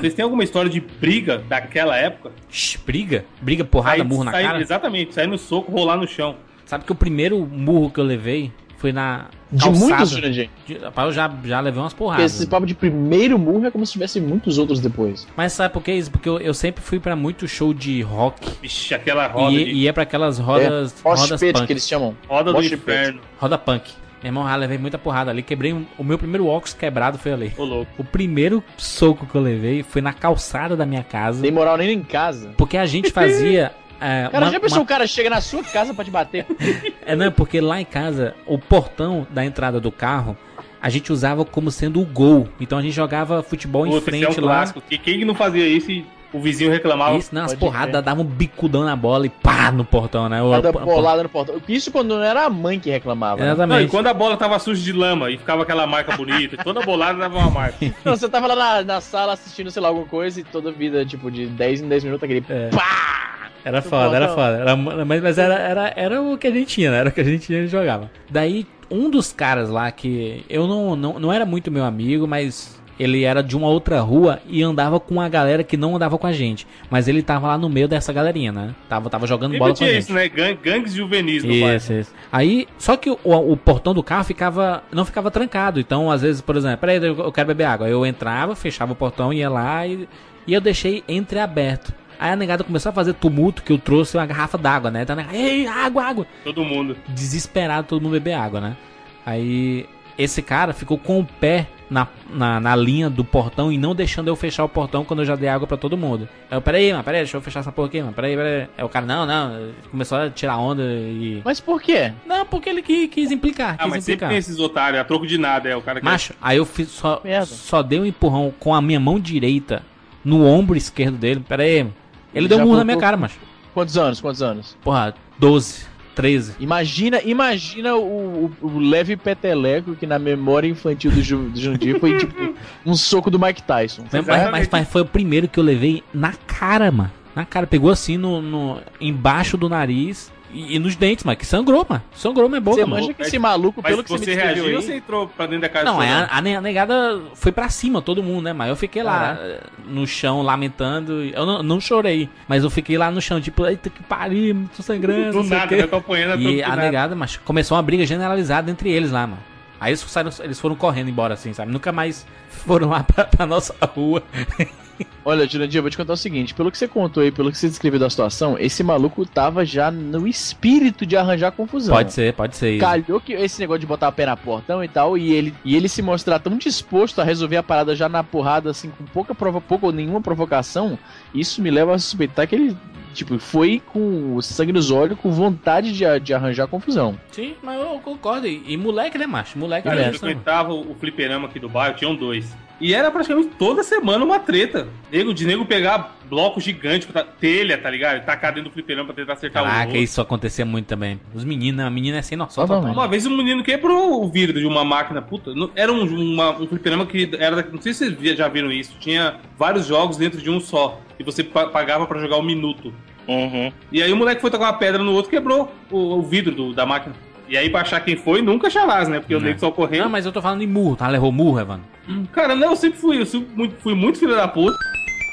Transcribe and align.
Vocês 0.00 0.14
têm 0.14 0.22
alguma 0.22 0.42
história 0.44 0.70
de 0.70 0.80
briga 0.80 1.38
daquela 1.48 1.96
época? 1.96 2.32
Shhh, 2.50 2.78
briga? 2.84 3.24
Briga, 3.40 3.64
porrada, 3.64 4.02
Aí 4.02 4.08
murro 4.08 4.24
na 4.24 4.32
cara? 4.32 4.60
Exatamente, 4.60 5.14
sair 5.14 5.26
no 5.26 5.38
soco, 5.38 5.70
rolar 5.70 5.96
no 5.96 6.06
chão. 6.08 6.36
Sabe 6.64 6.84
que 6.84 6.92
o 6.92 6.94
primeiro 6.94 7.38
murro 7.46 7.90
que 7.90 7.98
eu 8.00 8.04
levei 8.04 8.52
foi 8.78 8.92
na 8.92 9.26
De 9.52 9.62
calçada. 9.64 9.86
muitos, 9.86 10.10
Jurandir. 10.10 10.48
Rapaz, 10.82 11.06
Eu 11.08 11.12
já, 11.12 11.30
já 11.44 11.60
levei 11.60 11.82
umas 11.82 11.92
Porque 11.92 12.04
porradas. 12.04 12.34
esse 12.34 12.46
papo 12.46 12.64
de 12.64 12.74
primeiro 12.74 13.38
murro 13.38 13.66
é 13.66 13.70
como 13.70 13.84
se 13.84 13.92
tivesse 13.92 14.20
muitos 14.20 14.56
outros 14.56 14.80
depois. 14.80 15.26
Mas 15.36 15.52
sabe 15.52 15.74
por 15.74 15.82
que 15.82 15.92
isso? 15.92 16.10
Porque 16.10 16.28
eu, 16.28 16.38
eu 16.38 16.54
sempre 16.54 16.80
fui 16.82 16.98
pra 16.98 17.14
muito 17.14 17.46
show 17.46 17.74
de 17.74 18.00
rock 18.00 18.48
Vixe, 18.62 18.94
aquela 18.94 19.26
roda 19.26 19.52
e, 19.52 19.64
de 19.64 19.70
e 19.70 19.78
ia 19.82 19.92
pra 19.92 20.04
aquelas 20.04 20.38
rodas, 20.38 20.94
é, 21.04 21.08
rodas 21.08 21.40
punk. 21.40 21.66
que 21.66 21.72
eles 21.74 21.86
chamam. 21.86 22.16
roda 22.26 22.52
do 22.52 22.56
Mosh 22.56 22.72
inferno. 22.72 23.20
Roda 23.38 23.58
punk. 23.58 23.90
Meu 24.22 24.28
irmão, 24.28 24.46
já 24.46 24.54
levei 24.56 24.76
muita 24.78 24.98
porrada 24.98 25.30
ali. 25.30 25.42
Quebrei 25.42 25.72
um- 25.72 25.86
o 25.96 26.04
meu 26.04 26.18
primeiro 26.18 26.46
óculos 26.46 26.74
quebrado 26.74 27.16
foi 27.18 27.32
ali. 27.32 27.52
Ô, 27.56 27.64
louco. 27.64 27.90
O 27.98 28.04
primeiro 28.04 28.62
soco 28.76 29.26
que 29.26 29.34
eu 29.34 29.40
levei 29.40 29.82
foi 29.82 30.02
na 30.02 30.12
calçada 30.12 30.76
da 30.76 30.84
minha 30.84 31.02
casa. 31.02 31.40
Tem 31.42 31.50
moral 31.50 31.76
nem 31.78 31.90
em 31.90 32.02
casa. 32.02 32.52
Porque 32.56 32.76
a 32.76 32.84
gente 32.86 33.10
fazia. 33.10 33.72
é, 34.00 34.28
Cara, 34.30 34.44
uma- 34.46 34.52
já 34.52 34.60
pensou 34.60 34.78
uma- 34.78 34.84
o 34.84 34.86
cara 34.86 35.06
chega 35.06 35.30
na 35.30 35.40
sua 35.40 35.62
casa 35.64 35.94
pra 35.94 36.04
te 36.04 36.10
bater? 36.10 36.46
É, 37.06 37.16
não, 37.16 37.32
porque 37.32 37.60
lá 37.60 37.80
em 37.80 37.84
casa, 37.84 38.34
o 38.46 38.56
portão 38.58 39.26
da 39.30 39.44
entrada 39.44 39.80
do 39.80 39.90
carro, 39.90 40.36
a 40.80 40.88
gente 40.88 41.10
usava 41.12 41.44
como 41.44 41.70
sendo 41.70 42.00
o 42.00 42.04
gol. 42.04 42.46
Então 42.60 42.78
a 42.78 42.82
gente 42.82 42.92
jogava 42.94 43.42
futebol 43.42 43.84
em 43.86 43.90
Puta, 43.90 43.98
esse 43.98 44.04
frente 44.10 44.24
é 44.38 44.42
um 44.42 44.44
lá. 44.46 44.56
clássico. 44.58 44.80
Que 44.88 44.96
quem 44.98 45.24
não 45.24 45.34
fazia 45.34 45.66
isso 45.66 45.90
e 45.90 46.06
o 46.32 46.40
vizinho 46.40 46.70
reclamava. 46.70 47.16
Isso, 47.16 47.34
não, 47.34 47.42
as 47.42 47.52
Pode 47.54 47.60
porradas 47.60 48.04
davam 48.04 48.24
um 48.24 48.26
bicudão 48.26 48.84
na 48.84 48.94
bola 48.94 49.26
e 49.26 49.28
pá 49.28 49.70
no 49.72 49.84
portão, 49.84 50.28
né? 50.28 50.42
O- 50.42 50.50
Cada 50.50 50.72
bolada 50.72 51.22
no 51.22 51.28
portão. 51.28 51.60
Isso 51.68 51.90
quando 51.90 52.16
não 52.16 52.22
era 52.22 52.44
a 52.46 52.50
mãe 52.50 52.78
que 52.78 52.88
reclamava. 52.90 53.36
né? 53.40 53.46
Não, 53.46 53.50
e 53.50 53.54
Exatamente. 53.54 53.90
quando 53.90 54.06
a 54.06 54.14
bola 54.14 54.36
tava 54.36 54.58
suja 54.58 54.82
de 54.82 54.92
lama 54.92 55.30
e 55.30 55.36
ficava 55.38 55.62
aquela 55.62 55.86
marca 55.86 56.16
bonita, 56.16 56.56
toda 56.62 56.80
bolada 56.82 57.18
dava 57.18 57.38
uma 57.38 57.50
marca. 57.50 57.76
Não, 58.04 58.16
você 58.16 58.28
tava 58.28 58.46
lá 58.46 58.56
na, 58.56 58.82
na 58.84 59.00
sala 59.00 59.32
assistindo, 59.32 59.70
sei 59.70 59.82
lá, 59.82 59.88
alguma 59.88 60.06
coisa 60.06 60.40
e 60.40 60.44
toda 60.44 60.70
vida, 60.70 61.04
tipo, 61.04 61.30
de 61.30 61.46
10 61.46 61.80
em 61.82 61.88
10 61.88 62.04
minutos, 62.04 62.22
aquele 62.24 62.44
É. 62.48 62.68
pá! 62.70 63.48
Era 63.62 63.82
foda, 63.82 64.16
era 64.16 64.28
foda. 64.28 64.56
Era, 64.58 64.74
mas 64.76 65.22
mas 65.22 65.36
era, 65.36 65.54
era, 65.54 65.92
era 65.94 66.22
o 66.22 66.38
que 66.38 66.46
a 66.46 66.50
gente 66.50 66.66
tinha, 66.68 66.90
né? 66.90 66.98
Era 67.00 67.08
o 67.10 67.12
que 67.12 67.20
a 67.20 67.24
gente 67.24 67.44
tinha 67.46 67.58
e 67.58 67.66
jogava. 67.66 68.10
Daí, 68.30 68.66
um 68.90 69.10
dos 69.10 69.32
caras 69.34 69.68
lá 69.68 69.90
que 69.92 70.46
eu 70.48 70.66
não, 70.66 70.96
não, 70.96 71.18
não 71.20 71.30
era 71.32 71.44
muito 71.44 71.70
meu 71.70 71.84
amigo, 71.84 72.26
mas 72.26 72.79
ele 73.02 73.24
era 73.24 73.42
de 73.42 73.56
uma 73.56 73.66
outra 73.66 74.00
rua 74.00 74.40
e 74.46 74.62
andava 74.62 75.00
com 75.00 75.20
a 75.20 75.28
galera 75.28 75.64
que 75.64 75.76
não 75.76 75.96
andava 75.96 76.18
com 76.18 76.26
a 76.26 76.32
gente. 76.32 76.66
Mas 76.90 77.08
ele 77.08 77.22
tava 77.22 77.46
lá 77.48 77.56
no 77.56 77.68
meio 77.70 77.88
dessa 77.88 78.12
galerinha, 78.12 78.52
né? 78.52 78.74
Tava, 78.88 79.08
tava 79.08 79.26
jogando 79.26 79.56
bola 79.56 79.74
Sempre 79.74 79.78
com 79.86 79.90
a 79.90 79.94
gente. 79.94 80.02
isso, 80.02 80.12
né? 80.12 80.28
Gang- 80.28 80.58
Gangues 80.62 80.92
juvenis 80.92 81.42
no 81.42 81.48
bairro. 81.58 81.76
Isso, 81.76 81.92
isso. 81.94 82.12
Aí, 82.30 82.68
só 82.78 82.96
que 82.96 83.08
o, 83.10 83.18
o 83.24 83.56
portão 83.56 83.94
do 83.94 84.02
carro 84.02 84.24
ficava, 84.24 84.82
não 84.92 85.04
ficava 85.06 85.30
trancado. 85.30 85.80
Então, 85.80 86.10
às 86.10 86.20
vezes, 86.20 86.42
por 86.42 86.56
exemplo, 86.56 86.76
peraí, 86.78 86.96
eu 87.02 87.32
quero 87.32 87.48
beber 87.48 87.64
água. 87.64 87.88
Eu 87.88 88.04
entrava, 88.04 88.54
fechava 88.54 88.92
o 88.92 88.96
portão, 88.96 89.32
ia 89.32 89.48
lá 89.48 89.86
e, 89.86 90.06
e 90.46 90.52
eu 90.52 90.60
deixei 90.60 91.02
entreaberto. 91.08 91.94
Aí 92.18 92.30
a 92.32 92.36
negada 92.36 92.62
começou 92.62 92.90
a 92.90 92.92
fazer 92.92 93.14
tumulto 93.14 93.62
que 93.62 93.72
eu 93.72 93.78
trouxe 93.78 94.18
uma 94.18 94.26
garrafa 94.26 94.58
d'água, 94.58 94.90
né? 94.90 95.02
Então, 95.04 95.14
a 95.14 95.16
negada, 95.16 95.36
ei, 95.38 95.66
água, 95.66 96.04
água. 96.04 96.26
Todo 96.44 96.62
mundo. 96.62 96.94
Desesperado 97.08 97.86
todo 97.88 98.02
mundo 98.02 98.12
beber 98.12 98.34
água, 98.34 98.60
né? 98.60 98.76
Aí 99.24 99.86
esse 100.22 100.42
cara 100.42 100.72
ficou 100.72 100.98
com 100.98 101.20
o 101.20 101.24
pé 101.24 101.66
na, 101.90 102.06
na, 102.32 102.60
na 102.60 102.76
linha 102.76 103.10
do 103.10 103.24
portão 103.24 103.72
e 103.72 103.76
não 103.78 103.94
deixando 103.94 104.28
eu 104.28 104.36
fechar 104.36 104.62
o 104.64 104.68
portão 104.68 105.04
quando 105.04 105.20
eu 105.20 105.26
já 105.26 105.34
dei 105.34 105.48
água 105.48 105.66
pra 105.66 105.76
todo 105.76 105.96
mundo. 105.96 106.28
Aí 106.50 106.56
eu, 106.56 106.62
peraí, 106.62 106.92
mano, 106.92 107.02
peraí, 107.02 107.20
deixa 107.20 107.36
eu 107.36 107.40
fechar 107.40 107.60
essa 107.60 107.72
porra 107.72 107.88
aqui, 107.88 108.00
mano, 108.00 108.12
peraí, 108.12 108.36
peraí. 108.36 108.68
Aí 108.78 108.84
o 108.84 108.88
cara, 108.88 109.04
não, 109.06 109.26
não, 109.26 109.72
começou 109.90 110.18
a 110.18 110.30
tirar 110.30 110.56
onda 110.58 110.82
e. 110.82 111.42
Mas 111.44 111.58
por 111.58 111.80
quê? 111.82 112.12
Não, 112.26 112.46
porque 112.46 112.68
ele 112.68 112.82
quis, 112.82 113.08
quis 113.10 113.30
implicar, 113.32 113.74
Ah, 113.74 113.84
quis 113.84 113.90
mas 113.90 114.04
sempre 114.04 114.12
implicar. 114.14 114.28
tem 114.28 114.38
esses 114.38 114.58
otários, 114.58 115.00
a 115.00 115.04
troco 115.04 115.26
de 115.26 115.36
nada, 115.38 115.68
é 115.68 115.76
o 115.76 115.82
cara 115.82 115.98
que. 116.00 116.04
Macho, 116.06 116.32
aí 116.40 116.58
eu 116.58 116.64
fiz 116.66 116.88
só, 116.90 117.20
Merda. 117.24 117.46
só 117.46 117.82
dei 117.82 117.98
um 117.98 118.04
empurrão 118.04 118.52
com 118.60 118.74
a 118.74 118.80
minha 118.80 119.00
mão 119.00 119.18
direita 119.18 119.82
no 120.24 120.44
ombro 120.46 120.76
esquerdo 120.76 121.16
dele. 121.16 121.44
Pera 121.48 121.62
aí, 121.64 121.82
mano. 121.82 121.94
Ele 122.32 122.46
deu 122.46 122.58
um 122.58 122.62
murro 122.62 122.76
na 122.76 122.84
minha 122.84 122.96
cara, 122.98 123.16
macho. 123.16 123.38
Quantos 123.74 123.96
anos? 123.98 124.20
Quantos 124.20 124.42
anos? 124.42 124.76
Porra, 124.82 125.14
12, 125.38 125.86
13. 126.20 126.54
Imagina, 126.60 127.20
imagina 127.22 127.96
o, 127.96 128.52
o- 128.62 128.66
o 128.66 128.78
leve 128.78 129.16
peteleco 129.16 129.94
que 129.96 130.06
na 130.06 130.18
memória 130.18 130.68
infantil 130.68 131.10
do, 131.10 131.22
Ju, 131.22 131.48
do 131.48 131.60
Jundir 131.60 131.98
foi 132.00 132.18
tipo 132.18 132.54
um 132.84 132.94
soco 132.94 133.30
do 133.30 133.38
Mike 133.38 133.62
Tyson. 133.62 134.02
Mas, 134.12 134.50
mas- 134.50 134.68
mas 134.72 134.88
foi 134.88 135.02
o 135.02 135.06
primeiro 135.06 135.48
que 135.48 135.58
eu 135.58 135.64
levei 135.64 136.02
na 136.12 136.32
cara, 136.46 136.90
mano. 136.90 137.10
Na 137.34 137.44
cara, 137.44 137.66
pegou 137.66 137.90
assim 137.90 138.16
no, 138.16 138.42
no- 138.42 138.80
embaixo 139.00 139.56
do 139.56 139.68
nariz 139.68 140.32
e, 140.52 140.76
e 140.76 140.78
nos 140.78 140.96
dentes, 140.96 141.24
mano. 141.24 141.36
Que 141.36 141.46
sangrou, 141.46 141.86
mano. 141.88 142.02
Sangrou 142.14 142.48
minha 142.48 142.60
boca, 142.60 142.76
Você 142.76 142.84
mano. 142.84 143.02
manja 143.02 143.14
que 143.14 143.22
esse 143.22 143.38
maluco, 143.38 143.80
Mas 143.82 143.92
pelo 143.92 144.02
que 144.04 144.10
você, 144.10 144.24
você 144.24 144.30
me 144.30 144.36
reagiu 144.36 144.64
aí, 144.66 144.74
você 144.74 144.94
entrou 144.96 145.28
pra 145.28 145.46
dentro 145.46 145.62
da 145.62 145.68
casa 145.68 145.84
Não, 145.84 146.02
é, 146.02 146.10
a, 146.12 146.28
a 146.30 146.40
ne- 146.40 146.56
a 146.56 146.60
negada 146.60 147.20
foi 147.34 147.52
pra 147.52 147.68
cima, 147.68 148.00
todo 148.02 148.22
mundo, 148.22 148.44
né? 148.44 148.52
Mas 148.52 148.68
eu 148.68 148.76
fiquei 148.76 149.02
lá 149.02 149.20
Caraca. 149.36 149.42
eh, 149.42 149.60
no 149.88 150.06
chão, 150.06 150.42
lamentando. 150.42 151.22
Eu 151.24 151.44
não, 151.46 151.62
não 151.62 151.80
chorei, 151.80 152.28
mas 152.48 152.62
eu 152.64 152.70
fiquei 152.70 152.96
lá 152.98 153.10
no 153.10 153.20
chão, 153.20 153.40
tipo, 153.40 153.66
eita 153.66 153.88
que 153.90 154.02
pariu, 154.02 154.68
tô 154.76 154.82
sangrando, 154.82 155.42
Do 155.42 155.48
nada, 155.48 155.68
quê. 155.68 155.82
eu 155.82 155.88
tô 155.88 155.96
apanhando 155.96 156.30
a 156.32 156.36
troco 156.36 156.48
E 156.50 156.62
a 156.62 156.76
negada, 156.76 157.14
mas 157.14 157.36
começou 157.36 157.76
uma 157.76 157.82
briga 157.82 158.04
generalizada 158.06 158.70
entre 158.70 158.90
eles 158.90 159.10
lá, 159.10 159.26
mano. 159.26 159.42
Aí 159.80 159.90
eles, 159.92 160.00
saíram, 160.00 160.30
eles 160.40 160.60
foram 160.60 160.74
correndo 160.76 161.08
embora, 161.08 161.32
assim, 161.34 161.52
sabe? 161.54 161.72
Nunca 161.72 161.90
mais 161.90 162.26
foram 162.50 162.90
lá 162.90 163.02
pra, 163.02 163.24
pra 163.24 163.46
nossa 163.46 163.74
rua. 163.94 164.22
Olha, 165.24 165.46
Jurandir, 165.46 165.78
eu 165.78 165.82
vou 165.82 165.90
te 165.90 165.96
contar 165.96 166.14
o 166.14 166.16
seguinte: 166.16 166.54
pelo 166.54 166.70
que 166.70 166.78
você 166.78 166.88
contou 166.88 167.22
aí, 167.22 167.30
pelo 167.30 167.50
que 167.50 167.58
você 167.58 167.68
descreveu 167.68 167.98
da 167.98 168.08
situação, 168.08 168.58
esse 168.58 168.82
maluco 168.82 169.24
tava 169.26 169.64
já 169.64 169.90
no 169.90 170.26
espírito 170.26 171.04
de 171.04 171.16
arranjar 171.16 171.52
confusão. 171.52 171.94
Pode 171.94 172.12
ser, 172.12 172.32
pode 172.34 172.56
ser 172.56 172.72
isso. 172.72 172.80
Calhou 172.80 173.20
que 173.20 173.32
esse 173.32 173.60
negócio 173.60 173.80
de 173.80 173.86
botar 173.86 174.08
a 174.08 174.12
pé 174.12 174.26
na 174.26 174.36
portão 174.36 174.82
e 174.82 174.88
tal, 174.88 175.16
e 175.16 175.32
ele, 175.32 175.54
e 175.64 175.76
ele 175.76 175.88
se 175.88 176.02
mostrar 176.02 176.38
tão 176.38 176.56
disposto 176.56 177.20
a 177.20 177.24
resolver 177.24 177.56
a 177.56 177.62
parada 177.62 177.94
já 177.94 178.08
na 178.08 178.24
porrada, 178.24 178.70
assim, 178.70 178.90
com 178.90 179.04
pouca, 179.04 179.34
provo 179.34 179.60
pouca 179.60 179.86
ou 179.86 179.92
nenhuma 179.92 180.20
provocação, 180.20 180.98
isso 181.34 181.60
me 181.62 181.70
leva 181.70 181.94
a 181.94 181.98
suspeitar 181.98 182.46
que 182.46 182.54
ele, 182.54 182.76
tipo, 183.12 183.38
foi 183.38 183.82
com 183.92 184.36
o 184.36 184.42
sangue 184.42 184.72
nos 184.72 184.90
olhos, 184.90 185.18
com 185.18 185.30
vontade 185.30 185.92
de, 185.92 186.20
de 186.20 186.34
arranjar 186.34 186.66
confusão. 186.66 187.18
Sim, 187.30 187.54
mas 187.62 187.80
eu 187.80 188.00
concordo. 188.00 188.46
E, 188.46 188.62
e 188.66 188.76
moleque, 188.76 189.18
né, 189.18 189.26
macho? 189.26 189.58
Moleque 189.58 189.88
Cara, 189.88 190.00
é 190.00 190.08
eu 190.08 190.12
né, 190.12 190.18
frequentava 190.18 190.72
o 190.72 190.94
fliperama 190.94 191.46
aqui 191.46 191.58
do 191.58 191.68
bairro, 191.68 191.96
tinham 191.96 192.14
dois. 192.14 192.56
E 192.80 192.94
era 192.94 193.10
praticamente 193.10 193.50
toda 193.58 193.82
semana 193.82 194.24
uma 194.24 194.38
treta. 194.38 194.88
Nego, 195.12 195.34
de 195.34 195.44
nego 195.46 195.64
pegar 195.66 196.16
bloco 196.30 196.60
gigante, 196.60 197.06
pra- 197.06 197.24
telha, 197.24 197.76
tá 197.76 197.90
ligado? 197.90 198.18
E 198.18 198.20
tacar 198.20 198.54
dentro 198.54 198.70
do 198.70 198.72
fliperama 198.72 199.06
pra 199.06 199.14
tentar 199.14 199.34
acertar 199.34 199.62
o 199.62 199.66
Caraca, 199.66 199.86
outro. 199.86 199.98
isso 200.02 200.20
acontecia 200.20 200.64
muito 200.64 200.86
também. 200.86 201.20
Os 201.34 201.44
meninos, 201.44 201.84
a 201.84 201.90
menina 201.90 202.18
é 202.18 202.22
sem 202.22 202.38
noção. 202.38 202.64
Totalmente. 202.64 202.90
total. 202.92 203.02
Uma 203.04 203.08
vez 203.10 203.26
um 203.26 203.36
menino 203.36 203.62
quebrou 203.62 204.24
o 204.24 204.30
vidro 204.30 204.58
de 204.58 204.64
uma 204.66 204.84
máquina, 204.84 205.20
puta. 205.20 205.52
Era 205.74 205.92
um, 205.92 206.04
uma- 206.04 206.52
um 206.58 206.66
fliperama 206.66 207.04
que 207.04 207.30
era. 207.38 207.68
Não 207.70 207.80
sei 207.82 207.92
se 207.92 208.14
vocês 208.14 208.38
já 208.38 208.48
viram 208.48 208.70
isso. 208.72 208.96
Tinha 208.98 209.36
vários 209.58 209.86
jogos 209.86 210.16
dentro 210.16 210.40
de 210.40 210.48
um 210.48 210.58
só. 210.60 211.00
E 211.18 211.22
você 211.22 211.44
pa- 211.44 211.66
pagava 211.66 212.06
pra 212.06 212.18
jogar 212.20 212.38
um 212.38 212.42
minuto. 212.44 212.94
Uhum. 213.28 213.70
E 213.92 214.02
aí 214.02 214.10
o 214.12 214.16
moleque 214.16 214.40
foi 214.40 214.50
tocar 214.50 214.64
uma 214.66 214.72
pedra 214.78 215.02
no 215.04 215.12
outro 215.12 215.30
quebrou 215.30 215.70
o, 215.90 215.98
o 216.18 216.22
vidro 216.22 216.54
do- 216.54 216.72
da 216.72 216.86
máquina. 216.86 217.14
E 217.50 217.56
aí, 217.56 217.68
pra 217.68 217.80
achar 217.80 218.00
quem 218.00 218.16
foi, 218.16 218.40
nunca 218.40 218.70
chamás, 218.70 219.08
né? 219.08 219.18
Porque 219.18 219.34
o 219.34 219.38
Não. 219.40 219.46
nego 219.46 219.58
só 219.58 219.70
correndo. 219.72 220.04
Não, 220.04 220.08
mas 220.08 220.24
eu 220.24 220.30
tô 220.30 220.40
falando 220.40 220.62
em 220.62 220.66
murro, 220.68 220.94
tá? 220.94 221.08
Levou 221.08 221.32
murro, 221.32 221.58
Evandro? 221.60 221.84
Cara, 222.32 222.54
não, 222.54 222.70
eu 222.70 222.76
sempre 222.76 222.98
fui, 223.00 223.20
eu 223.20 223.26
sempre 223.26 223.48
muito- 223.56 223.74
fui 223.82 223.92
muito 223.94 224.18
filho 224.20 224.36
da 224.36 224.46
puta, 224.46 224.76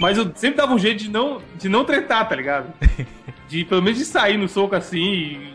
mas 0.01 0.17
eu 0.17 0.31
sempre 0.35 0.57
dava 0.57 0.73
um 0.73 0.79
jeito 0.79 1.03
de 1.03 1.09
não, 1.11 1.39
de 1.59 1.69
não 1.69 1.85
tretar, 1.85 2.27
tá 2.27 2.35
ligado? 2.35 2.73
De 3.47 3.63
pelo 3.63 3.81
menos 3.81 3.97
de 3.97 4.05
sair 4.05 4.37
no 4.37 4.47
soco 4.47 4.75
assim 4.75 4.99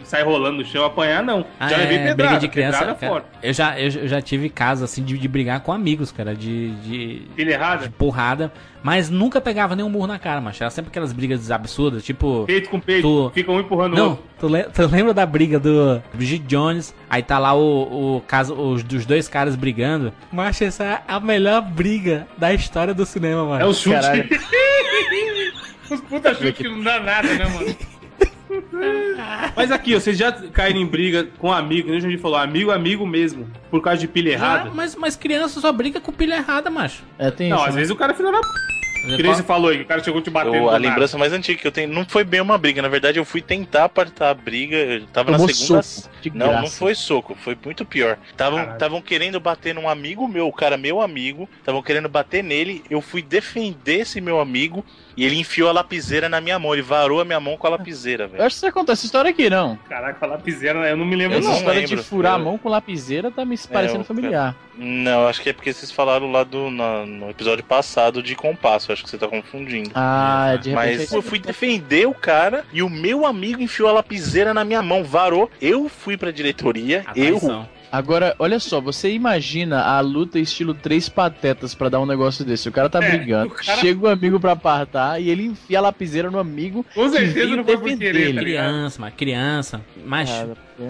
e 0.03 0.07
sair 0.07 0.23
rolando 0.23 0.59
no 0.59 0.65
chão, 0.65 0.85
apanhar, 0.85 1.23
não. 1.23 1.45
Ah, 1.61 1.69
já 1.69 1.77
levei 1.77 1.99
é, 1.99 2.05
pedrada, 2.07 2.23
briga 2.23 2.39
de 2.41 2.49
criança. 2.49 2.79
pedrada 2.79 2.99
cara, 2.99 3.13
forte. 3.13 3.27
eu, 3.43 3.53
já, 3.53 3.79
eu, 3.79 3.91
eu 3.91 4.09
já 4.09 4.21
tive 4.23 4.49
casos 4.49 4.85
assim 4.85 5.03
de, 5.03 5.17
de 5.19 5.29
brigar 5.29 5.61
com 5.61 5.73
amigos, 5.73 6.11
cara, 6.11 6.35
de, 6.35 6.71
de, 6.77 7.23
Filha 7.37 7.59
de 7.83 7.91
porrada, 7.91 8.51
mas 8.83 9.11
nunca 9.11 9.41
pegava 9.41 9.77
nenhum 9.77 9.91
murro 9.91 10.07
na 10.07 10.19
cara, 10.19 10.41
macho. 10.41 10.63
Era 10.63 10.71
sempre 10.71 10.91
aquelas 10.91 11.13
brigas 11.13 11.51
absurdas, 11.51 12.03
tipo. 12.03 12.45
peito 12.47 12.71
com 12.71 12.81
peito, 12.81 13.03
Tu- 13.03 13.31
fica 13.35 13.53
um 13.53 13.61
empurrando 13.61 13.93
o 13.93 13.97
Não, 13.97 14.09
outro. 14.11 14.25
tu, 14.41 14.49
le- 14.49 14.65
tu 14.75 14.87
lembra 14.87 15.13
da 15.15 15.27
briga 15.27 15.59
do 15.59 16.03
Bridget 16.15 16.45
Jones? 16.47 16.95
Aí 17.11 17.23
tá 17.23 17.39
lá 17.39 17.53
o, 17.55 18.17
o 18.17 18.21
caso, 18.23 18.55
os 18.55 18.83
dos 18.83 19.05
dois 19.05 19.29
caras 19.29 19.55
brigando. 19.55 20.13
Macho, 20.33 20.65
essa 20.65 20.83
é 20.85 21.03
a 21.07 21.21
melhor 21.21 21.61
briga 21.63 22.27
da 22.39 22.53
história 22.55 22.95
do 22.95 23.05
cinema, 23.05 23.45
mano. 23.45 23.63
É 23.63 23.67
o 23.67 23.75
chute. 23.75 23.93
Os 25.93 26.01
puta 26.01 26.35
chute 26.35 26.53
que 26.53 26.69
não 26.69 26.83
dá 26.83 27.01
nada, 27.01 27.29
né, 27.35 27.45
mano? 27.47 27.77
Mas 29.57 29.71
aqui, 29.71 29.95
ó, 29.95 30.01
vocês 30.01 30.17
já 30.17 30.31
caíram 30.33 30.81
em 30.81 30.87
briga 30.87 31.25
com 31.39 31.51
amigo, 31.53 31.91
né? 31.91 31.97
A 31.97 32.01
gente 32.01 32.19
falou, 32.19 32.37
amigo, 32.37 32.71
amigo 32.71 33.07
mesmo, 33.07 33.49
por 33.71 33.81
causa 33.83 33.99
de 33.99 34.09
pilha 34.09 34.33
Já, 34.33 34.37
errada. 34.37 34.71
mas, 34.75 34.95
mas 34.95 35.17
criança 35.17 35.61
só 35.61 35.73
briga 35.73 36.01
com 36.01 36.13
pilha 36.13 36.35
errada, 36.37 36.69
macho. 36.71 37.03
É, 37.19 37.31
tem 37.31 37.49
Não, 37.49 37.57
isso. 37.59 37.67
às 37.69 37.75
né? 37.75 37.81
vezes 37.81 37.91
o 37.93 37.97
cara 37.97 38.13
é 38.13 38.17
filho 38.17 38.31
da 38.33 38.41
p. 38.41 38.47
Que 39.17 39.21
nem 39.21 39.35
você 39.35 39.43
falou 39.43 39.69
aí, 39.71 39.83
o 39.83 39.85
cara 39.85 40.01
chegou 40.01 40.21
te 40.23 40.31
batendo. 40.31 40.55
Eu- 40.55 40.69
a 40.69 40.73
nada. 40.75 40.89
lembrança 40.89 41.19
mais 41.19 41.33
antiga 41.33 41.61
que 41.61 41.67
eu 41.67 41.73
tenho 41.73 41.93
não 41.93 42.05
foi 42.05 42.23
bem 42.23 42.41
uma 42.41 42.57
briga. 42.57 42.81
Na 42.81 42.87
verdade, 42.87 43.19
eu 43.19 43.25
fui 43.25 43.41
tentar 43.43 43.87
apartar 43.87 44.31
a 44.31 44.35
briga. 44.35 44.77
Eu 44.77 45.07
tava 45.09 45.33
Tomou 45.33 45.49
na 45.49 45.53
segunda. 45.53 45.83
soco, 45.83 46.09
Não, 46.33 46.47
não 46.47 46.53
graça. 46.61 46.79
foi 46.79 46.95
soco, 46.95 47.35
foi 47.43 47.59
muito 47.65 47.85
pior. 47.85 48.17
Estavam 48.31 49.03
querendo 49.03 49.41
bater 49.41 49.75
num 49.75 49.89
amigo 49.89 50.29
meu, 50.29 50.47
o 50.47 50.53
cara 50.53 50.77
meu 50.77 51.01
amigo, 51.01 51.49
estavam 51.59 51.83
querendo 51.83 52.09
bater 52.09 52.45
nele. 52.45 52.85
Eu 52.89 53.01
fui 53.01 53.23
defender 53.23 54.03
esse 54.03 54.21
meu 54.21 54.39
amigo 54.39 54.85
e 55.17 55.25
ele 55.25 55.37
enfiou 55.39 55.69
a 55.69 55.73
lapiseira 55.73 56.29
na 56.29 56.41
minha 56.41 56.59
mão. 56.59 56.73
Ele 56.73 56.83
varou 56.83 57.21
a 57.21 57.25
minha 57.25 57.41
mão 57.41 57.57
com 57.57 57.67
a 57.67 57.71
lapiseira, 57.71 58.25
Eu 58.25 58.29
velho. 58.29 58.45
acho 58.45 58.57
que 58.57 58.61
você 58.61 58.73
contou 58.73 58.93
essa 58.93 59.05
história 59.05 59.31
aqui, 59.31 59.49
não. 59.51 59.77
Caraca, 59.89 60.25
a 60.25 60.29
lapiseira, 60.29 60.79
eu 60.89 60.97
não 60.97 61.05
me 61.05 61.17
lembro 61.17 61.37
Eu 61.37 61.41
Essa 61.41 61.49
não 61.49 61.57
história 61.57 61.81
lembro. 61.81 61.97
de 61.97 62.03
furar 62.03 62.33
Eu- 62.33 62.37
a 62.37 62.39
mão 62.39 62.59
com 62.59 62.69
lapiseira 62.69 63.31
tá 63.31 63.45
me 63.45 63.57
parecendo 63.59 64.01
eu- 64.01 64.05
familiar. 64.05 64.55
Não, 64.75 65.29
acho 65.29 65.43
que 65.43 65.51
é 65.51 65.53
porque 65.53 65.73
vocês 65.73 65.91
falaram 65.93 66.31
lá 66.33 66.45
do, 66.45 66.71
na- 66.71 67.05
no 67.05 67.29
episódio 67.31 67.63
passado 67.65 68.23
de 68.23 68.35
compasso. 68.35 68.91
acho 68.93 69.05
que 69.05 69.11
você 69.11 69.19
tá 69.19 69.29
confundindo. 69.29 69.91
Ah, 69.95 70.57
de 70.61 70.71
repente. 70.71 70.99
Mas 70.99 71.13
eu 71.13 71.21
fui 71.23 71.39
defender 71.39 72.07
o 72.07 72.15
cara 72.15 72.65
e 72.73 72.83
o 72.83 72.89
meu 72.89 73.27
amigo 73.27 73.61
enfiou 73.61 73.89
a 73.89 73.93
lapiseira 73.93 74.53
na 74.55 74.65
minha 74.65 74.83
mão, 74.83 75.05
varou. 75.05 75.51
Eu 75.61 75.89
fui 75.89 76.17
pra 76.17 76.31
diretoria, 76.31 77.05
A 77.07 77.13
eu. 77.19 77.39
Agora, 77.93 78.35
olha 78.39 78.59
só, 78.59 78.81
você 78.81 79.13
imagina 79.13 79.83
a 79.83 80.01
luta 80.01 80.39
estilo 80.39 80.73
três 80.73 81.11
patetas 81.11 81.75
pra 81.75 81.91
dar 81.91 82.01
um 82.01 82.07
negócio 82.07 82.43
desse. 82.43 82.67
O 82.67 82.73
cara 82.73 82.89
tá 82.89 83.05
É, 83.05 83.11
brigando, 83.11 83.53
o 83.53 83.55
cara- 83.55 83.79
chega 83.79 84.07
o 84.07 84.09
amigo 84.09 84.41
pra 84.41 84.53
apartar 84.53 85.21
e 85.21 85.29
ele 85.29 85.45
enfia 85.45 85.77
a 85.77 85.83
lapiseira 85.83 86.31
no 86.31 86.39
amigo. 86.39 86.87
Com 86.95 87.07
certeza 87.11 87.55
não 87.55 87.63
foi 87.63 87.77
por 87.77 87.99
querer, 87.99 88.29
ele. 88.29 88.35
tá 88.35 88.41
ligado? 88.41 88.65
Criança, 88.65 89.01
mas 89.01 89.15
criança. 89.15 89.81
Mas 90.07 90.31
é. 90.31 90.47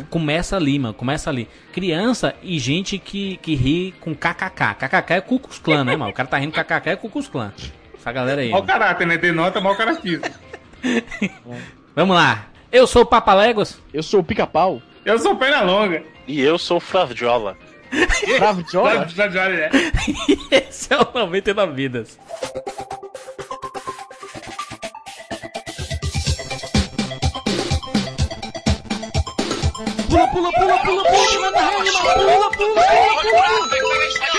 começa 0.08 0.56
ali, 0.56 0.78
mano. 0.78 0.94
Começa 0.94 1.28
ali. 1.28 1.48
Criança 1.72 2.36
e 2.40 2.56
gente 2.60 2.96
que, 2.98 3.36
que 3.38 3.56
ri 3.56 3.92
com 4.00 4.14
kkk. 4.14 4.74
kkk 4.78 5.12
é 5.14 5.20
Cucus 5.20 5.58
Clã, 5.58 5.82
né, 5.82 5.96
mano? 5.96 6.12
O 6.12 6.14
cara 6.14 6.28
tá 6.28 6.38
rindo 6.38 6.52
kkk 6.52 6.88
é 6.90 6.94
Cucus 6.96 7.26
Clã. 7.26 7.52
Essa 7.98 8.12
galera 8.12 8.42
aí. 8.42 8.50
Mano. 8.50 8.62
caráter, 8.64 9.08
né? 9.08 9.18
Denota 9.18 9.60
mau 9.60 9.74
caratismo. 9.74 10.24
Vamos 11.94 12.16
lá. 12.16 12.46
Eu 12.70 12.86
sou 12.86 13.02
o 13.02 13.06
Papa 13.06 13.34
Legos. 13.34 13.78
Eu 13.92 14.02
sou 14.02 14.20
o 14.20 14.24
pica-pau. 14.24 14.80
Eu 15.04 15.18
sou 15.18 15.36
perna 15.36 15.62
longa. 15.62 16.02
E 16.26 16.40
eu 16.40 16.58
sou 16.58 16.76
o 16.76 16.80
Fravjola. 16.80 17.56
Já, 19.08 19.28
já, 19.28 19.50
é. 19.50 19.70
Esse 20.50 20.92
é 20.92 20.96
o 20.96 21.06
99 21.12 21.72
Vidas. 21.74 22.18
Pula, 30.08 30.28
pula, 30.28 30.52
pula, 30.52 30.78
pula, 30.78 31.02
pula, 31.04 31.40
manda 31.40 31.60
rede, 31.60 31.90
mano. 31.92 32.14
Pula, 32.14 32.50
pula, 32.50 32.74
pula, 32.74 33.22
pula. 33.22 34.32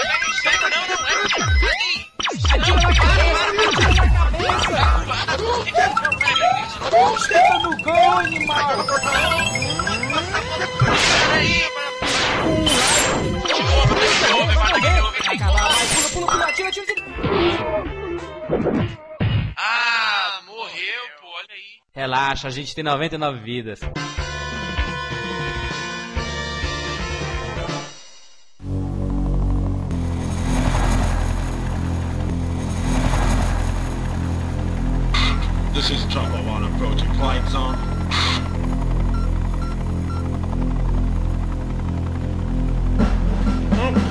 Ah, 19.58 20.42
morreu, 20.46 21.04
pô, 21.22 21.28
olha 21.28 21.48
aí. 21.52 21.80
Relaxa, 21.96 22.48
a 22.48 22.52
gente 22.52 22.76
tem 22.76 22.84
99 22.84 23.40
vidas. 23.40 23.80
This 35.74 35.90
is 35.90 36.06
trouble 36.14 36.48
on 36.50 36.64
approaching 36.64 37.12
flight 37.14 37.48
zone. 37.50 38.03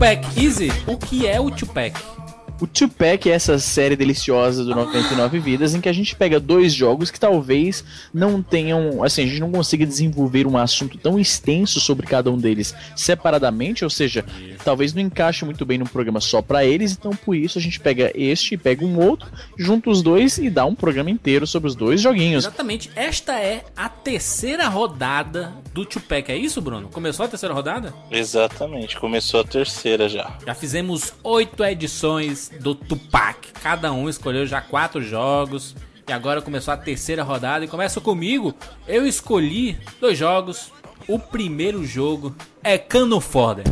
Tupac 0.00 0.24
Easy. 0.34 0.72
O 0.86 0.96
que 0.96 1.26
é 1.26 1.38
o 1.38 1.50
Tupac? 1.50 2.19
O 2.60 2.66
Tupac 2.66 3.26
é 3.26 3.32
essa 3.32 3.58
série 3.58 3.96
deliciosa 3.96 4.62
do 4.62 4.74
99 4.74 5.38
Vidas 5.38 5.74
em 5.74 5.80
que 5.80 5.88
a 5.88 5.92
gente 5.94 6.14
pega 6.14 6.38
dois 6.38 6.74
jogos 6.74 7.10
que 7.10 7.18
talvez 7.18 7.82
não 8.12 8.42
tenham, 8.42 9.02
assim, 9.02 9.22
a 9.22 9.26
gente 9.26 9.40
não 9.40 9.50
consiga 9.50 9.86
desenvolver 9.86 10.46
um 10.46 10.58
assunto 10.58 10.98
tão 10.98 11.18
extenso 11.18 11.80
sobre 11.80 12.06
cada 12.06 12.30
um 12.30 12.36
deles 12.36 12.74
separadamente, 12.94 13.82
ou 13.82 13.88
seja, 13.88 14.26
talvez 14.62 14.92
não 14.92 15.00
encaixe 15.00 15.42
muito 15.42 15.64
bem 15.64 15.78
num 15.78 15.86
programa 15.86 16.20
só 16.20 16.42
pra 16.42 16.62
eles, 16.62 16.92
então 16.92 17.12
por 17.12 17.34
isso 17.34 17.56
a 17.56 17.62
gente 17.62 17.80
pega 17.80 18.12
este 18.14 18.54
e 18.54 18.58
pega 18.58 18.84
um 18.84 18.98
outro, 18.98 19.30
junta 19.56 19.88
os 19.88 20.02
dois 20.02 20.36
e 20.36 20.50
dá 20.50 20.66
um 20.66 20.74
programa 20.74 21.10
inteiro 21.10 21.46
sobre 21.46 21.66
os 21.66 21.74
dois 21.74 22.02
joguinhos. 22.02 22.44
Exatamente. 22.44 22.90
Esta 22.94 23.40
é 23.40 23.64
a 23.74 23.88
terceira 23.88 24.68
rodada 24.68 25.54
do 25.72 25.86
Tupac. 25.86 26.30
É 26.30 26.36
isso, 26.36 26.60
Bruno? 26.60 26.88
Começou 26.88 27.24
a 27.24 27.28
terceira 27.28 27.54
rodada? 27.54 27.94
Exatamente, 28.10 28.98
começou 28.98 29.40
a 29.40 29.44
terceira 29.44 30.10
já. 30.10 30.36
Já 30.46 30.54
fizemos 30.54 31.14
oito 31.22 31.64
edições 31.64 32.49
do 32.58 32.74
Tupac. 32.74 33.52
Cada 33.62 33.92
um 33.92 34.08
escolheu 34.08 34.46
já 34.46 34.60
quatro 34.60 35.02
jogos. 35.02 35.76
E 36.08 36.12
agora 36.12 36.42
começou 36.42 36.74
a 36.74 36.76
terceira 36.76 37.22
rodada. 37.22 37.64
E 37.64 37.68
começa 37.68 38.00
comigo. 38.00 38.54
Eu 38.88 39.06
escolhi 39.06 39.78
dois 40.00 40.18
jogos. 40.18 40.72
O 41.06 41.18
primeiro 41.18 41.84
jogo 41.84 42.34
é 42.62 42.76
Cano 42.78 43.20
Fodder. 43.20 43.64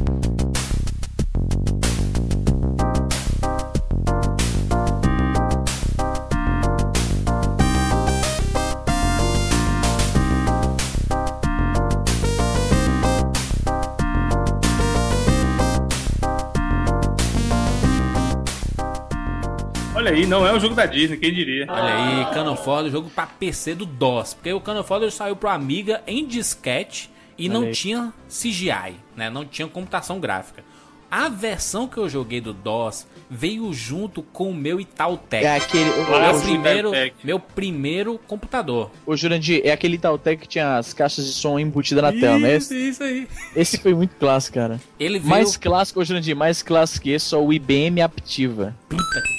Olha 20.09 20.17
aí, 20.17 20.27
não 20.27 20.47
é 20.47 20.55
um 20.55 20.59
jogo 20.59 20.75
da 20.75 20.87
Disney, 20.87 21.19
quem 21.19 21.35
diria. 21.35 21.67
Olha 21.69 21.95
aí, 21.95 22.35
Canon 22.35 22.57
Fodder, 22.57 22.91
jogo 22.91 23.11
pra 23.11 23.27
PC 23.27 23.75
do 23.75 23.85
DOS. 23.85 24.33
Porque 24.33 24.51
o 24.55 24.61
Canon 24.61 24.83
Fodder 24.83 25.13
saiu 25.13 25.37
pro 25.37 25.51
Amiga 25.51 26.03
em 26.07 26.27
disquete 26.27 27.11
e 27.37 27.47
não 27.47 27.65
aí. 27.65 27.73
tinha 27.73 28.13
CGI, 28.27 28.95
né? 29.15 29.29
Não 29.29 29.45
tinha 29.45 29.69
computação 29.69 30.19
gráfica. 30.19 30.65
A 31.11 31.29
versão 31.29 31.87
que 31.87 31.99
eu 31.99 32.09
joguei 32.09 32.41
do 32.41 32.55
DOS 32.55 33.07
veio 33.31 33.71
junto 33.75 34.23
com 34.23 34.51
o 34.51 34.55
meu 34.55 34.81
Itautec. 34.81 35.45
É 35.45 35.57
aquele. 35.57 35.91
Ah, 35.91 36.33
meu, 36.33 36.41
primeiro, 36.41 36.89
Itautec. 36.89 37.17
meu 37.23 37.39
primeiro 37.41 38.19
computador. 38.27 38.91
ô, 39.07 39.15
Jurandir, 39.15 39.61
é 39.63 39.73
aquele 39.73 39.99
Tautec 39.99 40.41
que 40.43 40.49
tinha 40.49 40.79
as 40.79 40.95
caixas 40.95 41.27
de 41.27 41.33
som 41.33 41.59
embutidas 41.59 42.03
na 42.03 42.13
tela, 42.13 42.39
né? 42.39 42.57
Isso, 42.57 42.75
isso 42.75 43.03
aí. 43.03 43.29
Esse 43.55 43.77
foi 43.79 43.95
muito 43.95 44.17
clássico, 44.17 44.55
cara. 44.55 44.81
Ele 44.99 45.19
veio... 45.19 45.31
Mais 45.31 45.57
clássico, 45.57 46.01
ô 46.01 46.05
Jurandir, 46.05 46.35
mais 46.35 46.63
clássico 46.63 47.05
que 47.05 47.11
esse, 47.11 47.27
só 47.27 47.43
o 47.45 47.53
IBM 47.53 48.01
Aptiva. 48.03 48.75
Puta 48.89 49.03
que- 49.23 49.38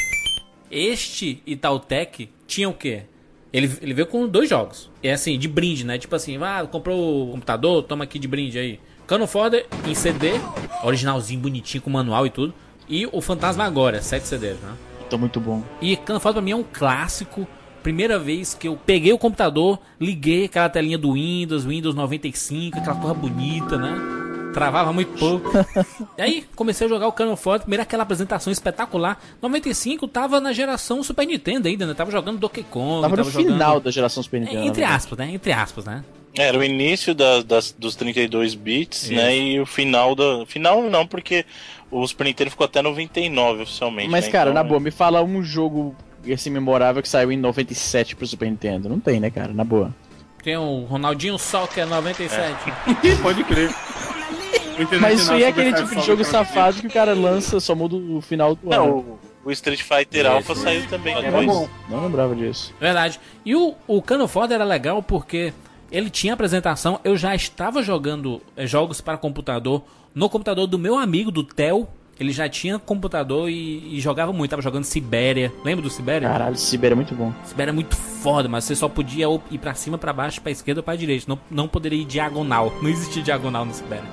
Este 0.72 1.42
Itautec 1.46 2.30
tinha 2.48 2.70
o 2.70 2.74
quê? 2.74 3.04
Ele, 3.52 3.72
ele 3.82 3.94
veio 3.94 4.08
com 4.08 4.28
dois 4.28 4.50
jogos. 4.50 4.90
É 5.02 5.12
assim, 5.12 5.38
de 5.38 5.48
brinde, 5.48 5.86
né? 5.86 5.98
Tipo 5.98 6.16
assim, 6.16 6.38
ah, 6.38 6.68
comprou 6.70 7.30
o 7.30 7.32
computador, 7.32 7.84
toma 7.84 8.04
aqui 8.04 8.20
de 8.20 8.28
brinde 8.28 8.60
aí. 8.60 8.80
Cano 9.08 9.26
Fodder 9.26 9.66
em 9.88 9.96
CD, 9.96 10.34
originalzinho, 10.84 11.40
bonitinho, 11.40 11.82
com 11.82 11.90
manual 11.90 12.28
e 12.28 12.30
tudo. 12.30 12.54
E 12.88 13.08
o 13.12 13.22
Fantasmagoria, 13.22 14.02
7 14.02 14.28
CDs, 14.28 14.58
né? 14.60 14.74
Tá 15.10 15.18
muito 15.18 15.40
bom. 15.40 15.64
E 15.82 15.96
Cano 15.98 16.20
Fodder 16.20 16.34
pra 16.36 16.42
mim 16.44 16.52
é 16.52 16.56
um 16.56 16.64
clássico. 16.64 17.48
Primeira 17.82 18.20
vez 18.20 18.54
que 18.54 18.68
eu 18.68 18.78
peguei 18.78 19.14
o 19.14 19.18
computador, 19.18 19.80
liguei 20.00 20.46
aquela 20.46 20.70
telinha 20.70 20.98
do 20.98 21.14
Windows, 21.14 21.66
Windows 21.66 21.96
95, 21.96 22.78
aquela 22.78 22.96
porra 22.96 23.14
bonita, 23.14 23.78
né? 23.78 24.19
Travava 24.54 24.92
muito 24.92 25.18
pouco. 25.18 25.52
e 26.18 26.22
aí, 26.22 26.46
comecei 26.56 26.86
a 26.88 26.90
jogar 26.90 27.08
o 27.08 27.12
Cano 27.12 27.36
Fodder, 27.36 27.62
primeiro 27.62 27.84
aquela 27.84 28.04
apresentação 28.04 28.52
espetacular. 28.52 29.22
95 29.42 30.08
tava 30.08 30.40
na 30.42 30.52
geração 30.52 31.04
Super 31.04 31.26
Nintendo 31.26 31.68
ainda, 31.68 31.86
né? 31.86 31.94
Tava 31.94 32.12
jogando 32.12 32.40
Donkey 32.40 32.64
Kong, 32.64 33.02
Tava 33.02 33.16
no 33.16 33.24
jogando... 33.24 33.52
final 33.54 33.80
da 33.80 33.92
geração 33.92 34.24
Super 34.24 34.38
É, 34.38 34.40
Nintendo. 34.42 34.64
entre 34.68 34.82
né? 34.82 34.88
aspas, 34.88 35.18
né? 35.18 35.30
Entre 35.34 35.52
aspas, 35.52 35.86
né? 35.86 36.04
Era 36.38 36.58
o 36.58 36.64
início 36.64 37.14
da- 37.16 37.42
das, 37.42 37.72
dos 37.78 37.96
32 37.96 38.54
bits, 38.56 39.10
né? 39.10 39.36
E 39.38 39.60
o 39.60 39.66
final 39.66 40.16
da. 40.16 40.46
Final 40.46 40.82
não, 40.84 41.06
porque 41.06 41.46
o 41.92 42.06
Super 42.08 42.26
Nintendo 42.26 42.52
ficou 42.52 42.66
até 42.66 42.82
99 42.82 43.64
oficialmente. 43.64 44.10
Mas, 44.10 44.26
né? 44.26 44.32
cara, 44.32 44.52
Então, 44.52 44.64
na 44.64 44.68
boa, 44.68 44.80
me 44.80 44.92
fala 44.92 45.22
um 45.24 45.44
jogo 45.44 45.96
assim 46.34 46.50
memorável 46.50 47.02
que 47.02 47.10
saiu 47.10 47.32
em 47.32 47.38
97 47.38 48.16
pro 48.16 48.28
Super 48.28 48.50
Nintendo. 48.50 48.88
Não 48.90 49.00
tem, 49.00 49.20
né, 49.20 49.30
cara? 49.30 49.54
Na 49.54 49.64
boa. 49.64 49.94
Tem 50.44 50.56
o 50.56 50.86
Ronaldinho 50.86 51.38
Soccer 51.38 51.86
97. 51.88 52.56
Pode 53.22 53.44
crer. 53.44 53.70
Mas 55.00 55.22
isso 55.22 55.32
aí 55.32 55.44
é 55.44 55.48
aquele 55.48 55.74
tipo 55.74 55.96
de 55.96 56.06
jogo 56.06 56.24
safado 56.24 56.80
que 56.82 56.88
o 56.88 56.92
cara 56.92 57.14
lança, 57.14 57.60
só 57.60 57.74
muda 57.76 57.96
o 57.96 58.22
final 58.22 58.56
do 58.56 58.70
Não, 58.70 58.84
ano. 58.84 59.20
o, 59.46 59.50
o 59.50 59.52
Street 59.52 59.82
Fighter 59.82 60.26
Alpha 60.26 60.56
saiu 60.56 60.88
também 60.88 61.14
Era 61.14 61.24
depois. 61.24 61.46
bom. 61.48 61.70
Não 61.90 62.04
lembrava 62.06 62.36
disso. 62.36 62.74
Verdade. 62.80 63.20
E 63.46 63.56
o, 63.56 63.76
o 63.88 64.02
Cano 64.02 64.28
Fodder 64.28 64.56
era 64.56 64.64
legal 64.66 65.02
porque 65.04 65.54
ele 65.92 66.10
tinha 66.10 66.34
apresentação, 66.34 67.00
eu 67.04 67.18
já 67.18 67.34
estava 67.36 67.82
jogando 67.82 68.42
eh, 68.56 68.68
jogos 68.68 69.02
para 69.02 69.18
computador 69.18 69.84
no 70.14 70.30
computador 70.30 70.68
do 70.68 70.78
meu 70.78 70.98
amigo, 70.98 71.32
do 71.32 71.44
Theo. 71.44 71.88
Ele 72.20 72.34
já 72.34 72.50
tinha 72.50 72.78
computador 72.78 73.50
e, 73.50 73.96
e 73.96 74.00
jogava 74.02 74.34
muito, 74.34 74.50
tava 74.52 74.62
jogando 74.62 74.84
Sibéria. 74.84 75.54
Lembra 75.64 75.82
do 75.84 75.90
Sibéria? 75.90 76.28
Caralho, 76.28 76.58
Sibéria 76.58 76.94
é 76.94 76.96
muito 76.98 77.16
bom. 77.16 77.32
Sibéria 77.46 77.72
é 77.72 77.74
muito 77.74 77.96
foda, 77.96 78.50
mas 78.50 78.66
você 78.66 78.76
só 78.76 78.90
podia 78.90 79.26
ir 79.50 79.58
pra 79.58 79.74
cima, 79.74 79.98
pra 79.98 80.12
baixo, 80.12 80.42
pra 80.42 80.52
esquerda 80.52 80.80
ou 80.82 80.84
pra 80.84 80.98
direita. 80.98 81.24
Não, 81.30 81.40
não 81.50 81.68
poderia 81.70 81.98
ir 82.02 82.04
diagonal. 82.04 82.74
Não 82.82 82.90
existia 82.90 83.24
diagonal 83.24 83.64
no 83.64 83.74
Sibéria. 83.74 84.04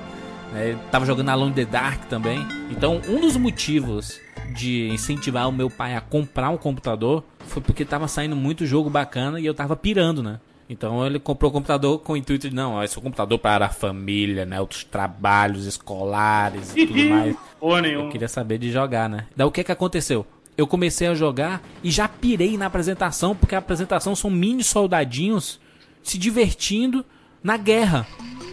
É, 0.55 0.75
tava 0.91 1.05
jogando 1.05 1.29
Alone 1.29 1.51
in 1.51 1.55
the 1.55 1.65
Dark 1.65 2.05
também. 2.05 2.45
Então, 2.71 3.01
um 3.07 3.19
dos 3.19 3.35
motivos 3.35 4.19
de 4.55 4.87
incentivar 4.89 5.47
o 5.47 5.51
meu 5.51 5.69
pai 5.69 5.95
a 5.95 6.01
comprar 6.01 6.49
um 6.49 6.57
computador 6.57 7.23
foi 7.39 7.61
porque 7.61 7.85
tava 7.85 8.07
saindo 8.07 8.35
muito 8.35 8.65
jogo 8.65 8.89
bacana 8.89 9.39
e 9.39 9.45
eu 9.45 9.53
tava 9.53 9.75
pirando, 9.75 10.23
né? 10.23 10.39
Então 10.69 11.05
ele 11.05 11.17
comprou 11.17 11.49
o 11.49 11.53
computador 11.53 11.99
com 11.99 12.13
o 12.13 12.17
intuito 12.17 12.49
de, 12.49 12.55
não, 12.55 12.83
esse 12.83 12.97
é 12.97 12.99
um 12.99 13.03
computador 13.03 13.39
para 13.39 13.67
a 13.67 13.69
família, 13.69 14.45
né? 14.45 14.59
Outros 14.59 14.83
trabalhos 14.83 15.65
escolares 15.65 16.75
e 16.75 16.87
tudo 16.87 17.05
mais. 17.05 17.35
Porra 17.59 17.87
Eu 17.87 18.09
queria 18.09 18.27
saber 18.27 18.57
de 18.57 18.71
jogar, 18.71 19.09
né? 19.09 19.27
Daí 19.35 19.47
o 19.47 19.51
que 19.51 19.63
que 19.63 19.71
aconteceu? 19.71 20.25
Eu 20.57 20.67
comecei 20.67 21.07
a 21.07 21.13
jogar 21.13 21.61
e 21.83 21.91
já 21.91 22.07
pirei 22.07 22.57
na 22.57 22.65
apresentação, 22.65 23.35
porque 23.35 23.55
a 23.55 23.59
apresentação 23.59 24.15
são 24.15 24.29
mini 24.29 24.63
soldadinhos 24.63 25.59
se 26.03 26.17
divertindo 26.17 27.05
na 27.43 27.57
guerra. 27.57 28.05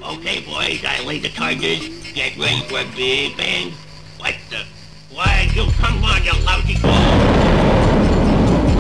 Okay, 0.03 0.41
boys, 0.45 0.85
I 0.85 1.05
lay 1.07 1.19
the 1.19 1.31
charges. 1.31 1.89
Get 2.13 2.37
ready 2.37 2.61
for 2.69 2.79
a 2.81 2.85
big 2.95 3.37
bang. 3.37 3.73
What 4.19 4.35
the? 4.51 4.65
Why, 5.11 5.49
you 5.55 5.67
come 5.81 6.05
on, 6.05 6.23
you 6.23 6.33
lousy 6.45 6.77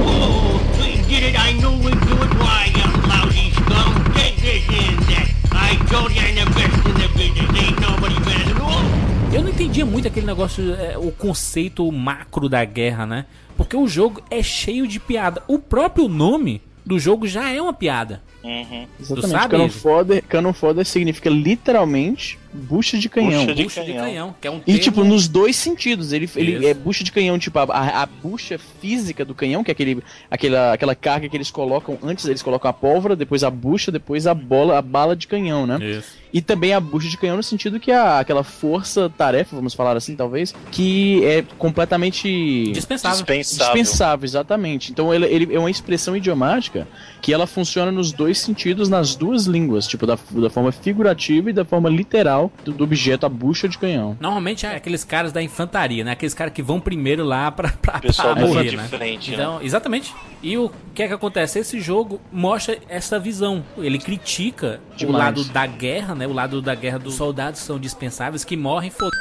Oh, 0.04 0.61
we 0.78 1.00
did 1.08 1.23
it. 1.32 1.38
I 1.38 1.52
knew 1.52 1.73
we'd 1.82 1.99
do 2.06 2.14
it. 2.23 2.32
Why, 2.38 2.70
you 2.76 2.87
lousy 3.08 3.50
scum? 3.52 4.12
Take 4.14 4.37
this 4.37 4.68
in, 4.68 4.96
that. 5.08 5.28
I 5.52 5.76
told 5.88 6.12
you 6.12 6.20
I'm 6.20 6.34
the 6.34 6.46
best 6.52 6.87
in 6.87 6.94
the 7.00 7.08
business. 7.16 7.50
Ain't 7.56 7.80
nobody 7.80 8.18
better 8.20 8.52
than 8.52 8.61
all. 8.62 8.84
Eu 9.32 9.42
não 9.42 9.50
entendia 9.50 9.87
muito 9.87 10.06
aquele 10.06 10.26
negócio, 10.26 10.75
é, 10.75 10.96
o 10.99 11.11
conceito 11.11 11.90
macro 11.90 12.49
da 12.49 12.64
guerra, 12.64 13.06
né? 13.06 13.26
Porque 13.56 13.76
o 13.76 13.88
jogo 13.88 14.23
é 14.30 14.42
cheio 14.42 14.87
de 14.87 15.00
piada. 15.00 15.42
O 15.49 15.58
próprio 15.58 16.08
nome 16.08 16.61
do 16.84 16.98
jogo 16.98 17.26
já 17.26 17.48
é 17.50 17.60
uma 17.60 17.72
piada. 17.72 18.22
Uhum. 18.42 18.86
Exatamente. 19.00 19.48
Cannon 19.48 19.68
fodder, 19.70 20.22
cannon 20.28 20.52
fodder 20.52 20.84
significa 20.84 21.30
literalmente 21.30 22.38
bucha 22.52 22.98
de 22.98 23.08
canhão. 23.08 23.42
Bucha 23.46 23.54
de 23.54 23.62
Bucha 23.64 23.80
de 23.80 23.86
canhão. 23.92 24.04
canhão, 24.04 24.34
que 24.38 24.46
é 24.46 24.50
um 24.50 24.56
E 24.58 24.60
termo... 24.64 24.78
tipo, 24.80 25.04
nos 25.04 25.26
dois 25.26 25.56
sentidos. 25.56 26.12
Ele, 26.12 26.28
ele 26.36 26.66
é 26.66 26.74
bucha 26.74 27.02
de 27.02 27.10
canhão, 27.10 27.38
tipo, 27.38 27.58
a, 27.58 27.62
a, 27.64 28.02
a 28.02 28.06
bucha 28.06 28.58
física 28.80 29.24
do 29.24 29.34
canhão, 29.34 29.64
que 29.64 29.70
é 29.70 29.72
aquele, 29.72 30.02
aquela, 30.30 30.72
aquela 30.74 30.94
carga 30.94 31.28
que 31.28 31.36
eles 31.36 31.50
colocam, 31.50 31.98
antes 32.02 32.26
eles 32.26 32.42
colocam 32.42 32.68
a 32.70 32.74
pólvora, 32.74 33.16
depois 33.16 33.42
a 33.42 33.50
bucha, 33.50 33.90
depois 33.90 34.26
a 34.26 34.34
bola, 34.34 34.78
a 34.78 34.82
bala 34.82 35.16
de 35.16 35.26
canhão, 35.26 35.66
né? 35.66 35.78
Isso. 35.80 36.24
E 36.34 36.42
também 36.42 36.74
a 36.74 36.80
bucha 36.80 37.08
de 37.08 37.16
canhão 37.16 37.36
no 37.36 37.42
sentido 37.44 37.78
que 37.78 37.92
a, 37.92 38.18
aquela 38.18 38.42
força-tarefa, 38.42 39.54
vamos 39.54 39.72
falar 39.72 39.96
assim, 39.96 40.16
talvez, 40.16 40.52
que 40.72 41.24
é 41.24 41.42
completamente 41.56 42.72
Dispensável. 42.72 43.18
Dispensável. 43.18 43.74
dispensável, 43.74 44.24
exatamente. 44.24 44.90
Então 44.90 45.14
ele, 45.14 45.26
ele 45.26 45.54
é 45.54 45.58
uma 45.58 45.70
expressão 45.70 46.16
idiomática 46.16 46.88
que 47.22 47.32
ela 47.32 47.46
funciona 47.46 47.92
nos 47.92 48.10
dois 48.12 48.38
sentidos, 48.38 48.88
nas 48.88 49.14
duas 49.14 49.46
línguas, 49.46 49.86
tipo, 49.86 50.06
da, 50.06 50.18
da 50.30 50.50
forma 50.50 50.72
figurativa 50.72 51.50
e 51.50 51.52
da 51.52 51.64
forma 51.64 51.88
literal 51.88 52.50
do, 52.64 52.72
do 52.72 52.84
objeto, 52.84 53.24
a 53.24 53.28
bucha 53.28 53.68
de 53.68 53.78
canhão. 53.78 54.16
Normalmente 54.20 54.66
é 54.66 54.74
aqueles 54.74 55.04
caras 55.04 55.32
da 55.32 55.40
infantaria, 55.40 56.02
né? 56.02 56.10
Aqueles 56.10 56.34
caras 56.34 56.52
que 56.52 56.62
vão 56.62 56.80
primeiro 56.80 57.24
lá 57.24 57.50
pra, 57.52 57.70
pra, 57.70 58.00
Pessoal 58.00 58.34
pra 58.34 58.44
morrer, 58.46 58.70
de 58.70 58.76
né? 58.76 58.88
frente, 58.88 59.30
né? 59.30 59.36
Então, 59.36 59.62
exatamente. 59.62 60.12
E 60.42 60.58
o 60.58 60.70
que 60.94 61.02
é 61.02 61.08
que 61.08 61.14
acontece? 61.14 61.60
Esse 61.60 61.80
jogo 61.80 62.20
mostra 62.32 62.76
essa 62.88 63.18
visão. 63.18 63.64
Ele 63.78 63.98
critica 63.98 64.80
o 64.92 64.96
Demais. 64.96 65.24
lado 65.24 65.44
da 65.44 65.66
guerra, 65.66 66.14
né? 66.14 66.24
O 66.26 66.33
lado 66.33 66.61
da 66.62 66.75
guerra 66.75 66.99
dos 66.99 67.14
soldados 67.14 67.61
que 67.61 67.66
são 67.66 67.78
dispensáveis, 67.78 68.45
que 68.45 68.57
morrem, 68.57 68.90
foda 68.90 69.16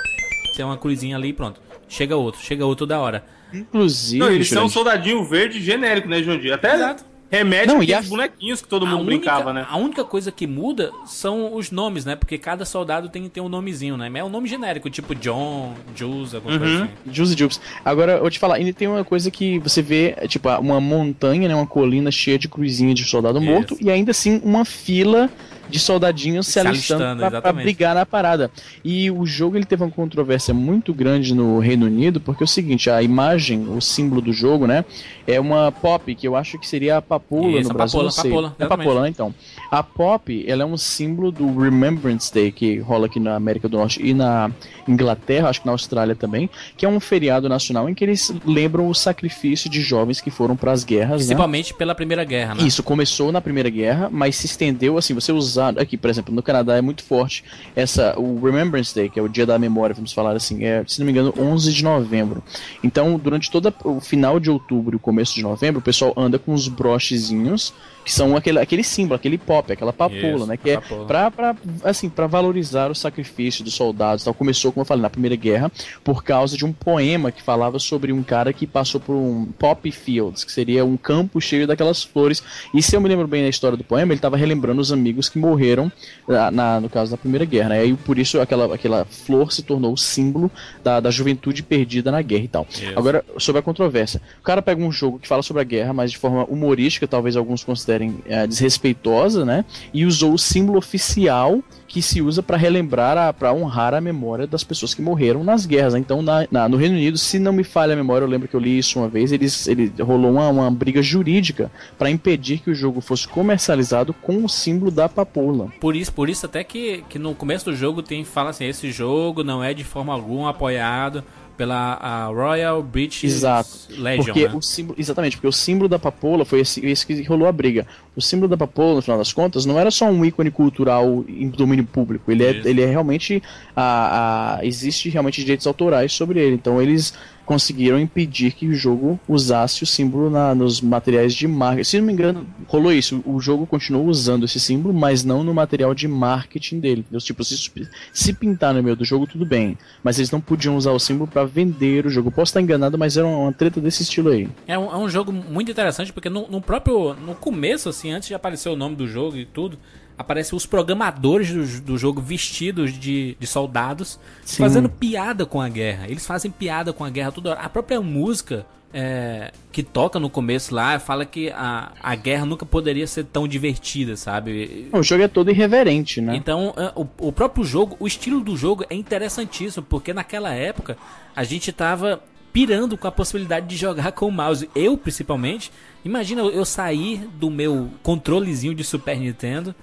Tem 0.56 0.64
uma 0.66 0.78
cruzinha 0.78 1.16
ali 1.18 1.30
e 1.30 1.34
pronto. 1.34 1.60
Chega 1.90 2.16
outro, 2.16 2.42
chega 2.42 2.66
outro 2.66 2.86
da 2.86 3.00
hora. 3.00 3.24
Inclusive, 3.54 4.20
Não, 4.20 4.32
eles 4.32 4.48
são 4.50 4.66
um 4.66 4.70
Jurandir, 4.70 4.74
soldadinho 4.74 5.24
verde 5.26 5.62
genérico, 5.62 6.08
né, 6.10 6.22
Dia? 6.22 6.56
Até 6.56 6.74
Exato. 6.74 7.06
remete 7.30 7.68
Não, 7.68 7.82
e 7.84 7.92
aqueles 7.94 8.08
a- 8.08 8.10
bonequinhos 8.10 8.62
que 8.62 8.68
todo 8.68 8.86
A 8.86 8.90
mundo 8.90 9.02
única, 9.02 9.18
brincava, 9.32 9.54
né? 9.54 9.66
a 9.70 9.78
única 9.78 10.04
coisa 10.04 10.32
que 10.32 10.48
muda 10.48 10.92
são 11.06 11.54
os 11.56 11.70
nomes, 11.70 12.04
né? 12.06 12.16
Porque 12.16 12.38
cada 12.40 12.66
soldado 12.66 13.10
tem, 13.10 13.28
tem 13.30 13.42
um 13.44 13.50
nomezinho, 13.50 13.96
né? 13.98 14.10
Mas 14.10 14.22
é 14.22 14.24
um 14.24 14.30
nome 14.30 14.48
genérico, 14.50 14.90
tipo 14.90 15.14
John, 15.16 15.74
Jules, 15.96 16.34
alguma 16.34 16.58
coisa 16.58 16.74
Uhum. 16.78 16.84
assim. 16.84 16.94
Juicy 17.12 17.38
Jupes. 17.38 17.62
Agora, 17.86 18.14
eu 18.14 18.22
vou 18.22 18.30
te 18.32 18.40
falar, 18.40 18.56
ainda 18.56 18.74
tem 18.74 18.88
uma 18.88 19.04
coisa 19.04 19.30
que 19.30 19.60
você 19.60 19.82
vê, 19.84 20.16
é, 20.18 20.28
tipo, 20.28 20.50
uma 20.50 20.82
montanha, 20.82 21.48
né, 21.48 21.54
uma 21.56 21.68
colina 21.68 22.10
cheia 22.12 22.40
de 22.40 22.48
cruzinha 22.48 22.94
de 22.96 23.04
soldado 23.06 23.38
Isso. 23.40 23.48
morto, 23.48 23.78
e 23.80 23.92
ainda 23.92 24.10
assim 24.12 24.42
uma 24.44 24.66
fila 24.66 25.30
de 25.74 25.80
soldadinhos 25.80 26.46
se, 26.46 26.54
Se 26.54 26.60
alistando, 26.60 27.04
alistando, 27.04 27.26
exatamente. 27.26 27.64
brigar 27.64 27.96
na 27.96 28.06
parada. 28.06 28.52
E 28.86 29.10
o 29.10 29.26
jogo 29.26 29.58
ele 29.58 29.66
teve 29.66 29.84
uma 29.84 29.90
controvérsia 29.90 30.54
muito 30.54 30.94
grande 30.94 31.34
no 31.34 31.58
Reino 31.58 31.88
Unido, 31.88 32.22
porque 32.22 32.44
é 32.44 32.46
o 32.46 32.48
seguinte, 32.48 32.92
a 32.92 33.02
imagem, 33.02 33.68
o 33.68 33.82
símbolo 33.82 34.22
do 34.22 34.32
jogo, 34.32 34.68
né, 34.68 34.86
é 35.26 35.40
uma 35.40 35.72
pop, 35.72 36.14
que 36.14 36.28
eu 36.28 36.36
acho 36.36 36.60
que 36.60 36.68
seria 36.68 36.98
a 36.98 37.02
papoula 37.02 37.60
Isso, 37.60 37.70
no 37.70 37.72
a 37.72 37.74
Brasil, 37.74 38.00
papoula, 38.00 38.12
sei. 38.12 38.24
papoula, 38.30 38.56
é 38.60 38.66
papoula, 38.68 39.02
né, 39.02 39.10
então. 39.10 39.34
A 39.72 39.82
pop, 39.82 40.46
ela 40.48 40.62
é 40.62 40.66
um 40.66 40.78
símbolo 40.78 41.32
do 41.32 41.60
Remembrance 41.60 42.32
Day, 42.32 42.52
que 42.52 42.78
rola 42.78 43.08
aqui 43.08 43.20
na 43.20 43.36
América 43.36 43.68
do 43.68 43.78
Norte 43.78 44.00
e 44.06 44.14
na 44.14 44.52
Inglaterra, 44.88 45.50
acho 45.50 45.62
que 45.62 45.66
na 45.66 45.72
Austrália 45.72 46.16
também, 46.16 46.48
que 46.78 46.86
é 46.86 46.90
um 46.90 47.00
feriado 47.00 47.50
nacional 47.50 47.90
em 47.90 47.96
que 47.96 48.04
eles 48.04 48.32
lembram 48.46 48.88
o 48.88 48.94
sacrifício 48.94 49.70
de 49.70 49.82
jovens 49.82 50.22
que 50.22 50.30
foram 50.30 50.56
para 50.56 50.72
as 50.72 50.84
guerras, 50.84 51.22
né? 51.22 51.28
Principalmente 51.28 51.74
pela 51.74 51.96
Primeira 51.96 52.24
Guerra, 52.24 52.54
né? 52.54 52.64
Isso 52.64 52.84
começou 52.84 53.32
na 53.32 53.42
Primeira 53.42 53.70
Guerra, 53.72 54.10
mas 54.12 54.36
se 54.36 54.46
estendeu 54.46 54.98
assim, 54.98 55.14
você 55.16 55.32
usar 55.32 55.63
aqui, 55.70 55.98
por 55.98 56.10
exemplo, 56.10 56.34
no 56.34 56.44
Canadá 56.44 56.78
é 56.78 56.82
muito 56.82 57.04
forte 57.04 57.44
essa 57.76 58.18
o 58.20 58.40
Remembrance 58.44 58.94
Day, 58.94 59.10
que 59.10 59.20
é 59.20 59.24
o 59.24 59.28
dia 59.28 59.46
da 59.46 59.58
memória, 59.58 59.96
vamos 59.96 60.14
falar 60.14 60.36
assim, 60.36 60.64
é, 60.64 60.84
se 60.88 61.00
não 61.00 61.06
me 61.06 61.12
engano, 61.12 61.34
11 61.38 61.72
de 61.72 61.84
novembro. 61.84 62.44
Então, 62.84 63.18
durante 63.18 63.50
todo 63.50 63.74
o 63.84 64.00
final 64.00 64.40
de 64.40 64.50
outubro 64.50 64.96
e 64.96 64.98
o 64.98 65.00
começo 65.00 65.36
de 65.36 65.44
novembro, 65.44 65.80
o 65.80 65.84
pessoal 65.84 66.14
anda 66.18 66.38
com 66.38 66.54
os 66.54 66.68
brochezinhos, 66.68 67.74
que 68.04 68.12
são 68.12 68.36
aquele, 68.36 68.60
aquele 68.60 68.84
símbolo, 68.84 69.16
aquele 69.16 69.38
pop, 69.38 69.72
aquela 69.72 69.94
papoula, 69.94 70.38
Isso, 70.38 70.46
né, 70.48 70.58
que 70.58 70.70
é 70.72 70.78
pra, 71.08 71.32
pra, 71.32 71.56
assim, 71.84 72.10
pra 72.10 72.28
valorizar 72.28 72.92
o 72.92 72.96
sacrifício 72.96 73.64
dos 73.64 73.74
soldados. 73.74 74.24
Tal. 74.24 74.34
Começou, 74.34 74.72
como 74.72 74.82
eu 74.82 74.86
falei, 74.86 75.02
na 75.02 75.10
Primeira 75.10 75.36
Guerra, 75.36 75.72
por 76.04 76.24
causa 76.24 76.58
de 76.58 76.66
um 76.66 76.74
poema 76.74 77.32
que 77.32 77.42
falava 77.42 77.80
sobre 77.80 78.12
um 78.12 78.24
cara 78.24 78.52
que 78.52 78.68
passou 78.68 79.00
por 79.00 79.16
um 79.16 79.46
poppy 79.58 79.92
fields, 79.92 80.44
que 80.44 80.52
seria 80.52 80.84
um 80.84 80.98
campo 80.98 81.40
cheio 81.40 81.66
daquelas 81.68 82.04
flores. 82.04 82.44
E 82.74 82.82
se 82.82 82.96
eu 82.96 83.02
me 83.02 83.08
lembro 83.10 83.28
bem 83.28 83.44
da 83.44 83.50
história 83.50 83.78
do 83.78 83.84
poema, 83.84 84.12
ele 84.12 84.18
estava 84.20 84.36
relembrando 84.38 84.82
os 84.82 84.92
amigos 84.92 85.30
que 85.30 85.38
morreram 85.40 85.92
na, 86.28 86.52
na- 86.52 86.80
no 86.82 86.90
caso 86.90 87.12
da 87.12 87.18
Primeira 87.18 87.46
Guerra, 87.46 87.70
né? 87.70 87.86
E 87.86 87.94
por 87.96 88.18
isso 88.20 88.40
aquela, 88.42 88.74
aquela 88.76 89.06
flor 89.06 89.52
se 89.52 89.62
tornou 89.64 89.94
o 89.94 89.98
símbolo 89.98 90.52
da, 90.84 91.00
da 91.00 91.10
juventude 91.12 91.64
perdida 91.64 92.12
na 92.12 92.22
guerra 92.22 92.44
e 92.44 92.48
tal. 92.48 92.68
Isso. 92.70 92.84
Agora, 92.96 93.24
sobre 93.38 93.60
a 93.60 93.62
controvérsia. 93.62 94.22
O 94.40 94.44
cara 94.44 94.62
pega 94.62 94.82
um 94.84 94.92
jogo 94.92 95.20
que 95.20 95.28
fala 95.28 95.42
sobre 95.44 95.62
a 95.62 95.64
guerra, 95.64 95.94
mas 95.94 96.12
de 96.12 96.18
forma 96.18 96.44
humorística, 96.46 97.08
talvez 97.08 97.36
alguns 97.38 97.64
considerem 97.64 97.93
eh, 98.26 98.48
desrespeitosa, 98.48 99.46
né? 99.46 99.66
E 99.94 100.06
usou 100.06 100.34
o 100.34 100.38
símbolo 100.40 100.78
oficial 100.78 101.60
que 101.88 102.02
se 102.02 102.24
usa 102.24 102.42
para 102.42 102.58
relembrar, 102.58 103.16
a- 103.20 103.32
pra 103.32 103.54
honrar 103.54 103.94
a 103.94 104.02
memória 104.02 104.48
das 104.48 104.64
pessoas 104.64 104.96
que 104.96 105.02
morreram 105.02 105.44
nas 105.44 105.64
guerras. 105.68 105.94
Então, 105.94 106.24
na- 106.24 106.48
na- 106.50 106.68
no 106.68 106.76
Reino 106.76 106.96
Unido, 106.96 107.20
se 107.20 107.38
não 107.38 107.54
me 107.54 107.64
falha 107.64 107.94
a 107.94 107.96
memória, 107.96 108.26
eu 108.26 108.30
lembro 108.30 108.48
que 108.48 108.56
eu 108.56 108.60
li 108.60 108.80
isso 108.80 108.98
uma 108.98 109.08
vez, 109.08 109.32
eles, 109.32 109.68
ele 109.68 109.94
rolou 110.02 110.32
uma, 110.32 110.50
uma 110.50 110.72
briga 110.72 111.04
jurídica 111.04 111.72
para 111.96 112.10
impedir 112.10 112.60
que 112.60 112.72
o 112.72 112.76
jogo 112.76 113.00
fosse 113.00 113.28
comercializado 113.28 114.12
com 114.12 114.44
o 114.44 114.50
símbolo 114.50 114.90
da 114.90 115.08
papoula. 115.08 115.68
Por 115.80 115.96
isso, 115.96 116.12
por 116.12 116.30
isso 116.30 116.48
até 116.48 116.64
que, 116.64 117.04
que 117.10 117.20
no 117.20 117.36
começo 117.36 117.66
do 117.66 117.76
jogo 117.76 118.02
tem 118.02 118.24
fala 118.24 118.50
assim, 118.50 118.66
esse 118.66 118.92
jogo 118.92 119.44
não 119.44 119.64
é 119.64 119.72
de 119.72 119.84
forma 119.84 120.12
alguma 120.14 120.50
apoiado 120.50 121.24
pela 121.58 122.28
Royal 122.28 122.82
British 122.82 123.24
Exato. 123.24 123.70
Legion, 123.98 124.24
Porque 124.26 124.48
né? 124.48 124.56
o 124.56 124.62
símbolo, 124.62 125.00
exatamente, 125.00 125.38
porque 125.38 125.48
o 125.48 125.52
símbolo 125.52 125.88
da 125.88 126.00
papoula 126.00 126.44
foi 126.46 126.60
esse, 126.62 126.86
esse 126.86 127.06
que 127.06 127.22
rolou 127.24 127.48
a 127.48 127.52
briga. 127.52 127.86
O 128.16 128.22
símbolo 128.22 128.48
da 128.48 128.58
papoula, 128.58 128.96
no 128.96 129.02
final 129.02 129.18
das 129.18 129.32
contas, 129.34 129.66
não 129.66 129.80
era 129.80 129.90
só 129.92 130.06
um 130.06 130.24
ícone 130.26 130.52
cultural 130.52 131.24
em 131.28 131.50
domínio 131.50 131.86
público. 131.86 132.32
Ele 132.32 132.44
é, 132.44 132.62
ele 132.66 132.82
é 132.82 132.86
realmente. 132.86 133.42
A, 133.76 134.58
a- 134.60 134.66
existe 134.66 135.10
realmente 135.10 135.42
direitos 135.42 135.66
autorais 135.68 136.12
sobre 136.14 136.40
ele. 136.40 136.56
Então 136.56 136.82
eles 136.82 137.14
conseguiram 137.46 138.00
impedir 138.00 138.54
que 138.54 138.68
o 138.68 138.74
jogo 138.74 139.20
usasse 139.28 139.84
o 139.84 139.86
símbolo 139.86 140.30
na- 140.30 140.56
nos 140.56 140.82
materiais 140.82 141.34
de 141.34 141.48
marketing. 141.48 141.84
Se 141.90 141.98
não 142.00 142.06
me 142.08 142.14
engano, 142.14 142.48
rolou 142.68 142.92
isso. 142.92 143.22
O 143.26 143.40
jogo 143.40 143.66
continuou 143.68 144.06
usando 144.08 144.46
esse 144.46 144.60
símbolo, 144.60 144.94
mas 144.94 145.24
não 145.24 145.44
no 145.44 145.54
material 145.54 145.94
de 145.94 146.08
marketing 146.08 146.80
dele. 146.80 147.02
entendeu? 147.02 147.20
Tipo, 147.20 147.44
se, 147.44 147.72
se 148.14 148.34
pintar 148.34 148.74
no 148.74 148.82
meio 148.82 148.96
do 148.96 149.06
jogo, 149.06 149.28
tudo 149.28 149.46
bem. 149.46 149.78
Mas 150.04 150.18
eles 150.20 150.32
não 150.32 150.40
podiam 150.42 150.76
usar 150.78 150.92
o 150.92 151.00
símbolo 151.00 151.30
para 151.30 151.44
vender 151.46 152.06
o 152.06 152.10
jogo. 152.10 152.32
Posso 152.32 152.50
estar 152.50 152.62
enganado, 152.62 152.98
mas 152.98 153.18
era 153.18 153.28
uma 153.28 153.52
treta 153.52 153.80
desse 153.82 154.04
estilo 154.04 154.30
aí. 154.30 154.48
É 154.68 154.78
um, 154.78 154.92
é 154.92 154.98
um 154.98 155.10
jogo 155.10 155.32
muito 155.32 155.72
interessante 155.72 156.12
porque 156.14 156.30
no, 156.30 156.48
no 156.48 156.62
próprio 156.62 157.14
no 157.14 157.36
começo 157.36 157.90
assim, 157.90 158.12
antes 158.12 158.28
de 158.28 158.34
aparecer 158.34 158.70
o 158.70 158.76
nome 158.76 158.96
do 158.96 159.08
jogo 159.08 159.36
e 159.38 159.46
tudo, 159.46 159.78
aparecem 160.18 160.56
os 160.56 160.66
programadores 160.66 161.52
do, 161.52 161.82
do 161.82 161.98
jogo 161.98 162.22
vestidos 162.22 162.94
de, 162.98 163.36
de 163.40 163.48
soldados 163.48 164.20
Sim. 164.44 164.64
fazendo 164.64 164.90
piada 164.90 165.46
com 165.46 165.60
a 165.62 165.70
guerra. 165.70 166.06
Eles 166.08 166.26
fazem 166.26 166.52
piada 166.52 166.94
com 166.94 167.04
a 167.04 167.10
guerra 167.10 167.32
toda 167.32 167.52
hora. 167.52 167.60
A 167.62 167.70
própria 167.70 168.00
música 168.02 168.66
é, 168.94 169.52
que 169.72 169.82
toca 169.82 170.20
no 170.20 170.30
começo 170.30 170.74
lá 170.76 171.00
fala 171.00 171.26
que 171.26 171.50
a, 171.50 171.92
a 172.02 172.14
guerra 172.16 172.46
nunca 172.46 172.64
poderia 172.66 173.08
ser 173.08 173.24
tão 173.26 173.48
divertida, 173.48 174.16
sabe? 174.16 174.88
O 174.92 175.02
jogo 175.02 175.24
é 175.24 175.28
todo 175.28 175.50
irreverente, 175.50 176.22
né? 176.22 176.36
Então, 176.36 176.74
é, 176.78 176.92
o, 176.96 177.08
o 177.28 177.32
próprio 177.32 177.64
jogo, 177.66 177.98
o 178.00 178.06
estilo 178.06 178.40
do 178.42 178.56
jogo 178.56 178.86
é 178.90 178.96
interessantíssimo, 178.96 179.84
porque 179.90 180.14
naquela 180.14 180.54
época 180.54 180.96
a 181.36 181.44
gente 181.44 181.72
tava 181.72 182.22
pirando 182.54 182.96
com 182.96 183.08
a 183.08 183.12
possibilidade 183.12 183.66
de 183.66 183.76
jogar 183.76 184.12
com 184.12 184.28
o 184.28 184.32
mouse. 184.32 184.70
Eu, 184.76 184.96
principalmente, 184.96 185.72
imagina 186.06 186.42
eu- 186.42 186.52
eu 186.52 186.64
sair 186.64 187.28
do 187.40 187.50
meu 187.50 187.90
controlezinho 188.04 188.76
de 188.76 188.84
Super 188.84 189.18
Nintendo 189.18 189.74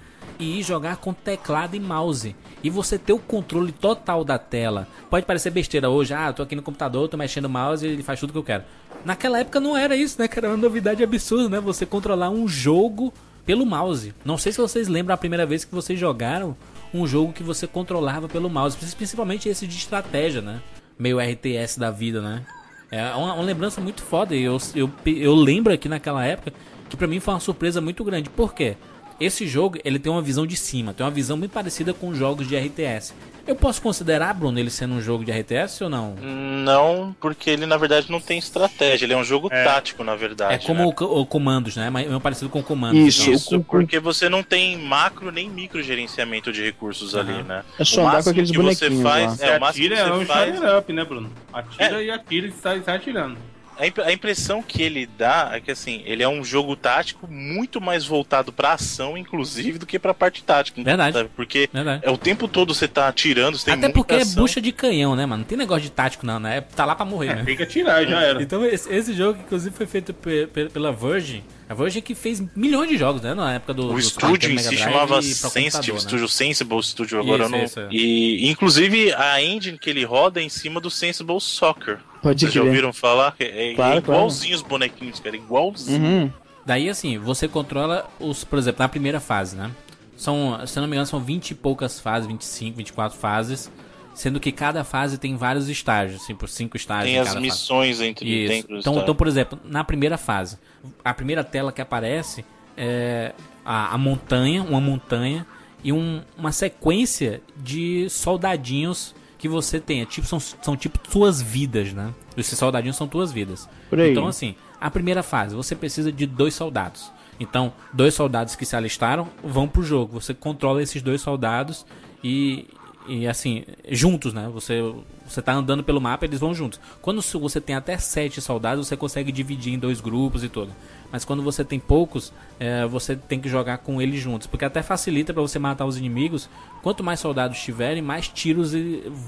e 0.41 0.59
ir 0.59 0.63
jogar 0.63 0.97
com 0.97 1.13
teclado 1.13 1.75
e 1.75 1.79
mouse. 1.79 2.35
E 2.63 2.69
você 2.69 2.97
ter 2.97 3.13
o 3.13 3.19
controle 3.19 3.71
total 3.71 4.23
da 4.23 4.39
tela. 4.39 4.87
Pode 5.09 5.25
parecer 5.25 5.51
besteira 5.51 5.89
hoje, 5.89 6.13
ah, 6.13 6.33
tô 6.33 6.41
aqui 6.41 6.55
no 6.55 6.63
computador, 6.63 7.07
tô 7.07 7.15
mexendo 7.15 7.45
o 7.45 7.49
mouse 7.49 7.85
e 7.85 7.89
ele 7.89 8.03
faz 8.03 8.19
tudo 8.19 8.33
que 8.33 8.39
eu 8.39 8.43
quero. 8.43 8.63
Naquela 9.05 9.39
época 9.39 9.59
não 9.59 9.77
era 9.77 9.95
isso, 9.95 10.19
né? 10.19 10.27
cara? 10.27 10.47
Era 10.47 10.55
uma 10.55 10.61
novidade 10.61 11.03
absurda, 11.03 11.47
né? 11.47 11.59
Você 11.59 11.85
controlar 11.85 12.31
um 12.31 12.47
jogo 12.47 13.13
pelo 13.45 13.65
mouse. 13.65 14.13
Não 14.25 14.37
sei 14.37 14.51
se 14.51 14.59
vocês 14.59 14.87
lembram 14.87 15.13
a 15.13 15.17
primeira 15.17 15.45
vez 15.45 15.63
que 15.63 15.73
vocês 15.73 15.99
jogaram 15.99 16.57
um 16.93 17.05
jogo 17.05 17.31
que 17.31 17.43
você 17.43 17.67
controlava 17.67 18.27
pelo 18.27 18.49
mouse, 18.49 18.75
principalmente 18.95 19.47
esse 19.47 19.67
de 19.67 19.77
estratégia, 19.77 20.41
né? 20.41 20.59
Meio 20.97 21.19
RTS 21.19 21.79
da 21.79 21.89
vida, 21.91 22.21
né? 22.21 22.43
É 22.91 23.13
uma, 23.13 23.33
uma 23.33 23.43
lembrança 23.43 23.79
muito 23.79 24.01
foda. 24.01 24.35
E 24.35 24.43
eu, 24.43 24.57
eu, 24.75 24.91
eu 25.05 25.35
lembro 25.35 25.71
aqui 25.71 25.87
naquela 25.87 26.25
época 26.25 26.51
que 26.89 26.97
pra 26.97 27.07
mim 27.07 27.19
foi 27.19 27.33
uma 27.33 27.39
surpresa 27.39 27.79
muito 27.79 28.03
grande. 28.03 28.29
Por 28.29 28.53
quê? 28.53 28.75
Esse 29.21 29.45
jogo 29.47 29.77
ele 29.85 29.99
tem 29.99 30.11
uma 30.11 30.21
visão 30.21 30.47
de 30.47 30.57
cima, 30.57 30.93
tem 30.93 31.05
uma 31.05 31.11
visão 31.11 31.37
muito 31.37 31.51
parecida 31.51 31.93
com 31.93 32.13
jogos 32.13 32.47
de 32.47 32.57
RTS. 32.57 33.13
Eu 33.45 33.55
posso 33.55 33.81
considerar, 33.81 34.33
Bruno, 34.35 34.57
ele 34.59 34.69
sendo 34.69 34.93
um 34.93 35.01
jogo 35.01 35.25
de 35.25 35.31
RTS 35.31 35.83
ou 35.83 35.89
não? 35.89 36.15
Não, 36.15 37.15
porque 37.19 37.49
ele 37.49 37.65
na 37.65 37.75
verdade 37.75 38.09
não 38.11 38.19
tem 38.21 38.37
estratégia, 38.37 39.05
ele 39.05 39.13
é 39.13 39.17
um 39.17 39.23
jogo 39.23 39.47
É. 39.51 39.63
tático, 39.63 40.03
na 40.03 40.15
verdade. 40.15 40.53
É 40.53 40.57
como 40.59 40.79
né? 40.85 40.85
o, 40.99 41.03
o 41.21 41.25
comandos, 41.25 41.75
né? 41.75 41.89
Mas 41.89 42.11
é 42.11 42.19
parecido 42.19 42.49
com 42.49 42.61
comandos. 42.61 42.99
Isso. 42.99 43.21
então. 43.23 43.33
Isso, 43.33 43.59
porque 43.61 43.99
você 43.99 44.29
não 44.29 44.43
tem 44.43 44.77
macro 44.77 45.31
nem 45.31 45.49
micro 45.49 45.81
gerenciamento 45.81 46.51
de 46.51 46.63
recursos 46.63 47.15
ali, 47.15 47.43
né? 47.43 47.63
É 47.79 47.83
só 47.83 48.03
O 48.03 48.07
andar 48.07 48.23
com 48.23 48.29
aqueles 48.29 48.51
que 48.51 48.57
você 48.57 48.89
bonequinhos 48.89 49.03
faz, 49.03 49.39
lá. 49.39 49.47
É, 49.47 49.57
o 49.57 49.61
máximo 49.61 49.65
atira 49.85 49.95
que 49.95 50.01
é 50.01 50.05
você 50.05 50.11
um 50.11 50.25
faz 50.25 50.77
up, 50.79 50.93
né, 50.93 51.03
Bruno? 51.03 51.31
Atira 51.51 52.01
É. 52.01 52.05
e 52.05 52.11
atira 52.11 52.47
e 52.47 52.51
sai, 52.51 52.81
sai 52.83 52.95
atirando. 52.97 53.37
A, 53.81 53.87
imp- 53.87 53.99
a 53.99 54.11
impressão 54.13 54.61
que 54.61 54.81
ele 54.83 55.07
dá 55.17 55.49
é 55.53 55.59
que 55.59 55.71
assim, 55.71 56.03
ele 56.05 56.21
é 56.21 56.29
um 56.29 56.43
jogo 56.43 56.75
tático 56.75 57.27
muito 57.27 57.81
mais 57.81 58.05
voltado 58.05 58.53
pra 58.53 58.73
ação, 58.73 59.17
inclusive, 59.17 59.79
do 59.79 59.87
que 59.87 59.97
pra 59.97 60.13
parte 60.13 60.43
tática. 60.43 60.83
Verdade. 60.83 61.17
sabe? 61.17 61.29
Porque 61.35 61.67
Verdade. 61.73 62.03
é 62.05 62.11
o 62.11 62.17
tempo 62.17 62.47
todo 62.47 62.75
você 62.75 62.87
tá 62.87 63.07
atirando, 63.07 63.57
você 63.57 63.65
tem 63.65 63.73
Até 63.73 63.89
porque 63.89 64.13
é 64.13 64.17
ação. 64.21 64.43
bucha 64.43 64.61
de 64.61 64.71
canhão, 64.71 65.15
né, 65.15 65.25
mano? 65.25 65.39
Não 65.41 65.47
tem 65.47 65.57
negócio 65.57 65.81
de 65.81 65.89
tático, 65.91 66.25
não, 66.25 66.39
né? 66.39 66.61
Tá 66.61 66.85
lá 66.85 66.93
pra 66.95 67.05
morrer, 67.05 67.29
É, 67.31 67.35
né? 67.37 67.43
tem 67.43 67.57
que 67.57 67.63
atirar, 67.63 68.05
já 68.05 68.21
era. 68.21 68.39
Então 68.51 68.63
esse, 68.65 68.87
esse 68.93 69.13
jogo, 69.13 69.39
inclusive, 69.43 69.75
foi 69.75 69.87
feito 69.87 70.13
pe- 70.13 70.45
pe- 70.45 70.69
pela 70.69 70.91
Virgin. 70.91 71.43
A 71.71 71.73
Virgin 71.73 72.01
que 72.01 72.13
fez 72.13 72.43
milhões 72.53 72.89
de 72.89 72.97
jogos, 72.97 73.21
né? 73.21 73.33
Na 73.33 73.53
época 73.53 73.73
do. 73.73 73.85
O 73.87 73.93
do 73.93 73.99
estúdio 73.99 74.53
Drive 74.53 74.77
chamava 74.77 75.21
Sensitive 75.21 75.93
né? 75.93 75.99
Studio, 75.99 76.27
Sensible 76.27 76.83
Studio, 76.83 77.19
agora 77.21 77.43
Isso, 77.43 77.51
não... 77.51 77.63
isso, 77.63 77.79
é. 77.79 77.87
E, 77.89 78.49
inclusive, 78.49 79.13
a 79.13 79.41
engine 79.41 79.77
que 79.77 79.89
ele 79.89 80.03
roda 80.03 80.41
é 80.41 80.43
em 80.43 80.49
cima 80.49 80.81
do 80.81 80.91
Sensible 80.91 81.39
Soccer. 81.39 81.99
Pode 82.21 82.41
Vocês 82.41 82.51
já 82.51 82.61
ouviram 82.61 82.91
falar? 82.91 83.33
É, 83.39 83.71
é 83.71 83.73
Claro, 83.73 83.99
igualzinho 83.99 84.53
os 84.53 84.61
bonequinhos, 84.61 85.21
cara, 85.21 85.33
igualzinho. 85.33 86.03
Uhum. 86.03 86.31
Daí, 86.65 86.89
assim, 86.89 87.17
você 87.17 87.47
controla 87.47 88.05
os, 88.19 88.43
por 88.43 88.59
exemplo, 88.59 88.83
na 88.83 88.89
primeira 88.89 89.21
fase, 89.21 89.55
né? 89.55 89.71
São, 90.17 90.59
se 90.67 90.77
eu 90.77 90.81
não 90.81 90.89
me 90.89 90.95
engano, 90.97 91.07
são 91.07 91.21
20 91.21 91.51
e 91.51 91.55
poucas 91.55 92.01
fases, 92.01 92.27
25, 92.27 92.77
24 92.77 93.17
fases. 93.17 93.71
Sendo 94.13 94.39
que 94.39 94.51
cada 94.51 94.83
fase 94.83 95.17
tem 95.17 95.35
vários 95.37 95.69
estágios, 95.69 96.21
assim, 96.21 96.35
por 96.35 96.49
cinco 96.49 96.75
estágios 96.77 97.05
Tem 97.05 97.15
em 97.15 97.19
as 97.19 97.27
cada 97.27 97.35
fase. 97.39 97.45
missões 97.47 98.01
entre 98.01 98.27
Isso. 98.29 98.53
dentro 98.53 98.77
Então, 98.79 98.97
então, 98.99 99.15
por 99.15 99.27
exemplo, 99.27 99.57
na 99.63 99.83
primeira 99.83 100.17
fase, 100.17 100.57
a 101.03 101.13
primeira 101.13 101.43
tela 101.43 101.71
que 101.71 101.81
aparece 101.81 102.43
é 102.75 103.33
a, 103.65 103.93
a 103.93 103.97
montanha, 103.97 104.63
uma 104.63 104.81
montanha 104.81 105.45
e 105.83 105.91
um- 105.93 106.21
uma 106.37 106.51
sequência 106.51 107.41
de 107.55 108.07
soldadinhos 108.09 109.13
que 109.37 109.47
você 109.47 109.79
tem. 109.79 110.01
É 110.01 110.05
tipo, 110.05 110.27
são, 110.27 110.39
são 110.39 110.75
tipo 110.75 110.99
suas 111.09 111.41
vidas, 111.41 111.93
né? 111.93 112.13
Esses 112.37 112.57
soldadinhos 112.57 112.95
são 112.97 113.07
tuas 113.07 113.31
vidas. 113.31 113.67
Por 113.89 113.99
aí. 113.99 114.11
Então, 114.11 114.27
assim, 114.27 114.55
a 114.79 114.89
primeira 114.91 115.23
fase, 115.23 115.55
você 115.55 115.75
precisa 115.75 116.11
de 116.11 116.25
dois 116.25 116.53
soldados. 116.53 117.11
Então, 117.39 117.73
dois 117.91 118.13
soldados 118.13 118.55
que 118.55 118.65
se 118.65 118.75
alistaram 118.75 119.27
vão 119.43 119.67
pro 119.67 119.81
jogo. 119.81 120.19
Você 120.19 120.33
controla 120.33 120.83
esses 120.83 121.01
dois 121.01 121.21
soldados 121.21 121.85
e, 122.23 122.67
e 123.07 123.27
assim, 123.27 123.63
juntos, 123.89 124.33
né? 124.33 124.49
Você, 124.53 124.81
você 125.25 125.41
tá 125.41 125.53
andando 125.53 125.83
pelo 125.83 125.99
mapa, 126.01 126.25
eles 126.25 126.39
vão 126.39 126.53
juntos. 126.53 126.79
Quando 127.01 127.21
você 127.21 127.59
tem 127.61 127.75
até 127.75 127.97
sete 127.97 128.39
soldados, 128.41 128.87
você 128.87 128.95
consegue 128.97 129.31
dividir 129.31 129.73
em 129.73 129.79
dois 129.79 129.99
grupos 130.01 130.43
e 130.43 130.49
tudo. 130.49 130.71
Mas 131.11 131.25
quando 131.25 131.43
você 131.43 131.65
tem 131.65 131.77
poucos, 131.79 132.31
é, 132.59 132.85
você 132.85 133.15
tem 133.17 133.39
que 133.39 133.49
jogar 133.49 133.79
com 133.79 134.01
eles 134.01 134.21
juntos. 134.21 134.47
Porque 134.47 134.63
até 134.63 134.81
facilita 134.81 135.33
pra 135.33 135.41
você 135.41 135.59
matar 135.59 135.85
os 135.85 135.97
inimigos. 135.97 136.49
Quanto 136.81 137.03
mais 137.03 137.19
soldados 137.19 137.59
tiverem, 137.59 138.01
mais 138.01 138.29
tiros 138.29 138.71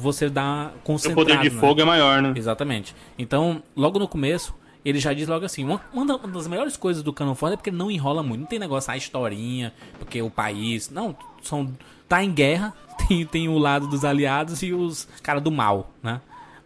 você 0.02 0.30
dá 0.30 0.72
O 0.76 0.80
concentrado. 0.80 1.16
poder 1.28 1.40
de 1.42 1.50
né? 1.54 1.60
fogo 1.60 1.82
é 1.82 1.84
maior, 1.84 2.22
né? 2.22 2.34
Exatamente. 2.36 2.96
Então, 3.20 3.62
logo 3.76 4.00
no 4.00 4.08
começo, 4.08 4.56
ele 4.86 4.98
já 5.00 5.12
diz 5.14 5.28
logo 5.28 5.44
assim: 5.46 5.66
uma, 5.66 5.82
uma 5.94 6.06
da- 6.06 6.16
uma 6.16 6.28
das 6.30 6.48
melhores 6.48 6.78
coisas 6.78 7.04
do 7.04 7.12
Canon 7.12 7.36
Ford 7.36 7.54
é 7.54 7.58
porque 7.58 7.70
ele 7.70 7.78
não 7.78 7.92
enrola 7.92 8.24
muito. 8.24 8.42
Não 8.42 8.48
tem 8.48 8.60
negócio, 8.60 8.90
a 8.92 8.96
historinha, 8.96 9.74
porque 10.00 10.22
o 10.22 10.30
país. 10.30 10.90
Não, 10.90 11.14
são. 11.42 11.70
Tá 12.14 12.24
em 12.24 12.32
guerra, 12.32 12.74
tem, 13.08 13.26
tem 13.26 13.50
o 13.50 13.58
lado 13.58 13.88
dos 13.88 14.06
aliados 14.06 14.62
e 14.62 14.72
os 14.72 15.08
caras 15.24 15.42
do 15.42 15.50
mal, 15.52 15.90
né? 16.04 16.22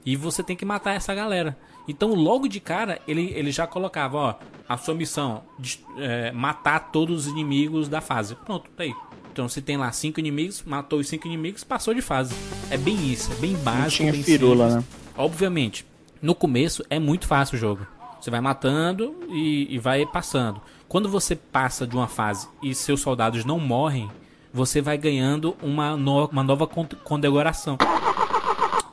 E 0.05 0.15
você 0.15 0.43
tem 0.43 0.55
que 0.57 0.65
matar 0.65 0.93
essa 0.93 1.13
galera. 1.15 1.57
Então, 1.87 2.13
logo 2.13 2.49
de 2.49 2.59
cara, 2.59 2.99
ele, 3.07 3.31
ele 3.33 3.49
já 3.51 3.65
colocava: 3.65 4.17
ó, 4.17 4.35
a 4.67 4.77
sua 4.77 4.93
missão, 4.93 5.43
des- 5.57 5.79
é, 5.97 6.31
matar 6.33 6.91
todos 6.91 7.25
os 7.25 7.31
inimigos 7.31 7.87
da 7.87 8.01
fase. 8.01 8.35
Pronto, 8.35 8.69
tá 8.75 8.83
aí. 8.83 8.93
Então, 9.31 9.47
se 9.47 9.61
tem 9.61 9.77
lá 9.77 9.89
cinco 9.93 10.19
inimigos, 10.19 10.63
matou 10.65 10.99
os 10.99 11.07
cinco 11.07 11.27
inimigos, 11.27 11.63
passou 11.63 11.93
de 11.93 12.01
fase. 12.01 12.35
É 12.69 12.77
bem 12.77 13.09
isso, 13.09 13.31
é 13.31 13.35
bem 13.35 13.53
básico. 13.55 13.81
Não 13.81 13.89
tinha 13.89 14.11
bem 14.11 14.23
firula, 14.23 14.75
né? 14.77 14.83
Obviamente, 15.15 15.85
no 16.21 16.35
começo 16.35 16.83
é 16.89 16.99
muito 16.99 17.25
fácil 17.25 17.55
o 17.55 17.59
jogo. 17.59 17.87
Você 18.19 18.29
vai 18.29 18.41
matando 18.41 19.15
e, 19.29 19.67
e 19.73 19.79
vai 19.79 20.05
passando. 20.05 20.59
Quando 20.89 21.07
você 21.07 21.35
passa 21.35 21.85
de 21.87 21.95
uma 21.95 22.07
fase 22.07 22.47
e 22.61 22.73
seus 22.75 22.99
soldados 22.99 23.45
não 23.45 23.59
morrem, 23.59 24.09
você 24.57 24.81
vai 24.81 24.97
ganhando 24.97 25.55
uma, 25.61 25.95
no- 25.95 26.25
uma 26.27 26.43
nova 26.43 26.65
con- 26.65 26.87
condecoração. 27.03 27.77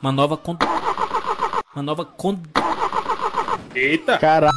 Uma 0.01 0.11
nova 0.11 0.37
con- 0.37 0.57
uma 1.75 1.81
nova 1.83 2.05
con- 2.05 2.37
Eita! 3.73 4.17
Caralho, 4.19 4.55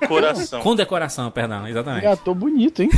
decoração. 0.00 0.62
condecoração, 0.62 1.30
perdão, 1.30 1.66
exatamente. 1.66 2.06
Engatou 2.06 2.34
bonito, 2.34 2.80
hein? 2.82 2.88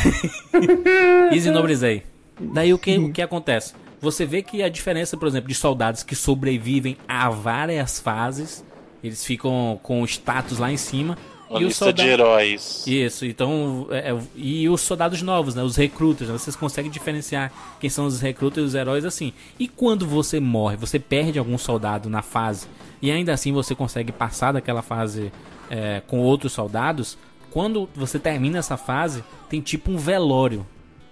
Easy 1.32 1.50
Nobrezei. 1.50 2.04
Daí 2.38 2.72
o 2.72 2.78
que, 2.78 2.98
o 2.98 3.12
que 3.12 3.22
acontece? 3.22 3.74
Você 4.00 4.26
vê 4.26 4.42
que 4.42 4.62
a 4.62 4.68
diferença, 4.68 5.16
por 5.16 5.26
exemplo, 5.26 5.48
de 5.48 5.54
soldados 5.54 6.02
que 6.02 6.14
sobrevivem 6.14 6.96
a 7.08 7.28
várias 7.30 7.98
fases, 7.98 8.64
eles 9.02 9.24
ficam 9.24 9.80
com 9.82 10.02
o 10.02 10.04
status 10.04 10.58
lá 10.58 10.70
em 10.70 10.76
cima. 10.76 11.16
Uma 11.54 11.62
e 11.62 11.64
lista 11.64 11.92
de 11.92 12.02
soldados. 12.02 12.12
heróis. 12.12 12.86
Isso, 12.86 13.24
então. 13.26 13.86
é, 13.90 14.10
é, 14.12 14.18
e 14.36 14.68
os 14.68 14.80
soldados 14.80 15.22
novos, 15.22 15.54
né? 15.54 15.62
Os 15.62 15.76
recrutas, 15.76 16.28
né? 16.28 16.32
Vocês 16.36 16.54
conseguem 16.56 16.90
diferenciar 16.90 17.52
quem 17.80 17.88
são 17.90 18.06
os 18.06 18.20
recrutas 18.20 18.62
e 18.64 18.66
os 18.66 18.74
heróis 18.74 19.04
assim. 19.04 19.32
E 19.58 19.66
quando 19.68 20.06
você 20.06 20.40
morre, 20.40 20.76
você 20.76 20.98
perde 20.98 21.38
algum 21.38 21.56
soldado 21.58 22.08
na 22.08 22.22
fase, 22.22 22.66
e 23.00 23.10
ainda 23.10 23.32
assim 23.32 23.52
você 23.52 23.74
consegue 23.74 24.12
passar 24.12 24.52
daquela 24.52 24.82
fase 24.82 25.32
é, 25.70 26.02
com 26.06 26.18
outros 26.20 26.52
soldados. 26.52 27.16
Quando 27.50 27.88
você 27.94 28.18
termina 28.18 28.58
essa 28.58 28.76
fase, 28.76 29.22
tem 29.48 29.60
tipo 29.60 29.90
um 29.90 29.96
velório. 29.96 30.66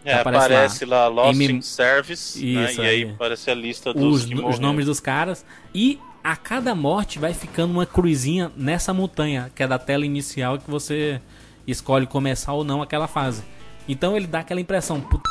É, 0.05 0.14
Aparece 0.14 0.44
aparece 0.46 0.85
lá, 0.85 1.07
Lost 1.07 1.38
M- 1.40 1.52
in 1.55 1.62
Service, 1.62 2.44
né? 2.44 2.64
Isso 2.72 2.81
E 2.83 2.85
aí 2.85 3.05
aí. 3.05 3.11
aparece 3.12 3.48
a 3.50 3.55
lista 3.55 3.94
dos 3.94 4.24
os, 4.24 4.31
os 4.46 4.59
nomes 4.59 4.87
dos 4.87 4.98
caras. 4.98 5.44
E 5.72 6.00
a 6.22 6.37
cada 6.37 6.74
morte 6.74 7.18
vai 7.18 7.35
ficando 7.35 7.72
uma 7.72 7.87
cruzinha 7.87 8.50
nessa 8.56 8.92
montanha, 8.94 9.50
que 9.54 9.62
é 9.62 9.66
da 9.66 9.78
tela 9.78 10.06
inicial 10.06 10.58
que 10.58 10.70
você 10.70 11.20
escolhe 11.66 12.06
começar 12.06 12.52
ou 12.52 12.64
não 12.64 12.82
aquela 12.82 13.06
fase. 13.08 13.42
Então 13.88 14.16
ele 14.16 14.26
dá 14.26 14.40
aquela 14.40 14.61
impressão. 14.61 15.00
"Put- 15.00 15.22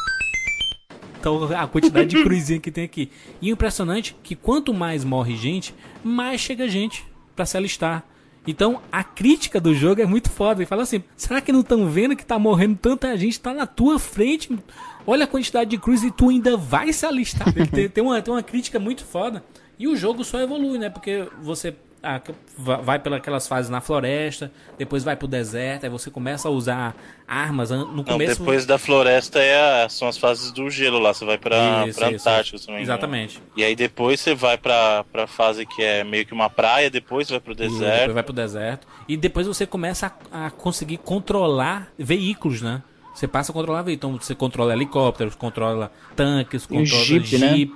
Então 1.20 1.44
a 1.56 1.68
quantidade 1.68 2.10
de 2.10 2.22
cruzinha 2.24 2.60
que 2.60 2.72
tem 2.72 2.84
aqui. 2.84 3.10
E 3.42 3.52
o 3.52 3.54
impressionante 3.54 4.16
é 4.18 4.24
que 4.24 4.36
quanto 4.36 4.74
mais 4.74 5.04
morre 5.04 5.36
gente, 5.36 5.74
mais 6.04 6.42
chega 6.42 6.68
gente 6.68 7.06
pra 7.36 7.46
se 7.46 7.56
alistar. 7.56 8.04
Então 8.48 8.82
a 8.92 9.04
crítica 9.04 9.62
do 9.62 9.74
jogo 9.74 10.02
é 10.02 10.06
muito 10.06 10.30
foda. 10.32 10.64
E 10.64 10.66
fala 10.66 10.82
assim: 10.84 11.04
será 11.16 11.40
que 11.40 11.52
não 11.52 11.62
estão 11.62 11.88
vendo 11.88 12.16
que 12.16 12.26
tá 12.26 12.40
morrendo 12.40 12.76
tanta 12.76 13.16
gente? 13.18 13.40
Tá 13.40 13.54
na 13.54 13.68
tua 13.68 14.00
frente. 14.00 14.58
Olha 15.06 15.24
a 15.26 15.28
quantidade 15.28 15.70
de 15.70 15.78
cruz 15.78 16.04
e 16.04 16.12
tu 16.12 16.30
ainda 16.30 16.58
vai 16.58 16.92
se 16.92 17.06
alistar. 17.06 17.48
tem, 17.72 17.88
tem 17.88 18.04
uma, 18.04 18.22
tem 18.22 18.34
uma 18.34 18.44
crítica 18.44 18.80
muito 18.80 19.06
foda. 19.06 19.44
E 19.82 19.88
o 19.88 19.96
jogo 19.96 20.24
só 20.24 20.40
evolui, 20.40 20.78
né? 20.78 20.90
Porque 20.90 21.28
você 21.42 21.74
a- 22.04 22.20
va- 22.58 22.78
vai 22.78 22.98
pelas 22.98 23.48
fases 23.48 23.70
na 23.70 23.80
floresta, 23.80 24.52
depois 24.78 25.04
vai 25.04 25.16
pro 25.16 25.28
deserto, 25.28 25.84
aí 25.84 25.90
você 25.90 26.10
começa 26.10 26.48
a 26.48 26.52
usar 26.52 26.96
armas. 27.28 27.70
No 27.70 27.86
Não, 27.86 28.04
começo. 28.04 28.40
depois 28.40 28.66
da 28.66 28.78
floresta 28.80 29.40
é 29.40 29.84
a- 29.84 29.90
são 29.90 30.08
as 30.08 30.18
fases 30.18 30.52
do 30.52 30.68
gelo 30.70 30.98
lá. 31.00 31.14
Você 31.14 31.26
vai 31.26 31.38
pra, 31.38 31.86
Isso, 31.88 32.00
pra 32.00 32.12
isso, 32.12 32.28
Antártica, 32.30 32.56
isso. 32.58 32.68
não 32.68 32.74
engano. 32.76 32.86
Exatamente. 32.92 33.42
E 33.56 33.64
aí 33.64 33.76
depois 33.76 34.20
você 34.20 34.34
vai 34.36 34.58
pra, 34.58 35.04
pra 35.12 35.28
fase 35.28 35.66
que 35.66 35.82
é 35.84 36.04
meio 36.04 36.26
que 36.26 36.34
uma 36.34 36.50
praia, 36.50 36.90
depois 36.90 37.30
vai 37.30 37.40
pro 37.40 37.54
E 37.54 37.56
depois 37.56 37.80
deserto. 37.80 38.14
vai 38.14 38.24
pro 38.24 38.34
deserto. 38.34 38.88
E 39.08 39.16
depois 39.18 39.46
você 39.48 39.66
começa 39.68 40.12
a, 40.32 40.48
a 40.48 40.50
conseguir 40.52 40.98
controlar 40.98 41.92
veículos, 41.98 42.62
né? 42.62 42.82
Você 43.14 43.28
passa 43.28 43.52
a 43.52 43.54
controlar 43.54 43.84
veículos. 43.84 44.16
Então 44.16 44.28
você 44.28 44.34
controla 44.36 44.74
helicópteros, 44.74 45.36
controla 45.36 45.92
tanques, 46.16 46.66
controla 46.66 47.04
Jeep, 47.04 47.38
né? 47.38 47.68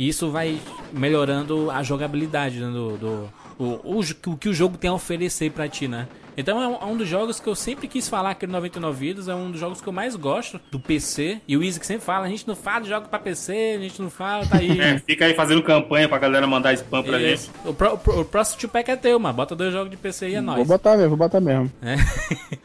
E 0.00 0.08
isso 0.08 0.30
vai 0.30 0.58
melhorando 0.94 1.70
a 1.70 1.82
jogabilidade 1.82 2.58
né, 2.58 2.70
do, 2.70 2.96
do 2.96 3.28
o, 3.58 3.98
o, 3.98 4.00
o 4.00 4.36
que 4.38 4.48
o 4.48 4.54
jogo 4.54 4.78
tem 4.78 4.88
a 4.88 4.94
oferecer 4.94 5.50
pra 5.50 5.68
ti, 5.68 5.86
né? 5.86 6.08
Então 6.38 6.58
é 6.58 6.66
um, 6.66 6.74
é 6.76 6.84
um 6.86 6.96
dos 6.96 7.06
jogos 7.06 7.38
que 7.38 7.46
eu 7.46 7.54
sempre 7.54 7.86
quis 7.86 8.08
falar 8.08 8.30
aqui 8.30 8.46
no 8.46 8.54
99 8.54 8.98
Vidas, 8.98 9.28
é 9.28 9.34
um 9.34 9.50
dos 9.50 9.60
jogos 9.60 9.82
que 9.82 9.86
eu 9.86 9.92
mais 9.92 10.16
gosto 10.16 10.58
do 10.70 10.80
PC. 10.80 11.42
E 11.46 11.54
o 11.54 11.62
Easy 11.62 11.78
que 11.78 11.86
sempre 11.86 12.02
fala, 12.02 12.24
a 12.24 12.30
gente 12.30 12.48
não 12.48 12.56
fala 12.56 12.80
de 12.80 12.88
jogo 12.88 13.08
pra 13.10 13.18
PC, 13.18 13.74
a 13.76 13.78
gente 13.78 14.00
não 14.00 14.08
fala, 14.08 14.46
tá 14.46 14.56
aí. 14.56 14.70
É, 14.80 14.98
fica 15.00 15.26
aí 15.26 15.34
fazendo 15.34 15.62
campanha 15.62 16.08
pra 16.08 16.16
galera 16.16 16.46
mandar 16.46 16.72
spam 16.72 17.02
pra 17.02 17.18
gente. 17.18 17.50
O, 17.66 17.74
pro, 17.74 18.00
o, 18.06 18.20
o 18.20 18.24
próximo 18.24 18.58
two-pack 18.58 18.90
é 18.90 18.96
teu, 18.96 19.18
mano. 19.18 19.34
Bota 19.34 19.54
dois 19.54 19.70
jogos 19.70 19.90
de 19.90 19.98
PC 19.98 20.30
e 20.30 20.34
é 20.36 20.40
nóis. 20.40 20.56
Vou 20.56 20.78
botar 20.78 20.96
mesmo, 20.96 21.10
vou 21.10 21.18
botar 21.18 21.40
mesmo. 21.40 21.70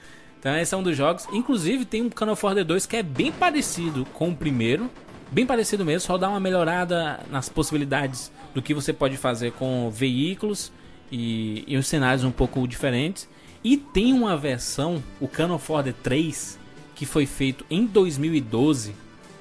Então 0.45 0.56
esse 0.58 0.76
é 0.76 0.78
um 0.78 0.84
dos 0.84 0.95
jogos. 0.95 1.28
Inclusive 1.34 1.86
tem 1.86 2.04
um 2.04 2.10
Channel 2.15 2.36
Fodder 2.36 2.63
2 2.63 2.86
que 2.86 2.98
é 2.98 3.02
bem 3.02 3.32
parecido 3.32 4.06
com 4.13 4.30
o 4.30 4.36
primeiro. 4.36 4.91
Bem 5.36 5.45
parecido 5.45 5.84
mesmo, 5.84 6.08
só 6.08 6.17
dá 6.17 6.30
uma 6.30 6.39
melhorada 6.39 7.19
nas 7.30 7.50
possibilidades 7.50 8.32
do 8.54 8.62
que 8.62 8.74
você 8.74 8.93
pode 8.93 9.17
fazer 9.17 9.52
com 9.52 9.91
veículos 9.91 10.71
e, 11.12 11.65
e 11.67 11.76
os 11.76 11.88
cenários 11.88 12.24
um 12.24 12.32
pouco 12.32 12.65
diferentes. 12.65 13.28
E 13.62 13.76
tem 13.76 14.13
uma 14.13 14.38
versão, 14.38 15.04
o 15.19 15.28
Channel 15.28 15.60
Fodder 15.60 15.93
3, 16.02 16.58
que 16.95 17.06
foi 17.06 17.26
feito 17.26 17.65
em 17.69 17.86
2012 17.86 18.95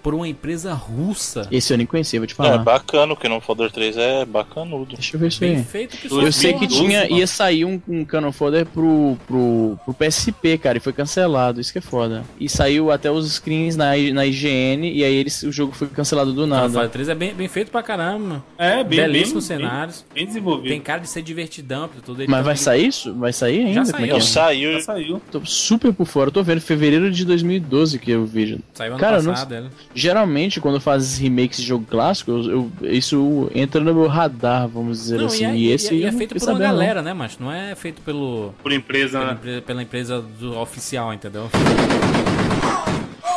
por 0.05 0.13
uma 0.15 0.29
empresa 0.29 0.75
russa. 0.75 1.49
Esse 1.51 1.73
eu 1.73 1.79
nem 1.79 1.87
conhecia, 1.87 2.21
vou 2.21 2.27
te 2.27 2.33
É, 2.33 2.37
falar. 2.37 2.59
bacana, 2.59 3.15
o 3.15 3.17
Canon 3.17 3.41
Fodder 3.41 3.73
3 3.73 3.97
é 3.97 4.25
bacanudo. 4.27 4.95
Deixa 4.95 5.17
eu 5.17 5.21
ver 5.21 5.29
isso 5.29 5.41
Bem 5.41 5.57
aí. 5.57 5.65
feito 5.65 5.97
que 5.97 6.07
Eu 6.13 6.31
sei 6.31 6.53
que 6.53 6.67
tinha, 6.67 7.05
mano. 7.05 7.17
ia 7.17 7.27
sair 7.27 7.65
um, 7.65 7.81
um 7.89 8.05
Canon 8.05 8.31
Fodder 8.31 8.67
pro, 8.67 9.17
pro, 9.27 9.79
pro 9.83 9.95
PSP, 9.95 10.59
cara, 10.59 10.77
e 10.77 10.81
foi 10.81 10.93
cancelado, 10.93 11.59
isso 11.59 11.73
que 11.73 11.79
é 11.79 11.83
foda. 11.83 12.23
E 12.39 12.49
saiu 12.51 12.91
até 12.91 13.11
os 13.11 13.27
screens 13.33 13.77
na, 13.77 13.97
na 14.13 14.27
IGN, 14.27 14.93
e 14.93 15.03
aí 15.03 15.15
eles, 15.15 15.43
o 15.43 15.51
jogo 15.51 15.73
foi 15.73 15.89
cancelado 15.89 16.35
do 16.35 16.47
nada. 16.47 16.69
Fodder 16.69 16.91
3 16.91 17.09
é 17.09 17.15
bem, 17.15 17.35
bem 17.35 17.49
feito 17.49 17.71
pra 17.71 17.83
caramba. 17.83 18.45
É, 18.59 18.85
bem, 18.85 19.01
Belíssimos 19.01 19.49
bem, 19.49 19.57
cenários. 19.59 20.05
Bem, 20.13 20.23
bem 20.25 20.27
desenvolvido. 20.27 20.69
Tem 20.69 20.81
cara 20.83 21.01
de 21.01 21.09
ser 21.09 21.23
divertidão, 21.23 21.89
tudo 22.05 22.21
ele 22.21 22.31
Mas 22.31 22.41
tá- 22.41 22.45
vai 22.45 22.57
sair 22.59 22.87
isso? 22.87 23.15
Vai 23.15 23.33
sair 23.33 23.61
ainda? 23.65 23.85
Já 23.87 23.93
Como 23.93 24.05
é 24.05 24.11
é? 24.11 24.21
saiu. 24.21 24.73
Já 24.75 24.81
saiu. 24.81 25.23
Tô 25.33 25.41
super 25.47 25.95
por 25.95 26.07
fora, 26.07 26.29
eu 26.29 26.33
tô 26.33 26.43
vendo 26.43 26.61
fevereiro 26.61 27.11
de 27.11 27.25
2012 27.25 27.99
que 27.99 28.11
eu 28.11 28.27
vi. 28.27 28.61
Saiu 28.75 28.93
ano 28.93 29.01
Cara, 29.01 29.17
eu 29.19 29.23
não- 29.23 29.33
passado, 29.33 29.55
ele. 29.55 29.69
Geralmente, 29.95 30.61
quando 30.61 30.81
faz 30.81 31.19
remakes 31.19 31.59
de 31.61 31.67
jogo 31.69 31.87
clássico, 31.89 32.31
eu, 32.33 32.51
eu- 32.83 32.91
isso 32.91 33.49
entra 33.55 33.81
no 33.81 33.95
meu 33.95 34.09
radar, 34.09 34.67
vamos 34.67 34.99
dizer 34.99 35.19
Não, 35.19 35.27
assim. 35.27 35.45
e 35.45 35.47
é, 35.47 35.55
E, 35.57 35.71
esse 35.71 35.95
e 35.95 35.99
é- 35.99 36.01
e 36.01 36.05
é 36.07 36.13
feito 36.13 36.31
por 36.35 36.39
uma 36.43 36.47
sabendo, 36.47 36.59
não. 36.63 36.71
galera, 36.73 37.01
né, 37.03 37.15
mas 37.15 37.39
não 37.39 37.53
é 37.53 37.75
feito 37.77 38.03
pelo 38.03 38.53
Por 38.63 38.73
empresa, 38.73 39.19
pela, 39.21 39.31
né? 39.31 39.37
empresa, 39.39 39.63
pela 39.63 39.83
empresa 39.83 40.21
do 40.41 40.59
oficial, 40.59 41.15
entendeu? 41.15 41.49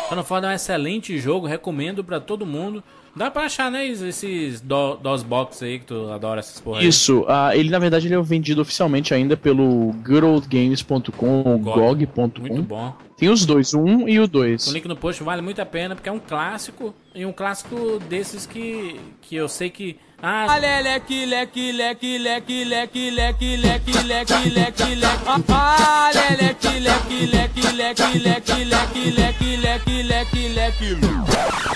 Final 0.09 0.23
Fantasy 0.23 0.45
é 0.47 0.49
um 0.49 0.55
excelente 0.55 1.17
jogo, 1.19 1.45
recomendo 1.45 2.03
pra 2.03 2.19
todo 2.19 2.45
mundo. 2.45 2.83
Dá 3.17 3.31
pra 3.31 3.43
achar, 3.43 3.71
né, 3.71 3.87
esses 3.87 4.61
do, 4.61 4.95
DOS 4.97 5.23
box 5.23 5.63
aí 5.63 5.79
que 5.79 5.85
tu 5.85 6.09
adora 6.11 6.39
essas 6.39 6.59
porra. 6.61 6.83
Isso, 6.83 7.25
ah, 7.27 7.55
ele 7.55 7.69
na 7.69 7.79
verdade 7.79 8.07
ele 8.07 8.13
é 8.13 8.21
vendido 8.21 8.61
oficialmente 8.61 9.13
ainda 9.13 9.35
pelo 9.35 9.91
goodoldgames.com 10.05 11.41
ou 11.43 11.57
GOG. 11.57 12.05
gog.com. 12.05 12.41
Muito 12.41 12.61
bom. 12.61 12.95
Tem 13.17 13.29
os 13.29 13.45
dois, 13.45 13.73
o 13.73 13.79
1 13.79 14.07
e 14.07 14.19
o 14.19 14.23
O 14.23 14.27
2. 14.27 14.67
link 14.67 14.87
no 14.87 14.95
post 14.95 15.23
vale 15.23 15.41
muito 15.41 15.59
a 15.59 15.65
pena 15.65 15.95
porque 15.95 16.07
é 16.07 16.11
um 16.11 16.19
clássico 16.19 16.93
e 17.15 17.25
um 17.25 17.33
clássico 17.33 17.99
desses 18.07 18.45
que 18.45 18.99
que 19.21 19.35
eu 19.35 19.47
sei 19.49 19.71
que 19.71 19.97
ah, 20.21 20.57
Leque, 20.59 21.25
leque, 21.25 21.71
leque, 21.71 22.17
leque, 22.17 22.63
leque, 22.65 23.09
leque, 23.11 23.55
leque, 23.57 24.01
leque, 24.03 24.49
leque, 24.49 24.95
leque. 24.95 25.47
Ah, 25.49 26.09
leque, 26.13 26.79
leque, 26.79 27.25
leque, 27.27 27.71
leque, 27.75 28.19
leque, 28.19 28.63
leque, 28.65 29.11
leque, 29.11 29.57
leque, 29.61 30.01
leque, 30.01 30.47
leque. 30.95 30.97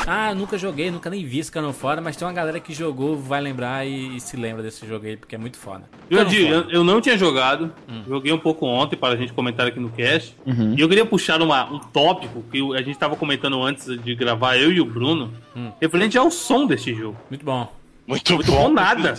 ah, 0.08 0.34
nunca 0.34 0.58
joguei, 0.58 0.90
nunca 0.90 1.10
nem 1.10 1.24
vi 1.24 1.40
esse 1.40 1.52
Canon 1.52 1.72
fora, 1.72 2.02
mas 2.02 2.16
tem 2.18 2.28
uma 2.28 2.34
galera 2.34 2.60
que 2.60 2.74
jogou, 2.74 3.16
vai 3.16 3.40
lembrar 3.42 3.86
e, 3.86 4.16
e 4.16 4.20
se 4.20 4.36
lembra 4.36 4.64
desse 4.64 4.88
jogo 4.88 5.06
aí 5.06 5.16
porque 5.16 5.36
é 5.36 5.38
muito 5.38 5.58
foda. 5.58 5.84
Eu, 6.10 6.18
Canon 6.20 6.30
digo, 6.30 6.48
Fodder. 6.54 6.70
eu, 6.72 6.80
eu 6.80 6.84
não 6.84 7.00
tinha 7.00 7.18
jogado, 7.18 7.72
Hum. 7.88 8.04
joguei 8.08 8.32
um 8.34 8.40
pouco 8.40 8.66
ontem 8.66 8.96
para 8.96 9.14
a 9.14 9.18
gente 9.18 9.32
comentar 9.34 9.68
aqui 9.68 9.80
no 9.80 9.90
cast. 9.92 10.36
Uhum. 10.46 10.74
E 10.76 10.82
eu 10.82 10.90
queria 10.90 11.06
puxar 11.06 11.42
uma- 11.44 11.72
um 11.72 11.78
tópico 11.80 12.44
que 12.52 12.60
a 12.76 12.82
gente 12.82 12.98
tava 12.98 13.16
comentando 13.16 13.62
antes 13.62 13.86
de 14.02 14.16
gravar, 14.16 14.58
eu 14.58 14.72
e 14.72 14.82
o 14.82 14.86
Bruno, 14.86 15.32
Hum. 15.56 15.72
referente 15.80 16.18
ao 16.18 16.32
som 16.32 16.66
deste 16.66 16.94
jogo. 16.96 17.16
Muito 17.30 17.46
bom. 17.46 17.72
Muito, 18.12 18.34
Muito 18.36 18.52
bom. 18.52 18.64
bom 18.64 18.70
nada. 18.74 19.14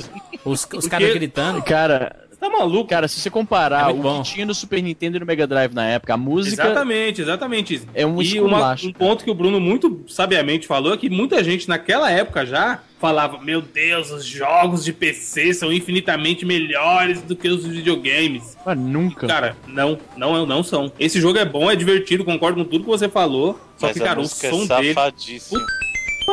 Os, 0.44 0.60
os 0.60 0.64
Porque- 0.66 0.88
caras 0.90 1.14
gritando. 1.14 1.62
Cara, 1.62 2.14
tá 2.38 2.50
maluco? 2.50 2.90
cara, 2.90 3.08
se 3.08 3.18
você 3.20 3.30
comparar 3.30 3.88
É 3.88 3.92
o 3.92 3.96
bom. 3.96 4.22
que 4.22 4.32
tinha 4.34 4.44
no 4.44 4.54
Super 4.54 4.82
Nintendo 4.82 5.16
e 5.16 5.20
no 5.20 5.24
Mega 5.26 5.46
Drive 5.46 5.72
na 5.72 5.86
época, 5.86 6.12
a 6.12 6.16
música 6.18 6.62
Exatamente, 6.62 7.22
exatamente. 7.22 7.82
é 7.94 8.04
um 8.06 8.20
E 8.20 8.38
uma- 8.38 8.76
um 8.84 8.92
ponto 8.92 9.24
que 9.24 9.30
o 9.30 9.34
Bruno 9.34 9.58
muito 9.58 10.04
sabiamente 10.08 10.66
falou 10.66 10.92
é 10.92 10.96
que 10.98 11.08
muita 11.08 11.42
gente 11.42 11.68
naquela 11.70 12.10
época 12.10 12.44
já 12.44 12.80
falava: 13.00 13.38
Meu 13.40 13.62
Deus, 13.62 14.10
os 14.10 14.26
jogos 14.26 14.84
de 14.84 14.92
PC 14.92 15.54
são 15.54 15.72
infinitamente 15.72 16.44
melhores 16.44 17.22
do 17.22 17.34
que 17.34 17.48
os 17.48 17.64
videogames. 17.66 18.58
Mas 18.66 18.78
nunca. 18.78 19.26
Cara, 19.26 19.56
não, 19.66 19.98
não, 20.18 20.44
não 20.44 20.62
são. 20.62 20.92
Esse 21.00 21.18
jogo 21.18 21.38
é 21.38 21.44
bom, 21.46 21.70
é 21.70 21.74
divertido, 21.76 22.24
concordo 22.26 22.62
com 22.62 22.68
tudo 22.70 22.84
que 22.84 22.90
você 22.90 23.08
falou. 23.08 23.58
Só 23.78 23.86
Mas 23.86 23.96
que, 23.96 24.02
a 24.02 24.06
cara, 24.06 24.18
o 24.18 24.22
música 24.22 24.50
som 24.50 24.64
é 24.64 24.80
dele. 24.82 24.94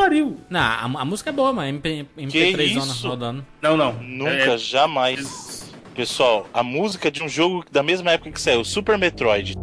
Pariu. 0.00 0.38
Não, 0.48 0.58
a, 0.60 0.84
a 1.02 1.04
música 1.04 1.28
é 1.28 1.32
boa, 1.32 1.52
mas 1.52 1.68
MP, 1.68 2.06
MP3 2.16 2.72
zona 2.72 2.92
isso? 2.92 3.06
rodando. 3.06 3.46
Não, 3.60 3.76
não. 3.76 3.92
Nunca, 4.02 4.30
É- 4.54 4.56
jamais. 4.58 5.70
Pessoal, 5.94 6.46
a 6.54 6.62
música 6.62 7.10
de 7.10 7.22
um 7.22 7.28
jogo 7.28 7.66
da 7.70 7.82
mesma 7.82 8.12
época 8.12 8.32
que 8.32 8.40
saiu, 8.40 8.64
Super 8.64 8.96
Metroid. 8.96 9.54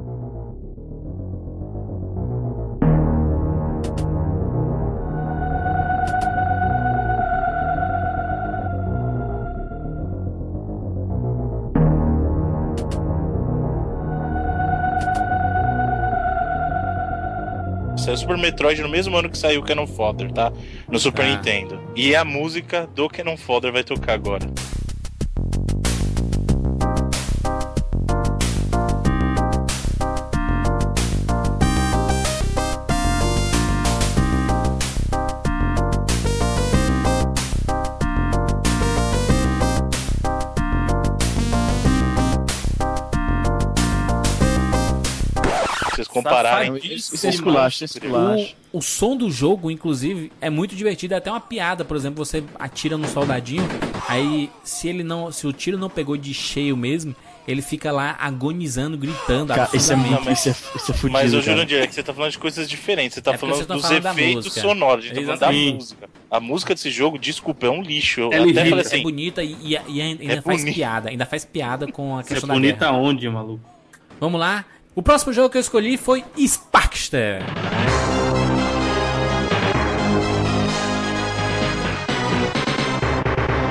Saiu 18.08 18.16
Super 18.20 18.38
Metroid 18.38 18.82
no 18.82 18.88
mesmo 18.88 19.18
ano 19.18 19.30
que 19.30 19.38
saiu 19.38 19.60
o 19.60 19.64
Canon 19.66 19.86
Fodder, 19.86 20.32
tá? 20.32 20.50
No 20.90 20.98
Super 20.98 21.26
Ah. 21.26 21.30
Nintendo. 21.36 21.78
E 21.94 22.16
a 22.16 22.24
música 22.24 22.88
do 22.96 23.10
Canon 23.10 23.36
Fodder 23.36 23.74
vai 23.74 23.84
tocar 23.84 24.14
agora. 24.14 24.46
Compararem. 46.30 46.68
Safadinho. 46.74 46.96
Isso 46.96 47.28
é 47.28 47.30
esculacho, 47.30 47.84
isso 47.86 47.98
é 47.98 48.02
esculacho. 48.06 48.56
O, 48.72 48.78
o 48.80 48.82
som 48.82 49.16
do 49.16 49.30
jogo, 49.32 49.72
inclusive, 49.72 50.32
é 50.42 50.50
muito 50.50 50.76
divertido. 50.76 51.14
É 51.14 51.18
até 51.18 51.30
uma 51.32 51.40
piada, 51.42 51.84
por 51.86 51.96
exemplo, 51.98 52.24
você 52.24 52.44
atira 52.60 52.98
no 52.98 53.08
soldadinho, 53.08 53.68
aí 54.08 54.50
se 54.64 54.88
ele 54.88 55.04
não. 55.04 55.32
Se 55.32 55.48
o 55.48 55.54
tiro 55.54 55.78
não 55.78 55.90
pegou 55.90 56.18
de 56.18 56.34
cheio 56.34 56.76
mesmo, 56.78 57.16
ele 57.48 57.62
fica 57.62 57.92
lá 57.92 58.16
agonizando, 58.20 58.98
gritando. 58.98 59.54
Cara, 59.54 59.70
isso 59.74 59.94
é, 59.94 59.96
muito, 59.96 60.30
isso 60.32 60.50
é, 60.50 60.52
isso 60.52 60.92
é 60.92 60.94
fudido, 60.94 61.12
Mas, 61.14 61.34
ô 61.34 61.40
cara. 61.40 61.54
Jurandir, 61.54 61.78
é 61.82 61.88
que 61.88 61.94
você 61.96 62.04
tá 62.04 62.14
falando 62.14 62.32
de 62.32 62.38
coisas 62.40 62.70
diferentes. 62.70 63.16
Você 63.16 63.22
tá 63.22 63.32
É 63.34 63.38
falando 63.38 63.66
tão 63.66 63.78
dos 63.78 63.86
falando 63.88 64.06
efeitos 64.08 64.54
sonoros. 64.54 65.06
A 65.06 65.08
gente 65.08 65.26
tá 65.26 65.38
falando 65.38 65.40
da 65.40 65.74
música. 65.76 66.10
A 66.30 66.40
música 66.42 66.76
desse 66.76 66.92
jogo, 66.92 67.18
desculpa, 67.18 67.68
é 67.68 67.70
um 67.70 67.82
lixo. 67.82 68.20
Eu 68.20 68.34
É 68.34 68.38
até 68.42 68.54
falei 68.70 68.74
É 68.74 68.82
assim, 68.82 69.02
bonita 69.02 69.42
e, 69.44 69.54
e- 69.64 69.80
e 69.88 70.02
ainda 70.02 70.24
É 70.34 70.42
faz 70.42 70.60
bonito. 70.60 70.76
piada. 70.76 71.10
Ainda 71.10 71.26
faz 71.26 71.46
piada 71.46 71.90
com 71.90 72.18
a 72.18 72.22
Você 72.22 72.28
é 72.28 72.36
questão 72.36 72.48
da 72.50 72.54
bonita 72.54 72.86
guerra. 72.86 72.98
onde, 72.98 73.30
maluco? 73.30 73.62
Vamos 74.20 74.40
lá. 74.40 74.66
O 74.98 75.04
próximo 75.04 75.32
jogo 75.32 75.52
que 75.52 75.58
eu 75.58 75.62
escolhi 75.62 75.96
foi 75.96 76.26
Sparkster. 76.36 77.44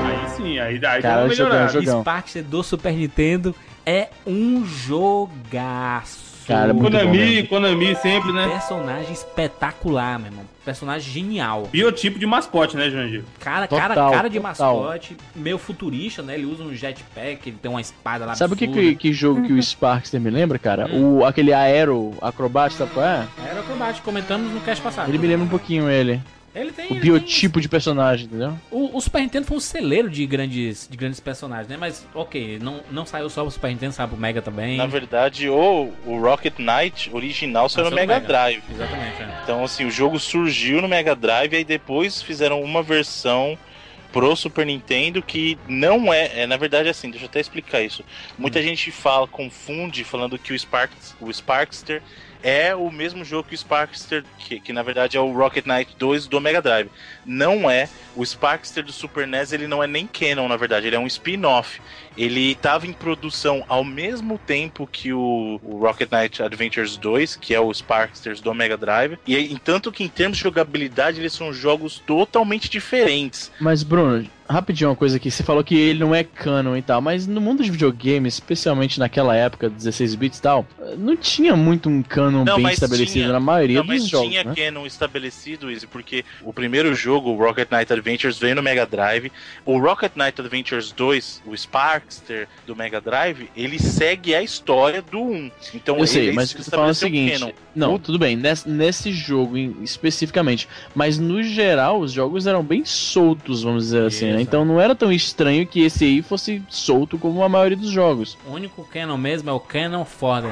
Aí 0.05 0.29
sim, 0.37 0.57
aí, 0.57 0.79
Cara, 0.79 1.25
uma 1.25 1.35
jogão, 1.35 1.67
jogão. 1.67 1.99
Sparkster 1.99 2.45
do 2.45 2.63
Super 2.63 2.93
Nintendo 2.93 3.53
é 3.85 4.07
um 4.25 4.65
jogaço. 4.65 6.36
Cara, 6.47 6.73
muito 6.73 6.91
bom 6.91 6.97
Konami, 6.99 7.17
mesmo. 7.17 7.47
Konami 7.49 7.95
sempre, 7.97 8.31
né? 8.31 8.47
Personagem 8.47 9.11
espetacular, 9.11 10.17
meu 10.17 10.29
irmão. 10.29 10.45
Personagem 10.63 11.11
genial. 11.13 11.67
Biotipo 11.71 12.17
de 12.17 12.25
mascote, 12.25 12.77
né, 12.77 12.89
Jandir? 12.89 13.23
Cara, 13.39 13.67
Total, 13.67 13.89
cara, 13.95 14.11
cara 14.11 14.29
de 14.29 14.39
total. 14.39 14.75
mascote, 14.81 15.17
meio 15.35 15.57
futurista, 15.57 16.21
né? 16.21 16.35
Ele 16.35 16.45
usa 16.45 16.63
um 16.63 16.73
jetpack, 16.73 17.49
ele 17.49 17.57
tem 17.61 17.69
uma 17.69 17.81
espada 17.81 18.25
lá 18.25 18.35
Sabe 18.35 18.53
o 18.53 18.57
que, 18.57 18.67
que, 18.67 18.95
que 18.95 19.13
jogo 19.13 19.43
que 19.43 19.53
o 19.53 19.61
Sparkster 19.61 20.19
me 20.19 20.29
lembra, 20.29 20.57
cara? 20.57 20.87
O, 20.93 21.25
aquele 21.25 21.53
Aero 21.53 22.13
Acrobat, 22.21 22.73
sabe 22.73 22.91
qual 22.93 23.05
é? 23.05 23.27
Era 23.49 23.61
o 23.61 23.63
combate, 23.63 24.01
comentamos 24.01 24.51
no 24.51 24.61
cast 24.61 24.81
passado. 24.81 25.09
Ele 25.09 25.17
me 25.17 25.27
lembra 25.27 25.45
um 25.45 25.49
pouquinho 25.49 25.89
ele. 25.89 26.21
Ele 26.59 26.71
tem. 26.71 26.87
O 26.87 26.93
ele 26.93 26.99
biotipo 26.99 27.61
de 27.61 27.69
personagem, 27.69 28.25
entendeu? 28.25 28.49
tem- 28.49 28.59
O, 28.71 28.97
o 28.97 29.01
Super 29.01 29.21
Nintendo 29.21 29.45
foi 29.45 29.57
um 29.57 29.59
celeiro 29.59 30.09
de 30.09 30.25
grandes, 30.25 30.87
de 30.89 30.97
grandes 30.97 31.19
personagens, 31.19 31.67
né? 31.67 31.77
Mas, 31.77 32.05
ok, 32.13 32.59
não, 32.61 32.81
não 32.91 33.05
saiu 33.05 33.29
só 33.29 33.41
pro 33.43 33.51
Super 33.51 33.69
Nintendo, 33.69 33.93
saiu 33.93 34.07
pro 34.09 34.17
Mega 34.17 34.41
também. 34.41 34.77
Na 34.77 34.85
verdade, 34.87 35.49
o, 35.49 35.93
o 36.05 36.19
Rocket 36.19 36.53
Knight 36.59 37.09
original 37.13 37.69
saiu 37.69 37.87
Ah, 37.87 37.89
no 37.89 37.95
saiu 37.95 38.05
no 38.07 38.07
Mega 38.13 38.13
Mega. 38.21 38.27
Drive. 38.27 38.63
Exatamente, 38.69 39.21
é. 39.21 39.39
Então, 39.43 39.63
assim, 39.63 39.85
o 39.85 39.91
jogo 39.91 40.19
surgiu 40.19 40.81
no 40.81 40.87
Mega 40.87 41.15
Drive 41.15 41.53
e 41.53 41.57
aí 41.57 41.63
depois 41.65 42.21
fizeram 42.21 42.61
uma 42.61 42.81
versão 42.83 43.57
pro 44.11 44.35
Super 44.35 44.65
Nintendo 44.65 45.21
que 45.21 45.57
não 45.67 46.11
é, 46.13 46.41
é 46.43 46.47
na 46.47 46.55
verdade 46.57 46.87
assim, 46.89 47.09
deixa 47.11 47.25
eu 47.25 47.29
até 47.29 47.39
explicar 47.41 47.81
isso. 47.81 48.03
Muita 48.37 48.63
gente 48.63 48.89
fala, 48.89 49.27
confunde 49.27 50.03
falando 50.03 50.39
que 50.39 50.53
o 50.53 50.57
Sparks, 50.57 51.13
o 51.19 51.31
Sparkster 51.31 52.01
é 52.43 52.75
o 52.75 52.91
mesmo 52.91 53.23
jogo 53.23 53.49
que 53.49 53.55
o 53.55 53.57
Sparkster, 53.57 54.23
que, 54.37 54.59
que 54.59 54.73
na 54.73 54.83
verdade 54.83 55.17
é 55.17 55.19
o 55.19 55.31
Rocket 55.31 55.65
Knight 55.65 55.95
2 55.97 56.27
do 56.27 56.39
Mega 56.39 56.61
Drive. 56.61 56.89
Não 57.25 57.69
é. 57.69 57.89
O 58.15 58.25
Sparkster 58.25 58.83
do 58.83 58.91
Super 58.91 59.27
NES, 59.27 59.51
ele 59.51 59.67
não 59.67 59.83
é 59.83 59.87
nem 59.87 60.07
canon, 60.07 60.47
na 60.47 60.57
verdade, 60.57 60.87
ele 60.87 60.95
é 60.95 60.99
um 60.99 61.07
spin-off. 61.07 61.79
Ele 62.17 62.51
estava 62.51 62.87
em 62.87 62.93
produção 62.93 63.63
ao 63.67 63.83
mesmo 63.83 64.39
tempo 64.39 64.87
que 64.91 65.13
o, 65.13 65.59
o 65.63 65.77
Rocket 65.77 66.09
Knight 66.11 66.41
Adventures 66.41 66.97
2, 66.97 67.35
que 67.35 67.53
é 67.53 67.59
o 67.59 67.71
Sparksters 67.71 68.41
do 68.41 68.53
Mega 68.53 68.75
Drive. 68.75 69.19
E 69.27 69.57
tanto 69.63 69.91
que 69.91 70.03
em 70.03 70.07
termos 70.07 70.37
de 70.37 70.43
jogabilidade, 70.43 71.19
eles 71.19 71.33
são 71.33 71.53
jogos 71.53 71.99
totalmente 71.99 72.69
diferentes. 72.69 73.51
Mas, 73.59 73.83
Bruno, 73.83 74.27
rapidinho 74.47 74.89
uma 74.89 74.95
coisa 74.95 75.17
aqui. 75.17 75.29
Você 75.29 75.43
falou 75.43 75.63
que 75.63 75.75
ele 75.75 75.99
não 75.99 76.13
é 76.15 76.23
canon 76.23 76.75
e 76.77 76.81
tal, 76.81 77.01
mas 77.01 77.27
no 77.27 77.41
mundo 77.41 77.63
de 77.63 77.71
videogames, 77.71 78.35
especialmente 78.35 78.99
naquela 78.99 79.35
época, 79.35 79.69
16 79.69 80.15
bits 80.15 80.39
e 80.39 80.41
tal, 80.41 80.65
não 80.97 81.15
tinha 81.17 81.55
muito 81.55 81.89
um 81.89 82.01
canon 82.01 82.43
Não, 82.45 82.55
bem 82.57 82.71
estabelecido 82.71 83.11
tinha. 83.13 83.31
na 83.31 83.39
maioria 83.39 83.77
Não, 83.79 83.85
dos 83.85 83.95
mas 84.01 84.07
jogos, 84.09 84.29
tinha 84.29 84.43
né? 84.43 84.53
canon 84.55 84.85
estabelecido 84.85 85.69
isso, 85.71 85.87
porque 85.87 86.23
o 86.43 86.53
primeiro 86.53 86.93
jogo, 86.95 87.29
o 87.31 87.37
Rocket 87.37 87.69
Knight 87.71 87.91
Adventures, 87.91 88.37
veio 88.37 88.55
no 88.55 88.63
Mega 88.63 88.85
Drive. 88.85 89.31
O 89.65 89.77
Rocket 89.79 90.11
Knight 90.15 90.39
Adventures 90.39 90.91
2, 90.91 91.43
o 91.45 91.53
Sparkster 91.55 92.47
do 92.65 92.75
Mega 92.75 93.01
Drive, 93.01 93.49
ele 93.55 93.79
segue 93.79 94.33
a 94.33 94.41
história 94.41 95.01
do 95.01 95.19
1. 95.21 95.51
Então, 95.73 95.97
Eu 95.97 96.07
sei, 96.07 96.27
ele 96.27 96.31
mas 96.33 96.51
o 96.51 96.55
que 96.57 96.63
tô 96.63 96.71
falando 96.71 96.87
é 96.87 96.89
o 96.89 96.91
um 96.91 96.93
seguinte. 96.93 97.39
canon. 97.39 97.51
Não, 97.75 97.93
O- 97.95 97.99
tudo 97.99 98.17
bem, 98.17 98.35
nesse, 98.35 98.67
nesse 98.69 99.11
jogo 99.11 99.57
especificamente. 99.83 100.67
Mas 100.95 101.17
no 101.19 101.41
geral, 101.43 101.99
os 101.99 102.11
jogos 102.11 102.47
eram 102.47 102.63
bem 102.63 102.83
soltos, 102.85 103.63
vamos 103.63 103.85
dizer 103.85 104.03
assim, 104.05 104.31
né? 104.31 104.36
Isso. 104.39 104.47
Então 104.47 104.65
não 104.65 104.79
era 104.79 104.95
tão 104.95 105.11
estranho 105.11 105.65
que 105.65 105.83
esse 105.83 106.05
aí 106.05 106.21
fosse 106.21 106.61
solto 106.69 107.17
como 107.17 107.43
a 107.43 107.49
maioria 107.49 107.77
dos 107.77 107.89
jogos. 107.89 108.37
O 108.47 108.53
único 108.53 108.83
canon 108.85 109.17
mesmo 109.17 109.49
é 109.49 109.53
o 109.53 109.59
Canon 109.59 110.05
Fodder. 110.05 110.51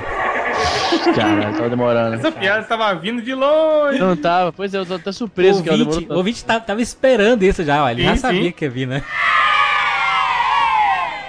Caralho, 1.15 1.55
tava 1.55 1.69
demorando. 1.69 2.15
Essa 2.15 2.31
piada 2.31 2.61
estava 2.61 2.93
vindo 2.95 3.21
de 3.21 3.33
longe. 3.33 3.99
Não 3.99 4.15
tava, 4.15 4.53
pois 4.53 4.73
é, 4.73 4.77
eu 4.77 4.85
tô 4.85 4.95
até 4.95 5.09
O 5.09 5.13
surpreso 5.13 5.61
que 5.61 5.69
ela 5.69 5.77
demorou 5.77 6.05
o 6.09 6.17
ouvinte 6.17 6.43
tava, 6.43 6.61
tava 6.61 6.81
esperando 6.81 7.43
isso 7.43 7.63
já, 7.63 7.83
ó. 7.83 7.89
Ele 7.89 8.03
já 8.03 8.15
Sim, 8.15 8.21
sabia 8.21 8.43
sim. 8.43 8.51
que 8.51 8.65
ia 8.65 8.71
vir, 8.71 8.87
né? 8.87 9.03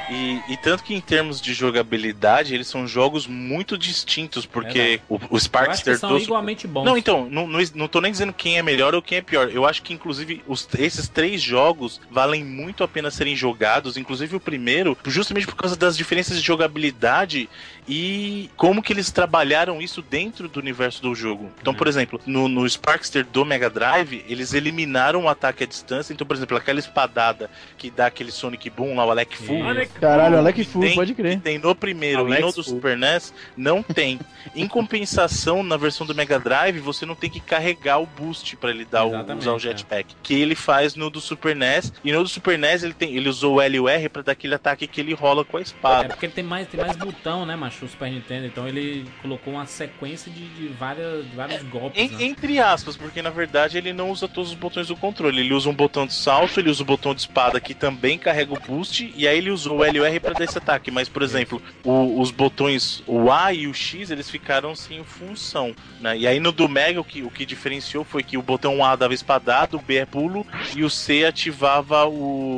E, 0.09 0.41
e 0.49 0.57
tanto 0.57 0.85
que 0.85 0.95
em 0.95 1.01
termos 1.01 1.41
de 1.41 1.53
jogabilidade, 1.53 2.55
eles 2.55 2.67
são 2.69 2.87
jogos 2.87 3.27
muito 3.27 3.77
distintos, 3.77 4.47
porque 4.47 5.01
o, 5.09 5.17
o 5.17 5.19
que 5.19 5.41
Sparkster 5.41 5.99
são 5.99 6.11
do 6.11 6.19
igualmente 6.19 6.67
bons. 6.67 6.85
Não, 6.85 6.97
então, 6.97 7.29
não, 7.31 7.47
não, 7.47 7.59
não 7.75 7.89
tô 7.89 8.01
nem 8.01 8.13
dizendo 8.13 8.33
quem 8.33 8.57
é 8.59 8.63
melhor 8.63 8.95
ou 8.95 9.03
quem 9.03 9.19
é 9.19 9.23
pior. 9.23 9.51
Eu 9.51 9.67
acho 9.67 9.83
que, 9.83 9.93
inclusive, 9.93 10.43
os- 10.47 10.69
esses 10.79 11.09
três 11.09 11.43
jogos 11.43 12.01
valem 12.11 12.45
muito 12.45 12.85
a 12.85 12.89
pena 12.89 13.11
serem 13.11 13.35
jogados. 13.35 13.97
Inclusive 13.97 14.37
o 14.37 14.41
primeiro, 14.41 14.97
justamente 15.07 15.47
por 15.47 15.57
causa 15.57 15.75
das 15.77 15.97
diferenças 15.97 16.37
de 16.39 16.47
jogabilidade 16.47 17.49
e 17.89 18.51
como 18.57 18.83
que 18.83 18.93
eles 18.93 19.11
trabalharam 19.11 19.81
isso 19.81 20.03
dentro 20.03 20.49
do 20.49 20.59
universo 20.59 21.01
do 21.03 21.15
jogo. 21.15 21.51
Então, 21.61 21.75
por 21.75 21.87
exemplo, 21.87 22.21
no, 22.27 22.49
no 22.49 22.69
Sparkster 22.69 23.25
do 23.25 23.45
Mega 23.45 23.71
Drive, 23.71 24.25
eles 24.29 24.53
eliminaram 24.55 25.25
o 25.25 25.29
ataque 25.29 25.65
à 25.65 25.67
distância. 25.67 26.13
Então, 26.13 26.27
por 26.27 26.37
exemplo, 26.37 26.57
aquela 26.57 26.79
espadada 26.79 27.51
que 27.79 27.91
dá 27.91 28.07
aquele 28.07 28.31
Sonic 28.33 28.69
Boom 28.71 28.97
lá, 28.97 29.07
o 29.07 29.11
Alec 29.11 29.37
Fu. 29.37 29.55
Caralho, 30.01 30.39
Alec 30.39 30.65
Fu, 30.65 30.81
Tem- 30.81 30.95
pode 30.95 31.15
crer. 31.15 31.37
que 31.37 31.43
tem 31.43 31.59
no 31.59 31.75
primeiro 31.75 32.21
Alex 32.21 32.39
e 32.39 32.43
no 32.43 32.53
do 32.53 32.65
Fu. 32.65 32.71
Super 32.71 32.97
NES, 32.97 33.33
não 33.57 33.83
tem. 33.83 34.19
Em 34.55 34.67
compensação, 34.67 35.63
na 35.63 35.77
versão 35.77 36.07
do 36.07 36.15
Mega 36.15 36.39
Drive, 36.39 36.79
você 36.79 37.05
não 37.05 37.15
tem 37.15 37.29
que 37.31 37.41
carregar 37.41 37.99
o 37.99 38.07
boost 38.07 38.57
pra 38.57 38.71
ele 38.71 38.85
dar 38.85 39.05
o, 39.05 39.11
usar 39.37 39.53
o 39.53 39.57
é. 39.57 39.59
jetpack. 39.59 40.15
Que 40.23 40.35
ele 40.35 40.55
faz 40.55 40.95
no 40.95 41.11
do 41.11 41.21
Super 41.21 41.55
NES. 41.55 41.93
E 42.05 42.13
no 42.13 42.23
do 42.23 42.29
Super 42.29 42.59
NES 42.59 42.83
ele, 42.83 42.95
tem, 42.95 43.15
ele 43.17 43.29
usou 43.29 43.57
o 43.57 43.61
L 43.61 43.77
e 43.77 43.81
o 43.81 43.89
R 43.89 44.09
pra 44.09 44.23
dar 44.23 44.33
aquele 44.33 44.55
ataque 44.55 44.87
que 44.87 45.01
ele 45.01 45.13
rola 45.15 45.45
com 45.45 45.57
a 45.57 45.61
É 45.61 45.63
espada. 45.63 46.09
porque 46.09 46.27
ele 46.27 46.33
tem 46.33 46.45
mais, 46.45 46.67
tem 46.69 46.81
mais 46.81 46.97
botão, 46.97 47.45
né, 47.45 47.55
macho? 47.55 47.76
O 47.83 47.89
Super 47.89 48.11
Nintendo. 48.11 48.47
Então 48.47 48.67
ele 48.67 49.05
colocou 49.23 49.55
uma 49.55 49.67
sequência 49.67 50.31
de, 50.33 50.47
de, 50.49 50.69
várias, 50.69 51.25
de 51.29 51.37
vários 51.37 51.63
golpes. 51.65 52.01
Em- 52.01 52.09
né? 52.09 52.25
entre 52.25 52.59
aspas, 52.59 52.97
porque 52.97 53.21
na 53.23 53.31
verdade 53.31 53.77
ele 53.79 53.93
não 53.93 54.11
usa 54.11 54.27
todos 54.27 54.51
os 54.51 54.57
botões 54.57 54.89
do 54.89 54.97
controle. 54.97 55.41
Ele 55.41 55.53
usa 55.55 55.69
um 55.69 55.75
botão 55.75 56.07
de 56.07 56.15
salto, 56.15 56.59
ele 56.59 56.71
usa 56.71 56.83
o 56.83 56.87
botão 56.87 57.15
de 57.15 57.21
espada 57.21 57.61
que 57.61 57.75
também 57.75 58.19
carrega 58.19 58.53
o 58.55 58.61
boost, 58.61 59.13
e 59.17 59.27
aí 59.29 59.39
ele 59.39 59.51
usou 59.51 59.79
o 59.79 59.85
L 59.85 59.97
e 59.99 60.01
o 60.01 60.05
R 60.05 60.21
pra 60.21 60.33
dar 60.33 60.45
esse 60.45 60.59
ataque. 60.59 60.91
Mas, 60.91 61.09
por 61.09 61.23
exemplo, 61.23 61.61
o- 61.85 62.21
os 62.21 62.31
botões, 62.31 63.03
o 63.07 63.31
A 63.31 63.53
e 63.53 63.67
o 63.67 63.75
X, 63.75 64.11
eles 64.11 64.31
ficaram 64.31 64.75
sem 64.75 65.05
função. 65.05 65.75
Né? 66.01 66.19
E 66.19 66.27
aí 66.27 66.41
no 66.41 66.53
do 66.53 66.69
Mega, 66.69 67.01
o 67.01 67.05
que, 67.05 67.23
o 67.23 67.31
que 67.31 67.45
diferenciou 67.47 68.05
foi 68.05 68.23
que 68.23 68.37
o 68.39 68.43
botão 68.43 68.85
A 68.85 68.97
dava 68.97 69.15
espadada, 69.15 69.77
o 69.77 69.81
B 69.81 69.97
é 69.97 70.07
pulo, 70.07 70.47
e 70.75 70.83
o 70.85 70.91
C 70.91 71.25
ativava 71.25 72.07
o. 72.07 72.56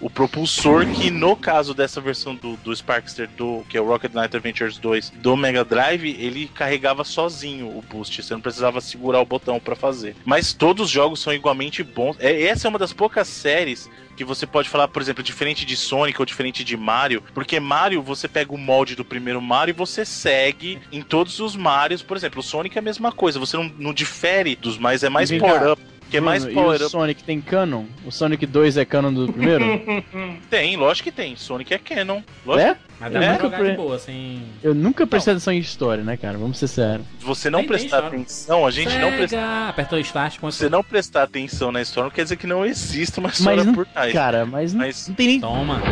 O 0.00 0.08
propulsor, 0.08 0.86
que 0.86 1.10
no 1.10 1.34
caso 1.34 1.74
dessa 1.74 2.00
versão 2.00 2.34
do, 2.34 2.56
do 2.58 2.74
Sparkster, 2.74 3.28
do, 3.36 3.64
que 3.68 3.76
é 3.76 3.80
o 3.80 3.86
Rocket 3.86 4.12
Knight 4.14 4.36
Adventures 4.36 4.78
2 4.78 5.10
do 5.16 5.36
Mega 5.36 5.64
Drive, 5.64 6.16
ele 6.18 6.48
carregava 6.54 7.02
sozinho 7.02 7.66
o 7.66 7.82
boost, 7.82 8.22
você 8.22 8.32
não 8.32 8.40
precisava 8.40 8.80
segurar 8.80 9.20
o 9.20 9.26
botão 9.26 9.58
pra 9.58 9.74
fazer. 9.74 10.14
Mas 10.24 10.52
todos 10.52 10.86
os 10.86 10.90
jogos 10.90 11.20
são 11.20 11.32
igualmente 11.32 11.82
bons. 11.82 12.16
É, 12.20 12.42
essa 12.44 12.66
é 12.66 12.68
uma 12.68 12.78
das 12.78 12.92
poucas 12.92 13.26
séries 13.26 13.90
que 14.16 14.24
você 14.24 14.46
pode 14.46 14.68
falar, 14.68 14.88
por 14.88 15.00
exemplo, 15.00 15.22
diferente 15.22 15.64
de 15.64 15.76
Sonic 15.76 16.20
ou 16.20 16.26
diferente 16.26 16.64
de 16.64 16.76
Mario, 16.76 17.22
porque 17.32 17.60
Mario 17.60 18.02
você 18.02 18.26
pega 18.26 18.52
o 18.52 18.58
molde 18.58 18.96
do 18.96 19.04
primeiro 19.04 19.40
Mario 19.40 19.72
e 19.72 19.76
você 19.76 20.04
segue 20.04 20.80
em 20.90 21.02
todos 21.02 21.38
os 21.38 21.54
Marios. 21.54 22.02
Por 22.02 22.16
exemplo, 22.16 22.40
o 22.40 22.42
Sonic 22.42 22.76
é 22.76 22.80
a 22.80 22.82
mesma 22.82 23.12
coisa, 23.12 23.38
você 23.38 23.56
não, 23.56 23.72
não 23.78 23.94
difere 23.94 24.56
dos 24.56 24.76
mais, 24.76 25.04
é 25.04 25.08
mais 25.08 25.30
Vem 25.30 25.38
Que 26.10 26.16
é 26.16 26.20
mais 26.20 26.42
Bruno, 26.44 26.58
e 26.58 26.62
power 26.62 26.82
o. 26.82 26.88
Sonic 26.88 27.22
tem 27.22 27.40
canon? 27.40 27.84
O 28.06 28.10
Sonic 28.10 28.46
2 28.46 28.78
é 28.78 28.84
canon 28.86 29.12
do 29.12 29.30
primeiro? 29.32 29.64
Tem, 30.48 30.74
lógico 30.76 31.04
que 31.10 31.12
tem. 31.14 31.36
Sonic 31.36 31.74
é 31.74 31.78
canon. 31.78 32.22
Lógico 32.46 32.70
é? 32.70 32.76
Mas 32.98 33.12
dá 33.12 33.22
É? 33.22 33.34
pra 33.34 33.42
jogar 33.44 33.58
Pre- 33.58 33.70
de 33.72 33.76
boa, 33.76 33.96
assim. 33.96 34.42
Eu 34.62 34.74
nunca 34.74 35.06
prestei 35.06 35.34
atenção 35.34 35.52
em 35.52 35.58
história, 35.58 36.02
né, 36.02 36.16
cara? 36.16 36.38
Vamos 36.38 36.56
ser 36.58 36.66
sérios. 36.68 37.06
Você 37.20 37.50
não 37.50 37.58
nem 37.60 37.68
prestar 37.68 37.96
chora. 38.02 38.06
atenção, 38.08 38.66
a 38.66 38.70
gente 38.70 38.96
não 38.98 39.10
prestar. 39.12 39.36
Sega, 39.36 39.68
Apertou 39.68 39.98
o 39.98 40.00
start, 40.00 40.32
Se 40.32 40.38
com 40.40 40.50
você 40.50 40.68
não 40.70 40.82
prestar 40.82 41.24
atenção 41.24 41.70
na 41.70 41.82
história, 41.82 42.08
não 42.08 42.14
quer 42.14 42.22
dizer 42.22 42.36
que 42.36 42.46
não 42.46 42.64
existe 42.64 43.18
uma 43.18 43.28
Mas 43.28 43.38
história 43.38 43.64
não, 43.64 43.74
por 43.74 43.84
trás. 43.86 44.12
cara, 44.12 44.46
mas, 44.46 44.72
não- 44.72 44.80
Mas- 44.80 45.06
não 45.08 45.14
tem 45.14 45.26
nem... 45.28 45.40
Toma. 45.40 45.82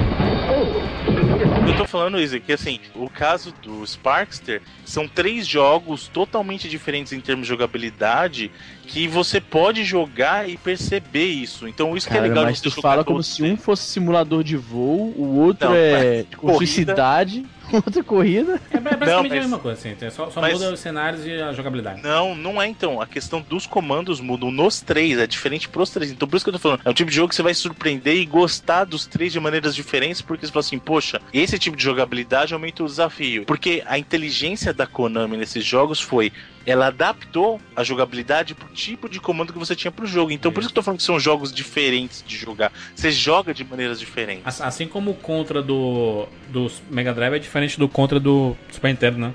Eu 1.69 1.77
tô 1.77 1.85
falando 1.85 2.19
isso, 2.21 2.39
que 2.41 2.53
assim, 2.53 2.81
o 2.95 3.09
caso 3.11 3.53
do 3.63 3.85
Sparkster 3.87 4.63
são 4.85 5.07
três 5.07 5.47
jogos 5.47 6.09
totalmente 6.09 6.69
diferentes 6.69 7.13
em 7.13 7.21
termos 7.21 7.47
de 7.47 7.49
jogabilidade 7.51 8.51
que 8.87 9.07
você 9.09 9.41
pode 9.41 9.85
jogar 9.85 10.49
e 10.49 10.57
perceber 10.57 11.27
isso. 11.27 11.67
Então 11.69 11.97
isso 11.97 12.07
que 12.07 12.13
é 12.15 12.17
Cara, 12.17 12.29
legal 12.29 12.45
mas 12.45 12.61
tu 12.61 12.71
você 12.71 12.81
fala 12.81 13.05
como 13.05 13.23
se 13.23 13.43
um 13.43 13.57
fosse 13.57 13.85
simulador 13.85 14.43
de 14.45 14.57
voo, 14.57 15.13
o 15.17 15.39
outro 15.41 15.69
Não, 15.69 15.75
é 15.77 16.23
de 16.29 16.37
corrida. 16.37 16.67
cidade, 16.73 17.45
outra 17.73 18.03
corrida. 18.05 18.61
É 18.71 18.79
basicamente 18.79 19.07
Não, 19.11 19.19
a 19.19 19.23
mas- 19.23 19.33
mesma 19.33 19.59
coisa, 19.59 19.79
assim. 19.81 19.95
tem- 19.97 20.11
Só, 20.11 20.31
só 20.31 20.41
mas- 20.41 20.53
muda 20.55 20.73
os 20.73 20.81
cenários 20.81 21.27
e 21.27 21.33
a 21.33 21.53
jogabilidade. 21.53 22.01
Não, 22.03 22.35
não 22.35 22.63
é 22.63 22.69
então. 22.69 23.01
A 23.01 23.07
questão 23.07 23.41
dos 23.49 23.67
comandos 23.67 24.21
mudam 24.21 24.51
nos 24.51 24.81
três, 24.81 25.19
é 25.19 25.27
diferente 25.27 25.69
pros 25.69 25.91
três. 25.91 26.11
Então 26.11 26.29
por 26.29 26.37
isso 26.37 26.45
que 26.45 26.49
eu 26.51 26.53
tô 26.55 26.59
falando. 26.61 26.81
É 26.85 26.91
um 26.91 26.95
tipo 26.95 27.11
de 27.11 27.17
jogo 27.17 27.29
que 27.29 27.35
você 27.35 27.43
vai 27.43 27.55
surpreender 27.55 28.15
e 28.17 28.25
gostar 28.25 28.85
dos 28.85 29.05
três 29.07 29.33
de 29.33 29.41
maneiras 29.41 29.75
diferentes, 29.75 30.21
porque 30.23 30.47
você 30.47 30.53
fala 30.53 30.61
assim, 30.65 30.79
poxa, 30.79 31.21
esse 31.33 31.59
tipo 31.59 31.77
de 31.77 31.83
jogabilidade 31.83 32.55
aumenta 32.55 32.83
o 32.85 32.87
desafio. 32.87 33.45
Porque 33.47 33.83
a 33.87 33.99
inteligência 33.99 34.73
da 34.73 34.87
Konami 34.87 35.37
nesses 35.37 35.65
jogos 35.65 36.01
foi. 36.01 36.33
Ela 36.67 36.89
adaptou 36.89 37.61
a 37.77 37.85
jogabilidade 37.85 38.55
pro 38.55 38.67
tipo 38.69 39.09
de 39.09 39.21
comando 39.21 39.53
que 39.53 39.59
você 39.59 39.77
tinha 39.77 39.91
pro 39.93 40.05
jogo. 40.07 40.33
Então, 40.33 40.51
por 40.53 40.61
isso 40.61 40.69
que 40.69 40.73
eu 40.73 40.75
tô 40.75 40.83
falando 40.83 40.99
que 40.99 41.05
são 41.05 41.19
jogos 41.21 41.53
diferentes 41.53 42.25
de 42.27 42.37
jogar. 42.37 42.73
Você 42.95 43.11
joga 43.13 43.55
de 43.55 43.65
maneiras 43.65 44.01
diferentes. 44.01 44.43
As- 44.45 44.61
Assim 44.61 44.89
como 44.89 45.13
o 45.13 45.15
contra 45.15 45.63
do, 45.63 46.27
do 46.49 46.71
Mega 46.91 47.15
Drive 47.15 47.35
é 47.35 47.39
diferente 47.39 47.79
do 47.79 47.89
contra 47.89 48.19
do 48.19 48.57
Super 48.73 48.89
Nintendo, 48.89 49.19
né? 49.19 49.33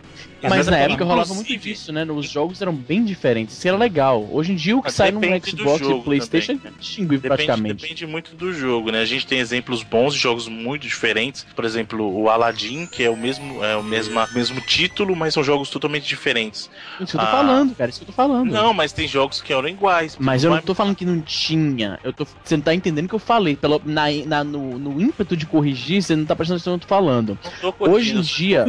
Mas 0.50 0.68
na 0.68 0.78
época 0.78 1.04
rolava 1.06 1.34
muito 1.34 1.56
disso, 1.58 1.92
né? 1.92 2.06
Os 2.06 2.30
jogos 2.30 2.62
eram 2.62 2.74
bem 2.74 3.04
diferentes. 3.04 3.58
Isso 3.58 3.68
era 3.68 3.78
legal. 3.78 4.28
Hoje 4.32 4.52
em 4.52 4.56
dia, 4.56 4.76
o 4.76 4.82
que 4.82 4.88
Mas 4.88 4.96
sai 4.96 5.12
no 5.12 5.20
Xbox 5.22 5.82
e 5.88 6.02
PlayStation 6.02 6.58
também, 6.58 6.72
é 6.76 6.80
distinguível 6.80 7.20
Depende, 7.22 7.46
praticamente. 7.46 7.82
depende 7.82 8.08
muito 8.08 8.36
do 8.36 8.54
jogo, 8.54 8.92
né? 8.92 9.02
A 9.02 9.06
gente 9.06 9.26
tem 9.28 9.40
exemplos 9.40 9.84
bons 9.84 10.14
de 10.14 10.20
jogos 10.20 10.48
muito 10.48 10.84
diferentes. 10.88 11.46
Por 11.56 11.66
exemplo, 11.66 12.04
o 12.22 12.30
Aladdin, 12.30 12.86
que 12.88 13.04
é 13.04 13.10
o 13.10 13.18
mesmo, 13.18 13.64
é 13.64 13.76
o 13.76 13.84
mesma, 13.84 14.28
mesmo 14.34 14.60
título, 14.62 15.16
mas 15.16 15.34
são 15.34 15.44
jogos 15.44 15.70
totalmente 15.70 16.08
diferentes. 16.08 16.70
Isso 17.00 17.12
que 17.12 17.18
eu 17.18 17.22
tô 17.22 17.28
Ah. 17.28 17.32
falando, 17.32 17.76
cara. 17.76 17.90
Isso 17.90 18.00
que 18.00 18.04
eu 18.04 18.08
tô 18.08 18.14
falando. 18.14 18.50
Não, 18.52 18.74
mas 18.74 18.92
tem 18.94 19.08
jogos 19.08 19.42
que 19.42 19.52
eram 19.54 19.68
iguais. 19.68 20.18
Mas 20.20 20.44
eu 20.44 20.50
não 20.50 20.58
Vai- 20.58 20.66
tô 20.66 20.74
falando 20.74 20.96
que 20.96 21.06
não 21.06 21.22
tinha. 21.22 22.00
Eu 22.04 22.14
tô, 22.14 22.26
você 22.44 22.56
não 22.56 22.64
tá 22.64 22.74
entendendo 22.74 23.06
o 23.06 23.10
que 23.10 23.16
eu 23.16 23.20
falei. 23.20 23.56
Pelo, 23.56 23.82
na, 23.86 24.06
na- 24.26 24.44
no, 24.44 24.78
no 24.80 25.02
ímpeto 25.02 25.36
de 25.36 25.46
corrigir, 25.46 26.02
você 26.02 26.16
não 26.16 26.26
tá 26.26 26.36
prestando 26.36 26.58
atenção 26.58 26.74
no 26.74 26.80
que 26.80 26.86
eu 26.86 26.88
tô 26.90 26.96
falando. 26.96 27.38
tô 27.60 27.74
Hoje 27.80 28.16
em 28.16 28.22
dia, 28.22 28.66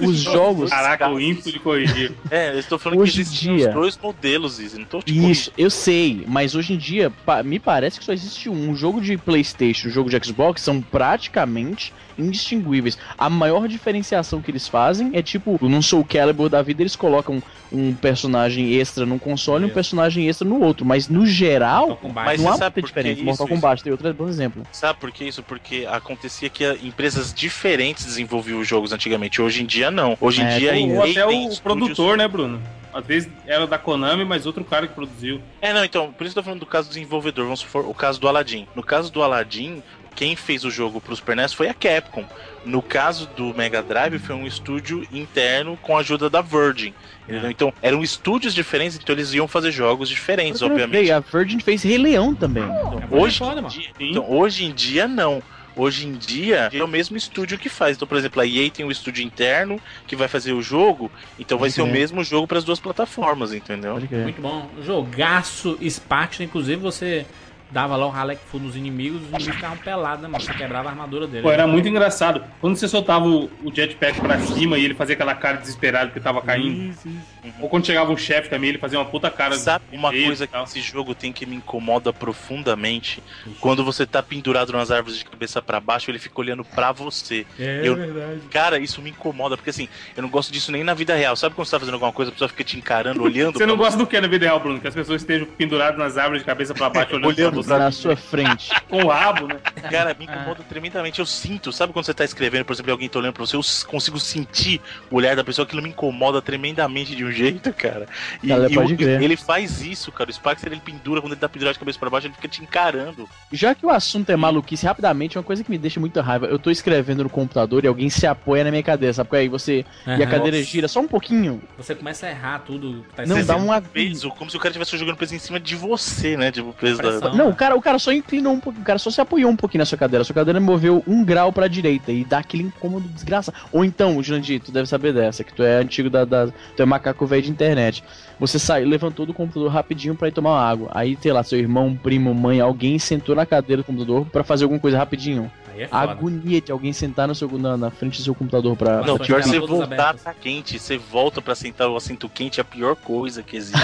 os 0.00 0.16
jogos- 0.18 0.70
Caraca, 0.70 0.93
o 0.94 0.98
casos. 0.98 1.22
ímpeto 1.22 1.52
de 1.52 1.58
corrigir. 1.58 2.12
É, 2.30 2.54
eu 2.54 2.58
estou 2.58 2.78
falando 2.78 3.00
Hoje 3.00 3.12
que 3.12 3.18
em 3.18 3.22
existem 3.22 3.56
dia- 3.56 3.68
os 3.68 3.74
dois 3.74 3.98
modelos, 4.02 4.58
Izzy. 4.58 4.78
Não 4.78 4.84
tô 4.86 5.00
te 5.02 5.30
Isso, 5.30 5.52
eu 5.58 5.70
sei, 5.70 6.24
mas 6.26 6.54
hoje 6.54 6.72
em 6.72 6.76
dia 6.76 7.10
pa- 7.24 7.42
me 7.42 7.58
parece 7.58 7.98
que 7.98 8.04
só 8.04 8.12
existe 8.12 8.48
um. 8.48 8.70
O 8.70 8.76
jogo 8.76 9.00
de 9.00 9.16
PlayStation, 9.16 9.88
o 9.88 9.90
jogo 9.90 10.08
de 10.10 10.18
Xbox 10.24 10.62
são 10.62 10.80
praticamente 10.80 11.92
indistinguíveis. 12.18 12.96
A 13.18 13.28
maior 13.28 13.66
diferenciação 13.68 14.40
que 14.40 14.50
eles 14.50 14.66
fazem 14.68 15.10
é 15.14 15.22
tipo, 15.22 15.58
num 15.62 15.82
Soul 15.82 16.04
Calibur 16.04 16.48
da 16.48 16.62
vida 16.62 16.82
eles 16.82 16.94
colocam 16.96 17.42
um 17.72 17.92
personagem 17.92 18.72
extra 18.74 19.04
num 19.04 19.18
console 19.18 19.62
e 19.62 19.64
um 19.64 19.66
Isso. 19.66 19.74
personagem 19.74 20.28
extra 20.28 20.46
no 20.46 20.60
outro, 20.62 20.86
mas 20.86 21.08
no 21.08 21.26
geral. 21.26 22.00
Mas 22.14 22.40
não 22.40 22.50
há 22.52 22.56
sabe 22.56 22.76
muita 22.76 22.86
diferença. 22.86 23.14
isso, 23.16 23.24
Mortal 23.24 23.46
isso? 23.46 23.54
Kombat 23.54 23.82
tem 23.82 23.90
outro 23.92 24.14
bom 24.14 24.28
exemplo. 24.28 24.62
Sabe 24.70 24.98
por 25.00 25.10
que 25.10 25.24
isso? 25.24 25.42
Porque 25.42 25.86
acontecia 25.90 26.48
que 26.48 26.64
empresas 26.84 27.34
diferentes 27.34 28.04
desenvolviam 28.04 28.60
os 28.60 28.68
jogos 28.68 28.92
antigamente. 28.92 29.42
Hoje 29.42 29.62
em 29.62 29.66
dia, 29.66 29.90
não. 29.90 30.16
Hoje 30.20 30.42
em 30.42 30.44
É, 30.44 30.58
dia, 30.58 30.70
a 30.92 30.94
Ou 30.96 31.02
até 31.02 31.12
tem 31.26 31.48
o 31.48 31.52
estúdios- 31.52 31.60
produtor, 31.60 32.16
né, 32.16 32.26
Bruno? 32.28 32.62
Às 32.92 33.04
vezes 33.04 33.28
era 33.46 33.66
da 33.66 33.76
Konami, 33.76 34.24
mas 34.24 34.46
outro 34.46 34.62
cara 34.64 34.86
que 34.86 34.94
produziu. 34.94 35.40
É, 35.60 35.72
não, 35.72 35.84
então, 35.84 36.12
por 36.12 36.24
isso 36.24 36.32
que 36.34 36.38
eu 36.38 36.42
tô 36.42 36.46
falando 36.46 36.60
do 36.60 36.66
caso 36.66 36.88
do 36.88 36.92
desenvolvedor. 36.92 37.44
Vamos 37.44 37.60
supor, 37.60 37.88
o 37.88 37.94
caso 37.94 38.20
do 38.20 38.28
Aladdin. 38.28 38.68
No 38.76 38.84
caso 38.84 39.10
do 39.12 39.20
Aladdin, 39.20 39.82
quem 40.14 40.36
fez 40.36 40.64
o 40.64 40.70
jogo 40.70 41.00
pro 41.00 41.16
Super 41.16 41.34
NES 41.34 41.52
foi 41.52 41.68
a 41.68 41.74
Capcom. 41.74 42.24
No 42.64 42.80
caso 42.80 43.28
do 43.36 43.52
Mega 43.52 43.82
Drive, 43.82 44.20
foi 44.20 44.36
um 44.36 44.46
estúdio 44.46 45.04
interno 45.12 45.76
com 45.82 45.96
a 45.96 46.00
ajuda 46.00 46.30
da 46.30 46.40
Virgin. 46.40 46.94
entendeu? 47.28 47.50
Então, 47.50 47.72
eram 47.82 48.00
estúdios 48.00 48.54
diferentes, 48.54 48.96
então 48.96 49.12
eles 49.12 49.34
iam 49.34 49.48
fazer 49.48 49.72
jogos 49.72 50.08
diferentes, 50.08 50.62
obviamente. 50.62 50.92
lembrei, 50.92 51.10
A 51.10 51.18
Virgin 51.18 51.58
fez 51.58 51.82
Rei 51.82 51.98
Leão 51.98 52.32
também. 52.32 52.62
Hoje, 53.10 53.38
foda, 53.40 53.60
em 53.60 53.66
dia, 53.66 53.88
então, 53.98 54.30
hoje 54.30 54.64
em 54.66 54.72
dia, 54.72 55.08
não. 55.08 55.42
Hoje 55.76 56.06
em 56.06 56.12
dia 56.12 56.70
é 56.72 56.82
o 56.82 56.88
mesmo 56.88 57.16
estúdio 57.16 57.58
que 57.58 57.68
faz. 57.68 57.96
Então, 57.96 58.06
por 58.06 58.16
exemplo, 58.16 58.40
a 58.40 58.46
EA 58.46 58.70
tem 58.70 58.84
um 58.84 58.90
estúdio 58.90 59.24
interno 59.24 59.80
que 60.06 60.14
vai 60.14 60.28
fazer 60.28 60.52
o 60.52 60.62
jogo, 60.62 61.10
então 61.38 61.58
vai 61.58 61.68
Pode 61.68 61.74
ser 61.74 61.82
o 61.82 61.86
mesmo 61.86 62.22
jogo 62.22 62.46
para 62.46 62.58
as 62.58 62.64
duas 62.64 62.78
plataformas, 62.78 63.52
entendeu? 63.52 63.98
Muito 63.98 64.40
bom. 64.40 64.70
Jogaço 64.82 65.78
Sparks, 65.82 66.40
inclusive 66.40 66.80
você 66.80 67.26
dava 67.70 67.96
lá 67.96 68.06
o 68.06 68.10
Halleck 68.10 68.40
Full 68.50 68.60
nos 68.60 68.76
inimigos, 68.76 69.22
os 69.22 69.28
inimigos 69.28 69.54
ficavam 69.54 69.76
pelados, 69.78 70.22
né, 70.22 70.28
mano? 70.28 70.42
Você 70.44 70.52
quebrava 70.54 70.88
a 70.88 70.92
armadura 70.92 71.26
dele. 71.26 71.42
Pô, 71.42 71.50
era 71.50 71.66
muito 71.66 71.88
engraçado. 71.88 72.44
Quando 72.60 72.76
você 72.76 72.86
soltava 72.86 73.26
o, 73.26 73.50
o 73.62 73.72
jetpack 73.74 74.20
pra 74.20 74.38
cima 74.40 74.78
e 74.78 74.84
ele 74.84 74.94
fazia 74.94 75.14
aquela 75.14 75.34
cara 75.34 75.56
desesperada 75.58 76.10
que 76.10 76.20
tava 76.20 76.40
caindo. 76.40 76.90
Isso, 76.90 77.08
isso. 77.08 77.54
Ou 77.60 77.68
quando 77.68 77.84
chegava 77.86 78.10
um 78.10 78.16
chefe 78.16 78.48
também, 78.48 78.70
ele 78.70 78.78
fazia 78.78 78.98
uma 78.98 79.04
puta 79.04 79.30
cara. 79.30 79.54
Sabe 79.56 79.84
uma 79.92 80.10
coisa 80.10 80.46
que 80.46 80.56
esse 80.56 80.80
jogo 80.80 81.14
tem 81.14 81.32
que 81.32 81.44
me 81.44 81.56
incomoda 81.56 82.12
profundamente? 82.12 83.22
Quando 83.60 83.84
você 83.84 84.06
tá 84.06 84.22
pendurado 84.22 84.72
nas 84.72 84.90
árvores 84.90 85.18
de 85.18 85.24
cabeça 85.24 85.60
para 85.60 85.80
baixo, 85.80 86.10
ele 86.10 86.18
fica 86.18 86.40
olhando 86.40 86.64
pra 86.64 86.92
você. 86.92 87.44
É 87.58 87.80
Eu- 87.84 87.96
verdade. 87.96 88.40
Cara, 88.50 88.78
isso 88.78 89.02
me 89.02 89.10
incomoda, 89.10 89.56
porque 89.56 89.70
assim, 89.70 89.88
eu 90.16 90.22
não 90.22 90.30
gosto 90.30 90.52
disso 90.52 90.70
nem 90.72 90.82
na 90.84 90.94
vida 90.94 91.14
real. 91.14 91.36
Sabe 91.36 91.54
quando 91.54 91.66
você 91.66 91.72
tá 91.72 91.80
fazendo 91.80 91.94
alguma 91.94 92.12
coisa, 92.12 92.30
a 92.30 92.32
pessoa 92.32 92.48
fica 92.48 92.64
te 92.64 92.76
encarando, 92.76 93.20
olhando 93.24 93.58
Você 93.58 93.66
não 93.66 93.76
gosta 93.76 93.98
do 93.98 94.06
que 94.06 94.20
na 94.20 94.28
vida 94.28 94.46
real, 94.46 94.60
Bruno? 94.60 94.80
Que 94.80 94.88
as 94.88 94.94
pessoas 94.94 95.22
estejam 95.22 95.46
penduradas 95.46 95.98
nas 95.98 96.16
árvores 96.16 96.42
de 96.42 96.46
cabeça 96.46 96.72
pra 96.74 96.88
baixo, 96.88 97.14
olhando, 97.16 97.26
Olhando 97.26 97.53
pra 97.62 97.78
Na 97.78 97.90
sua 97.92 98.16
frente. 98.16 98.70
com 98.88 99.04
o 99.04 99.08
rabo, 99.08 99.46
né? 99.46 99.56
Cara, 99.90 100.14
me 100.18 100.24
incomoda 100.24 100.62
tremendamente. 100.68 101.18
Eu 101.20 101.26
sinto, 101.26 101.70
sabe 101.72 101.92
quando 101.92 102.06
você 102.06 102.14
tá 102.14 102.24
escrevendo, 102.24 102.64
por 102.64 102.72
exemplo, 102.72 102.90
e 102.90 102.92
alguém 102.92 103.08
tá 103.08 103.18
olhando 103.18 103.34
pra 103.34 103.44
você, 103.46 103.56
eu 103.56 103.60
consigo 103.86 104.18
sentir 104.18 104.80
o 105.10 105.16
olhar 105.16 105.36
da 105.36 105.44
pessoa, 105.44 105.64
aquilo 105.66 105.82
me 105.82 105.90
incomoda 105.90 106.40
tremendamente 106.40 107.14
de 107.14 107.24
um 107.24 107.30
jeito, 107.30 107.72
cara. 107.72 108.06
E, 108.42 108.48
Cara, 108.48 108.70
e 108.70 108.74
pode 108.74 108.94
o- 108.94 108.96
crer. 108.96 109.22
ele 109.22 109.36
faz 109.36 109.82
isso, 109.82 110.10
cara. 110.10 110.30
O 110.30 110.32
Sparks 110.32 110.64
ele 110.64 110.80
pendura, 110.80 111.20
quando 111.20 111.32
ele 111.32 111.40
tá 111.40 111.48
pendurado 111.48 111.74
de 111.74 111.78
cabeça 111.78 111.98
pra 111.98 112.10
baixo, 112.10 112.26
ele 112.26 112.34
fica 112.34 112.48
te 112.48 112.62
encarando. 112.62 113.28
Já 113.52 113.74
que 113.74 113.84
o 113.84 113.90
assunto 113.90 114.30
é 114.30 114.36
maluquice, 114.36 114.86
rapidamente, 114.86 115.36
uma 115.36 115.44
coisa 115.44 115.62
que 115.62 115.70
me 115.70 115.78
deixa 115.78 116.00
muita 116.00 116.22
raiva. 116.22 116.46
Eu 116.46 116.58
tô 116.58 116.70
escrevendo 116.70 117.22
no 117.24 117.30
computador 117.30 117.84
e 117.84 117.88
alguém 117.88 118.08
se 118.10 118.26
apoia 118.26 118.64
na 118.64 118.70
minha 118.70 118.82
cadeira, 118.82 119.12
sabe? 119.12 119.28
Porque 119.28 119.40
aí 119.42 119.48
você. 119.48 119.84
E 120.06 120.22
a 120.22 120.26
cadeira 120.26 120.56
Nossa. 120.58 120.68
gira 120.70 120.88
só 120.88 121.00
um 121.00 121.08
pouquinho. 121.08 121.62
Você 121.76 121.94
começa 121.94 122.26
a 122.26 122.30
errar 122.30 122.60
tudo 122.60 123.04
que 123.10 123.14
tá 123.16 123.26
Não, 123.26 123.44
dá 123.44 123.56
um 123.56 123.74
Peso, 123.92 124.30
como 124.30 124.50
se 124.50 124.56
o 124.56 124.60
cara 124.60 124.70
estivesse 124.70 124.96
jogando 124.96 125.16
peso 125.16 125.34
em 125.34 125.38
cima 125.38 125.58
de 125.60 125.74
você, 125.76 126.36
né? 126.36 126.50
Tipo, 126.50 126.72
peso 126.72 126.96
da. 126.98 127.10
Pressão. 127.10 127.34
Não, 127.44 127.50
o 127.50 127.54
cara, 127.54 127.76
o 127.76 127.82
cara 127.82 127.98
só 127.98 128.10
inclinou 128.10 128.54
um 128.54 128.60
pouquinho, 128.60 128.82
o 128.82 128.86
cara 128.86 128.98
só 128.98 129.10
se 129.10 129.20
apoiou 129.20 129.50
um 129.50 129.56
pouquinho 129.56 129.80
na 129.80 129.84
sua 129.84 129.98
cadeira. 129.98 130.22
A 130.22 130.24
sua 130.24 130.34
cadeira 130.34 130.58
moveu 130.58 131.04
um 131.06 131.22
grau 131.22 131.52
pra 131.52 131.68
direita 131.68 132.10
e 132.10 132.24
dá 132.24 132.38
aquele 132.38 132.64
incômodo 132.64 133.06
desgraça. 133.08 133.52
Ou 133.70 133.84
então, 133.84 134.22
Jurandir, 134.22 134.60
tu 134.60 134.72
deve 134.72 134.88
saber 134.88 135.12
dessa, 135.12 135.44
que 135.44 135.52
tu 135.52 135.62
é 135.62 135.76
antigo 135.76 136.08
da. 136.08 136.24
da 136.24 136.46
tu 136.46 136.82
é 136.82 136.86
macaco 136.86 137.26
velho 137.26 137.42
de 137.42 137.50
internet. 137.50 138.02
Você 138.40 138.58
saiu, 138.58 138.88
levantou 138.88 139.26
do 139.26 139.34
computador 139.34 139.70
rapidinho 139.70 140.14
pra 140.14 140.28
ir 140.28 140.32
tomar 140.32 140.58
água. 140.58 140.88
Aí, 140.92 141.18
sei 141.20 141.32
lá, 141.32 141.42
seu 141.42 141.58
irmão, 141.58 141.94
primo, 141.94 142.34
mãe, 142.34 142.60
alguém 142.60 142.98
sentou 142.98 143.36
na 143.36 143.44
cadeira 143.44 143.82
do 143.82 143.86
computador 143.86 144.26
pra 144.26 144.42
fazer 144.42 144.64
alguma 144.64 144.80
coisa 144.80 144.96
rapidinho. 144.96 145.50
É 145.76 145.88
A 145.90 146.02
agonia 146.02 146.60
de 146.60 146.70
alguém 146.72 146.92
sentar 146.92 147.26
no 147.26 147.34
seu, 147.34 147.50
na, 147.58 147.76
na 147.76 147.90
frente 147.90 148.18
do 148.18 148.24
seu 148.24 148.34
computador 148.34 148.76
pra. 148.76 149.02
Não, 149.02 149.16
As 149.16 149.26
pior 149.26 149.42
você 149.42 149.58
voltar 149.58 149.84
abertas. 149.84 150.22
tá 150.22 150.32
quente, 150.32 150.78
você 150.78 150.96
volta 150.96 151.42
pra 151.42 151.54
sentar 151.54 151.88
o 151.88 151.96
assento 151.96 152.28
quente, 152.28 152.60
é 152.60 152.62
a 152.62 152.64
pior 152.64 152.96
coisa 152.96 153.42
que 153.42 153.56
existe. 153.56 153.80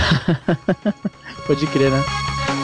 Pode 1.47 1.67
crer, 1.67 1.91
né? 1.91 2.60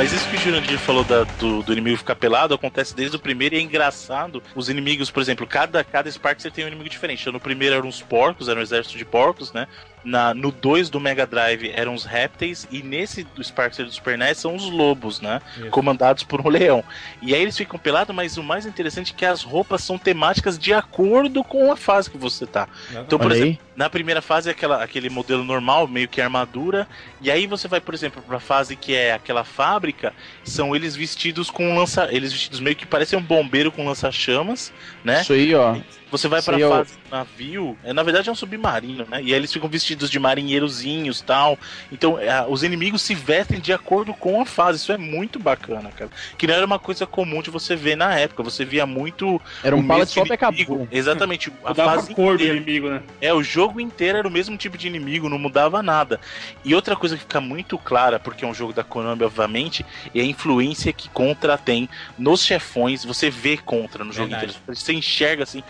Mas 0.00 0.14
isso 0.14 0.30
que 0.30 0.36
o 0.36 0.38
Jurandir 0.38 0.78
falou 0.78 1.04
da- 1.04 1.24
do, 1.24 1.62
do 1.62 1.72
inimigo 1.74 1.98
ficar 1.98 2.14
pelado 2.14 2.54
acontece 2.54 2.96
desde 2.96 3.16
o 3.16 3.20
primeiro 3.20 3.54
e 3.54 3.58
é 3.58 3.60
engraçado. 3.60 4.42
Os 4.56 4.70
inimigos, 4.70 5.10
por 5.10 5.20
exemplo, 5.20 5.46
cada, 5.46 5.84
cada 5.84 6.10
Spark 6.10 6.40
tem 6.40 6.64
um 6.64 6.68
inimigo 6.68 6.88
diferente. 6.88 7.20
Então, 7.20 7.34
no 7.34 7.38
primeiro 7.38 7.74
eram 7.74 7.86
os 7.86 8.00
porcos, 8.00 8.48
era 8.48 8.58
um 8.58 8.62
exército 8.62 8.96
de 8.96 9.04
porcos, 9.04 9.52
né? 9.52 9.68
Na, 10.02 10.32
no 10.32 10.50
2 10.50 10.88
do 10.88 10.98
Mega 10.98 11.26
Drive 11.26 11.70
eram 11.74 11.94
os 11.94 12.04
répteis, 12.04 12.66
e 12.70 12.82
nesse 12.82 13.22
do 13.22 13.44
Sparks 13.44 13.78
do 13.78 13.92
Super 13.92 14.16
NES 14.16 14.38
são 14.38 14.56
os 14.56 14.70
lobos, 14.70 15.20
né? 15.20 15.40
Isso. 15.58 15.70
Comandados 15.70 16.22
por 16.22 16.40
um 16.40 16.48
leão. 16.48 16.82
E 17.20 17.34
aí 17.34 17.42
eles 17.42 17.56
ficam 17.56 17.78
pelados, 17.78 18.14
mas 18.14 18.36
o 18.36 18.42
mais 18.42 18.64
interessante 18.64 19.12
é 19.12 19.16
que 19.16 19.26
as 19.26 19.42
roupas 19.42 19.82
são 19.82 19.98
temáticas 19.98 20.58
de 20.58 20.72
acordo 20.72 21.44
com 21.44 21.70
a 21.70 21.76
fase 21.76 22.10
que 22.10 22.16
você 22.16 22.46
tá. 22.46 22.68
Então, 22.90 23.18
por 23.18 23.30
Olha 23.30 23.36
exemplo, 23.36 23.60
aí. 23.62 23.76
na 23.76 23.90
primeira 23.90 24.22
fase 24.22 24.48
é 24.48 24.52
aquela, 24.52 24.82
aquele 24.82 25.10
modelo 25.10 25.44
normal, 25.44 25.86
meio 25.86 26.08
que 26.08 26.20
armadura. 26.20 26.88
E 27.20 27.30
aí 27.30 27.46
você 27.46 27.68
vai, 27.68 27.80
por 27.80 27.94
exemplo, 27.94 28.22
pra 28.22 28.40
fase 28.40 28.76
que 28.76 28.94
é 28.94 29.12
aquela 29.12 29.44
fábrica, 29.44 30.14
são 30.44 30.74
eles 30.74 30.96
vestidos 30.96 31.50
com 31.50 31.76
lança. 31.76 32.08
Eles 32.10 32.32
vestidos 32.32 32.60
meio 32.60 32.76
que 32.76 32.86
parecem 32.86 33.18
um 33.18 33.22
bombeiro 33.22 33.70
com 33.70 33.84
lança-chamas, 33.86 34.72
né? 35.04 35.20
Isso 35.20 35.32
aí, 35.32 35.54
ó. 35.54 35.76
Você 36.10 36.28
vai 36.28 36.42
pra 36.42 36.58
fase 36.58 36.94
do 36.94 37.10
navio, 37.10 37.78
é, 37.84 37.92
na 37.92 38.02
verdade 38.02 38.28
é 38.28 38.32
um 38.32 38.34
submarino, 38.34 39.06
né? 39.08 39.22
E 39.22 39.26
aí 39.26 39.32
eles 39.32 39.52
ficam 39.52 39.68
vestidos 39.68 40.10
de 40.10 40.18
marinheirozinhos 40.18 41.20
tal. 41.20 41.58
Então 41.90 42.18
é, 42.18 42.44
os 42.48 42.62
inimigos 42.62 43.02
se 43.02 43.14
vestem 43.14 43.60
de 43.60 43.72
acordo 43.72 44.12
com 44.12 44.40
a 44.40 44.46
fase. 44.46 44.78
Isso 44.78 44.92
é 44.92 44.98
muito 44.98 45.38
bacana, 45.38 45.90
cara. 45.90 46.10
Que 46.36 46.46
não 46.46 46.54
era 46.54 46.66
uma 46.66 46.78
coisa 46.78 47.06
comum 47.06 47.42
de 47.42 47.50
você 47.50 47.76
ver 47.76 47.96
na 47.96 48.18
época. 48.18 48.42
Você 48.42 48.64
via 48.64 48.86
muito. 48.86 49.40
Era 49.62 49.76
um 49.76 49.80
e 49.80 49.82
inimigo. 49.82 50.32
acabou. 50.34 50.88
Exatamente. 50.90 51.52
A 51.64 51.68
Mudava 51.68 51.94
fase 51.94 52.12
a 52.12 52.14
cor 52.14 52.36
do 52.36 52.42
inteira. 52.42 52.56
inimigo, 52.56 52.88
né? 52.90 53.02
É, 53.20 53.32
o 53.32 53.42
jogo 53.42 53.80
inteiro 53.80 54.18
era 54.18 54.28
o 54.28 54.30
mesmo 54.30 54.56
tipo 54.56 54.76
de 54.76 54.86
inimigo, 54.86 55.28
não 55.28 55.38
mudava 55.38 55.82
nada. 55.82 56.20
E 56.64 56.74
outra 56.74 56.96
coisa 56.96 57.16
que 57.16 57.22
fica 57.22 57.40
muito 57.40 57.78
clara, 57.78 58.18
porque 58.18 58.44
é 58.44 58.48
um 58.48 58.54
jogo 58.54 58.72
da 58.72 58.82
Konami, 58.82 59.22
obviamente, 59.22 59.84
é 60.14 60.20
a 60.20 60.24
influência 60.24 60.92
que 60.92 61.08
Contra 61.08 61.56
tem 61.58 61.88
nos 62.18 62.42
chefões. 62.44 63.04
Você 63.04 63.30
vê 63.30 63.56
Contra 63.56 64.04
no 64.04 64.12
jogo 64.12 64.28
Verdade. 64.30 64.52
inteiro. 64.52 64.76
Você 64.78 64.92
enxerga 64.92 65.42
assim. 65.42 65.62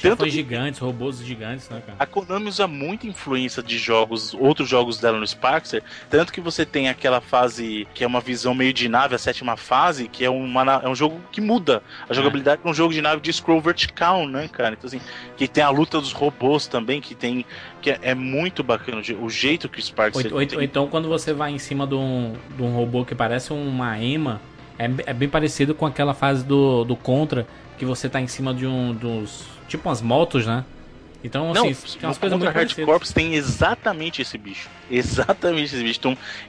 Tanto 0.00 0.18
Chefões 0.24 0.32
gigantes, 0.32 0.78
robôs 0.80 1.18
gigantes, 1.24 1.68
né, 1.68 1.82
cara? 1.84 1.96
a 1.98 2.06
Konami 2.06 2.48
usa 2.48 2.66
muita 2.66 3.06
influência 3.06 3.62
de 3.62 3.76
jogos, 3.78 4.32
outros 4.34 4.68
jogos 4.68 4.98
dela 5.00 5.18
no 5.18 5.26
Sparkster, 5.26 5.82
tanto 6.08 6.32
que 6.32 6.40
você 6.40 6.64
tem 6.64 6.88
aquela 6.88 7.20
fase 7.20 7.86
que 7.94 8.04
é 8.04 8.06
uma 8.06 8.20
visão 8.20 8.54
meio 8.54 8.72
de 8.72 8.88
nave, 8.88 9.14
a 9.14 9.18
sétima 9.18 9.56
fase, 9.56 10.06
que 10.06 10.24
é, 10.24 10.30
uma, 10.30 10.80
é 10.84 10.88
um 10.88 10.94
jogo 10.94 11.20
que 11.32 11.40
muda. 11.40 11.82
A 12.08 12.14
jogabilidade 12.14 12.60
é 12.64 12.68
um 12.68 12.74
jogo 12.74 12.92
de 12.94 13.02
nave 13.02 13.20
de 13.20 13.32
scroll 13.32 13.60
vertical, 13.60 14.26
né, 14.28 14.48
cara? 14.48 14.74
Então, 14.78 14.86
assim, 14.86 15.00
que 15.36 15.48
tem 15.48 15.64
a 15.64 15.70
luta 15.70 16.00
dos 16.00 16.12
robôs 16.12 16.66
também, 16.66 17.00
que 17.00 17.14
tem. 17.14 17.44
que 17.82 17.90
é, 17.90 17.98
é 18.02 18.14
muito 18.14 18.62
bacana 18.62 18.98
o 18.98 19.02
je- 19.02 19.14
o 19.20 19.28
jeito 19.28 19.68
que 19.68 19.78
o 19.78 19.82
Sparkster 19.82 20.26
ou- 20.32 20.40
ou 20.58 20.62
então 20.62 20.86
quando 20.88 21.08
você 21.08 21.32
vai 21.32 21.50
em 21.52 21.58
cima 21.58 21.86
de 21.86 21.94
um, 21.94 22.34
de 22.56 22.62
um 22.62 22.74
robô 22.74 23.04
que 23.04 23.14
parece 23.14 23.52
uma 23.52 23.98
ema, 24.00 24.40
é, 24.78 24.88
é 25.06 25.12
bem 25.12 25.28
parecido 25.28 25.74
com 25.74 25.86
aquela 25.86 26.14
fase 26.14 26.44
do, 26.44 26.84
do 26.84 26.94
Contra, 26.94 27.46
que 27.76 27.84
você 27.84 28.08
tá 28.08 28.20
em 28.20 28.26
cima 28.28 28.54
de 28.54 28.64
um 28.66 28.92
dos. 28.94 29.57
Tipo 29.68 29.88
umas 29.88 30.02
motos, 30.02 30.46
né? 30.46 30.64
Então, 31.22 31.52
Não, 31.52 31.68
assim, 31.68 31.98
tem 31.98 32.08
umas 32.08 32.18
coisas 32.18 32.38
muito 32.38 32.52
Hard. 32.52 32.74
Corps 32.84 33.12
tem 33.12 33.34
exatamente 33.34 34.22
esse 34.22 34.38
bicho. 34.38 34.68
Exatamente 34.90 35.76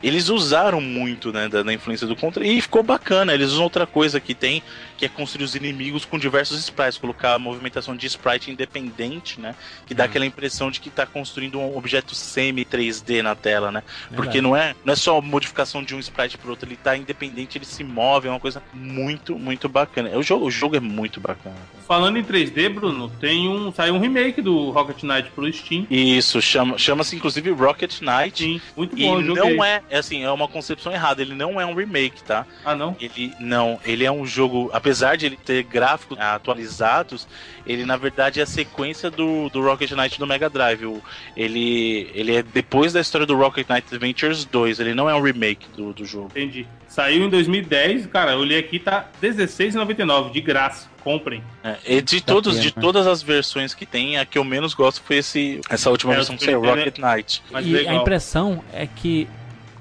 eles 0.02 0.30
usaram 0.30 0.80
muito, 0.82 1.32
né, 1.32 1.48
da, 1.50 1.64
da 1.64 1.74
influência 1.74 2.06
do 2.08 2.16
Contra 2.16 2.46
e 2.46 2.62
ficou 2.62 2.84
bacana. 2.84 3.34
Eles 3.34 3.52
usam 3.52 3.64
outra 3.64 3.86
coisa 3.86 4.20
que 4.20 4.34
tem, 4.34 4.62
que 4.98 5.06
é 5.06 5.10
construir 5.10 5.44
os 5.44 5.56
inimigos 5.56 6.06
com 6.06 6.18
diversos 6.18 6.60
sprites, 6.60 6.98
colocar 6.98 7.34
a 7.36 7.40
movimentação 7.40 7.96
de 7.96 8.06
sprite 8.08 8.52
independente, 8.52 9.40
né, 9.40 9.56
que 9.86 9.94
dá 9.94 10.04
Hum. 10.04 10.06
aquela 10.08 10.26
impressão 10.26 10.70
de 10.72 10.80
que 10.80 10.90
tá 10.90 11.06
construindo 11.06 11.60
um 11.60 11.78
objeto 11.78 12.16
semi 12.16 12.66
3D 12.66 13.22
na 13.22 13.36
tela, 13.36 13.72
né? 13.72 13.84
Porque 14.10 14.16
Verdade. 14.40 14.42
não 14.42 14.56
é, 14.56 14.76
não 14.84 14.94
é 14.94 14.96
só 14.96 15.20
modificação 15.22 15.84
de 15.84 15.96
um 15.96 16.00
sprite 16.00 16.38
pro 16.38 16.50
outro, 16.52 16.68
ele 16.68 16.76
tá 16.76 16.96
independente, 16.98 17.58
ele 17.58 17.66
se 17.66 17.84
move, 17.84 18.28
é 18.28 18.32
uma 18.32 18.40
coisa 18.40 18.62
muito, 18.74 19.38
muito 19.38 19.68
bacana. 19.70 20.10
O 20.18 20.24
jogo, 20.24 20.46
o 20.46 20.52
jogo 20.52 20.76
é 20.76 20.80
muito 20.80 21.20
bacana. 21.20 21.56
Falando 21.88 22.18
em 22.18 22.24
3D, 22.24 22.70
Bruno, 22.70 23.10
tem 23.20 23.50
um. 23.50 23.72
Saiu 23.74 23.96
um 23.96 24.00
remake 24.00 24.42
do 24.44 24.70
Rocket 24.70 25.02
Knight 25.04 25.32
pro 25.32 25.52
Steam. 25.52 25.88
Isso, 25.90 26.40
chama- 26.40 26.78
chama-se 26.78 27.16
inclusive 27.16 27.50
Rocket 27.50 28.00
Knight. 28.02 28.29
Sim, 28.38 28.62
muito 28.76 28.98
E 28.98 29.04
bom 29.04 29.22
jogo. 29.22 29.36
não 29.40 29.64
é, 29.64 29.82
é 29.90 29.98
assim, 29.98 30.24
é 30.24 30.32
uma 30.32 30.48
concepção 30.48 30.92
errada, 30.94 31.22
ele 31.22 31.34
não 31.36 31.60
é 31.60 31.66
um 31.66 31.74
remake, 31.74 32.24
tá? 32.24 32.46
Ah, 32.64 32.76
não? 32.76 32.96
Ele 33.00 33.34
não, 33.40 33.80
ele 33.86 34.04
é 34.06 34.12
um 34.12 34.26
jogo, 34.26 34.70
apesar 34.74 35.16
de 35.18 35.26
ele 35.26 35.38
ter 35.38 35.64
gráficos 35.64 36.18
atualizados, 36.20 37.28
ele 37.66 37.86
na 37.86 37.98
verdade 37.98 38.40
é 38.40 38.44
a 38.44 38.46
sequência 38.46 39.10
do, 39.10 39.50
do 39.50 39.62
Rocket 39.62 39.92
Knight 39.92 40.18
do 40.20 40.26
Mega 40.28 40.50
Drive. 40.50 40.86
O- 40.86 41.02
Ele, 41.36 42.10
ele 42.14 42.36
é 42.36 42.44
depois 42.44 42.92
da 42.94 43.00
história 43.02 43.26
do 43.26 43.36
Rocket 43.36 43.68
Knight 43.70 43.88
Adventures 43.94 44.46
2, 44.46 44.80
ele 44.80 44.94
não 44.94 45.10
é 45.10 45.16
um 45.16 45.22
remake 45.22 45.68
do, 45.76 45.94
do 45.94 46.06
jogo. 46.06 46.28
Entendi. 46.32 46.68
Saiu 46.88 47.24
em 47.26 47.30
2010, 47.30 48.08
cara, 48.08 48.32
eu 48.32 48.40
olhei 48.40 48.58
aqui, 48.60 48.80
tá 48.80 49.08
R$16,99, 49.22 50.32
de 50.32 50.42
graça. 50.42 50.88
Comprem. 51.04 51.44
É, 51.64 51.78
e 51.86 52.02
de 52.02 52.22
todos, 52.22 52.54
pena. 52.54 52.64
de 52.64 52.72
todas 52.74 53.08
as 53.08 53.22
versões 53.22 53.74
que 53.74 53.86
tem, 53.86 54.18
a 54.18 54.26
que 54.26 54.38
eu 54.38 54.44
menos 54.44 54.74
gosto 54.74 55.02
foi 55.04 55.18
esse, 55.18 55.62
essa 55.70 55.90
última 55.90 56.14
É, 56.14 56.16
o 56.16 56.18
versão 56.18 56.38
que 56.38 56.46
saiu, 56.46 56.64
é- 56.66 56.70
Rocket 56.70 56.98
Knight. 57.00 57.44
Mas 57.52 57.66
e 57.66 57.70
legal. 57.72 57.94
a 57.94 58.02
impressão 58.02 58.64
é 58.74 58.86
que 58.88 59.28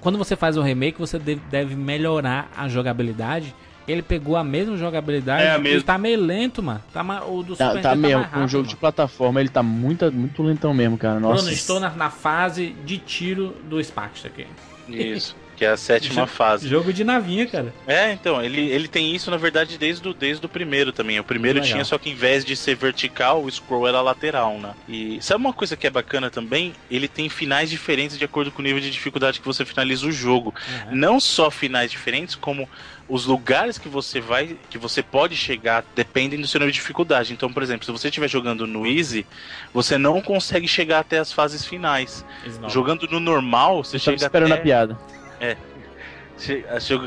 quando 0.00 0.16
você 0.16 0.36
faz 0.36 0.56
um 0.56 0.62
remake, 0.62 0.98
você 0.98 1.18
deve, 1.18 1.74
melhorar 1.74 2.50
a 2.56 2.68
jogabilidade. 2.68 3.54
Ele 3.86 4.02
pegou 4.02 4.36
a 4.36 4.44
mesma 4.44 4.76
jogabilidade 4.76 5.42
É 5.42 5.50
a 5.52 5.58
e 5.58 5.62
mesma. 5.62 5.82
tá 5.82 5.96
meio 5.96 6.20
lento, 6.20 6.62
mano. 6.62 6.82
Tá, 6.92 7.02
o 7.24 7.42
do 7.42 7.56
Tá, 7.56 7.68
Super 7.70 7.82
tá 7.82 7.94
Nintendo 7.94 8.08
mesmo, 8.08 8.22
com 8.24 8.28
um 8.28 8.32
rápido, 8.40 8.48
jogo 8.50 8.64
de 8.64 8.68
mano. 8.74 8.80
plataforma, 8.80 9.40
ele 9.40 9.48
tá 9.48 9.62
muito, 9.62 10.12
muito 10.12 10.42
lentão 10.42 10.74
mesmo, 10.74 10.98
cara. 10.98 11.18
Nossa. 11.18 11.36
Bruno, 11.42 11.50
estou 11.50 11.80
na, 11.80 11.88
na 11.90 12.10
fase 12.10 12.76
de 12.84 12.98
tiro 12.98 13.56
do 13.64 13.82
Sparks 13.82 14.26
aqui. 14.26 14.46
Isso, 14.88 15.34
que 15.58 15.64
é 15.64 15.70
a 15.70 15.76
sétima 15.76 16.22
Jo- 16.22 16.26
fase. 16.28 16.68
Jogo 16.68 16.92
de 16.92 17.02
navinha, 17.02 17.44
cara. 17.46 17.74
É, 17.86 18.12
então, 18.12 18.40
ele, 18.42 18.60
ele 18.70 18.86
tem 18.86 19.12
isso, 19.14 19.28
na 19.30 19.36
verdade, 19.36 19.76
desde 19.76 20.08
o, 20.08 20.14
desde 20.14 20.46
o 20.46 20.48
primeiro 20.48 20.92
também. 20.92 21.18
O 21.18 21.24
primeiro 21.24 21.58
Legal. 21.58 21.72
tinha, 21.72 21.84
só 21.84 21.98
que 21.98 22.08
em 22.10 22.14
vez 22.14 22.44
de 22.44 22.54
ser 22.54 22.76
vertical, 22.76 23.42
o 23.42 23.50
scroll 23.50 23.88
era 23.88 24.00
lateral, 24.00 24.56
né? 24.58 24.72
E 24.88 25.18
sabe 25.20 25.40
uma 25.44 25.52
coisa 25.52 25.76
que 25.76 25.86
é 25.86 25.90
bacana 25.90 26.30
também? 26.30 26.72
Ele 26.88 27.08
tem 27.08 27.28
finais 27.28 27.68
diferentes 27.68 28.16
de 28.16 28.24
acordo 28.24 28.52
com 28.52 28.62
o 28.62 28.64
nível 28.64 28.80
de 28.80 28.90
dificuldade 28.90 29.40
que 29.40 29.46
você 29.46 29.64
finaliza 29.64 30.06
o 30.06 30.12
jogo. 30.12 30.54
Uhum. 30.86 30.94
Não 30.96 31.18
só 31.18 31.50
finais 31.50 31.90
diferentes, 31.90 32.36
como 32.36 32.68
os 33.08 33.24
lugares 33.24 33.78
que 33.78 33.88
você 33.88 34.20
vai, 34.20 34.56
que 34.68 34.76
você 34.78 35.02
pode 35.02 35.34
chegar, 35.34 35.82
dependem 35.96 36.38
do 36.40 36.46
seu 36.46 36.60
nível 36.60 36.70
de 36.70 36.78
dificuldade. 36.78 37.32
Então, 37.32 37.50
por 37.52 37.62
exemplo, 37.62 37.84
se 37.84 37.90
você 37.90 38.08
estiver 38.08 38.28
jogando 38.28 38.66
no 38.66 38.86
Easy, 38.86 39.26
você 39.72 39.96
não 39.98 40.20
consegue 40.20 40.68
chegar 40.68 41.00
até 41.00 41.18
as 41.18 41.32
fases 41.32 41.64
finais. 41.64 42.24
Jogando 42.68 43.08
no 43.10 43.18
normal, 43.18 43.82
você 43.82 43.96
Eu 43.96 44.00
chega 44.00 44.16
esperando 44.18 44.52
até... 44.52 44.60
a 44.60 44.62
piada. 44.62 44.98
Che- 46.38 46.64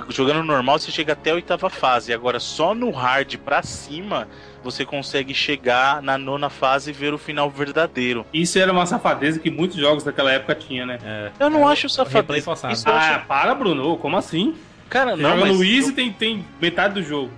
Jogando 0.09 0.39
no 0.39 0.43
normal, 0.43 0.77
você 0.77 0.91
chega 0.91 1.13
até 1.13 1.31
a 1.31 1.35
oitava 1.35 1.69
fase. 1.69 2.11
Agora, 2.13 2.37
só 2.39 2.75
no 2.75 2.91
hard 2.91 3.37
pra 3.37 3.63
cima, 3.63 4.27
você 4.61 4.85
consegue 4.85 5.33
chegar 5.33 6.01
na 6.01 6.17
nona 6.17 6.49
fase 6.49 6.89
e 6.89 6.93
ver 6.93 7.13
o 7.13 7.17
final 7.17 7.49
verdadeiro. 7.49 8.25
Isso 8.33 8.59
era 8.59 8.71
uma 8.73 8.85
safadeza 8.85 9.39
que 9.39 9.49
muitos 9.49 9.77
jogos 9.77 10.03
daquela 10.03 10.31
épopa 10.33 10.53
tinha, 10.55 10.85
né? 10.85 10.99
É. 11.03 11.31
Eu 11.39 11.49
não 11.49 11.65
acho 11.67 11.87
replay 12.03 12.41
safadeza. 12.41 12.81
Isso 12.81 12.89
Ah, 12.89 13.15
acho... 13.17 13.25
para, 13.25 13.55
Bruno. 13.55 13.95
Como 13.97 14.17
assim? 14.17 14.53
Cara, 14.91 15.15
Você 15.15 15.21
não, 15.23 15.29
joga 15.29 15.41
mas... 15.45 15.57
no 15.57 15.63
Easy 15.63 15.93
tem, 15.93 16.11
tem 16.11 16.45
metade 16.61 16.95
do 16.95 17.01
jogo. 17.01 17.31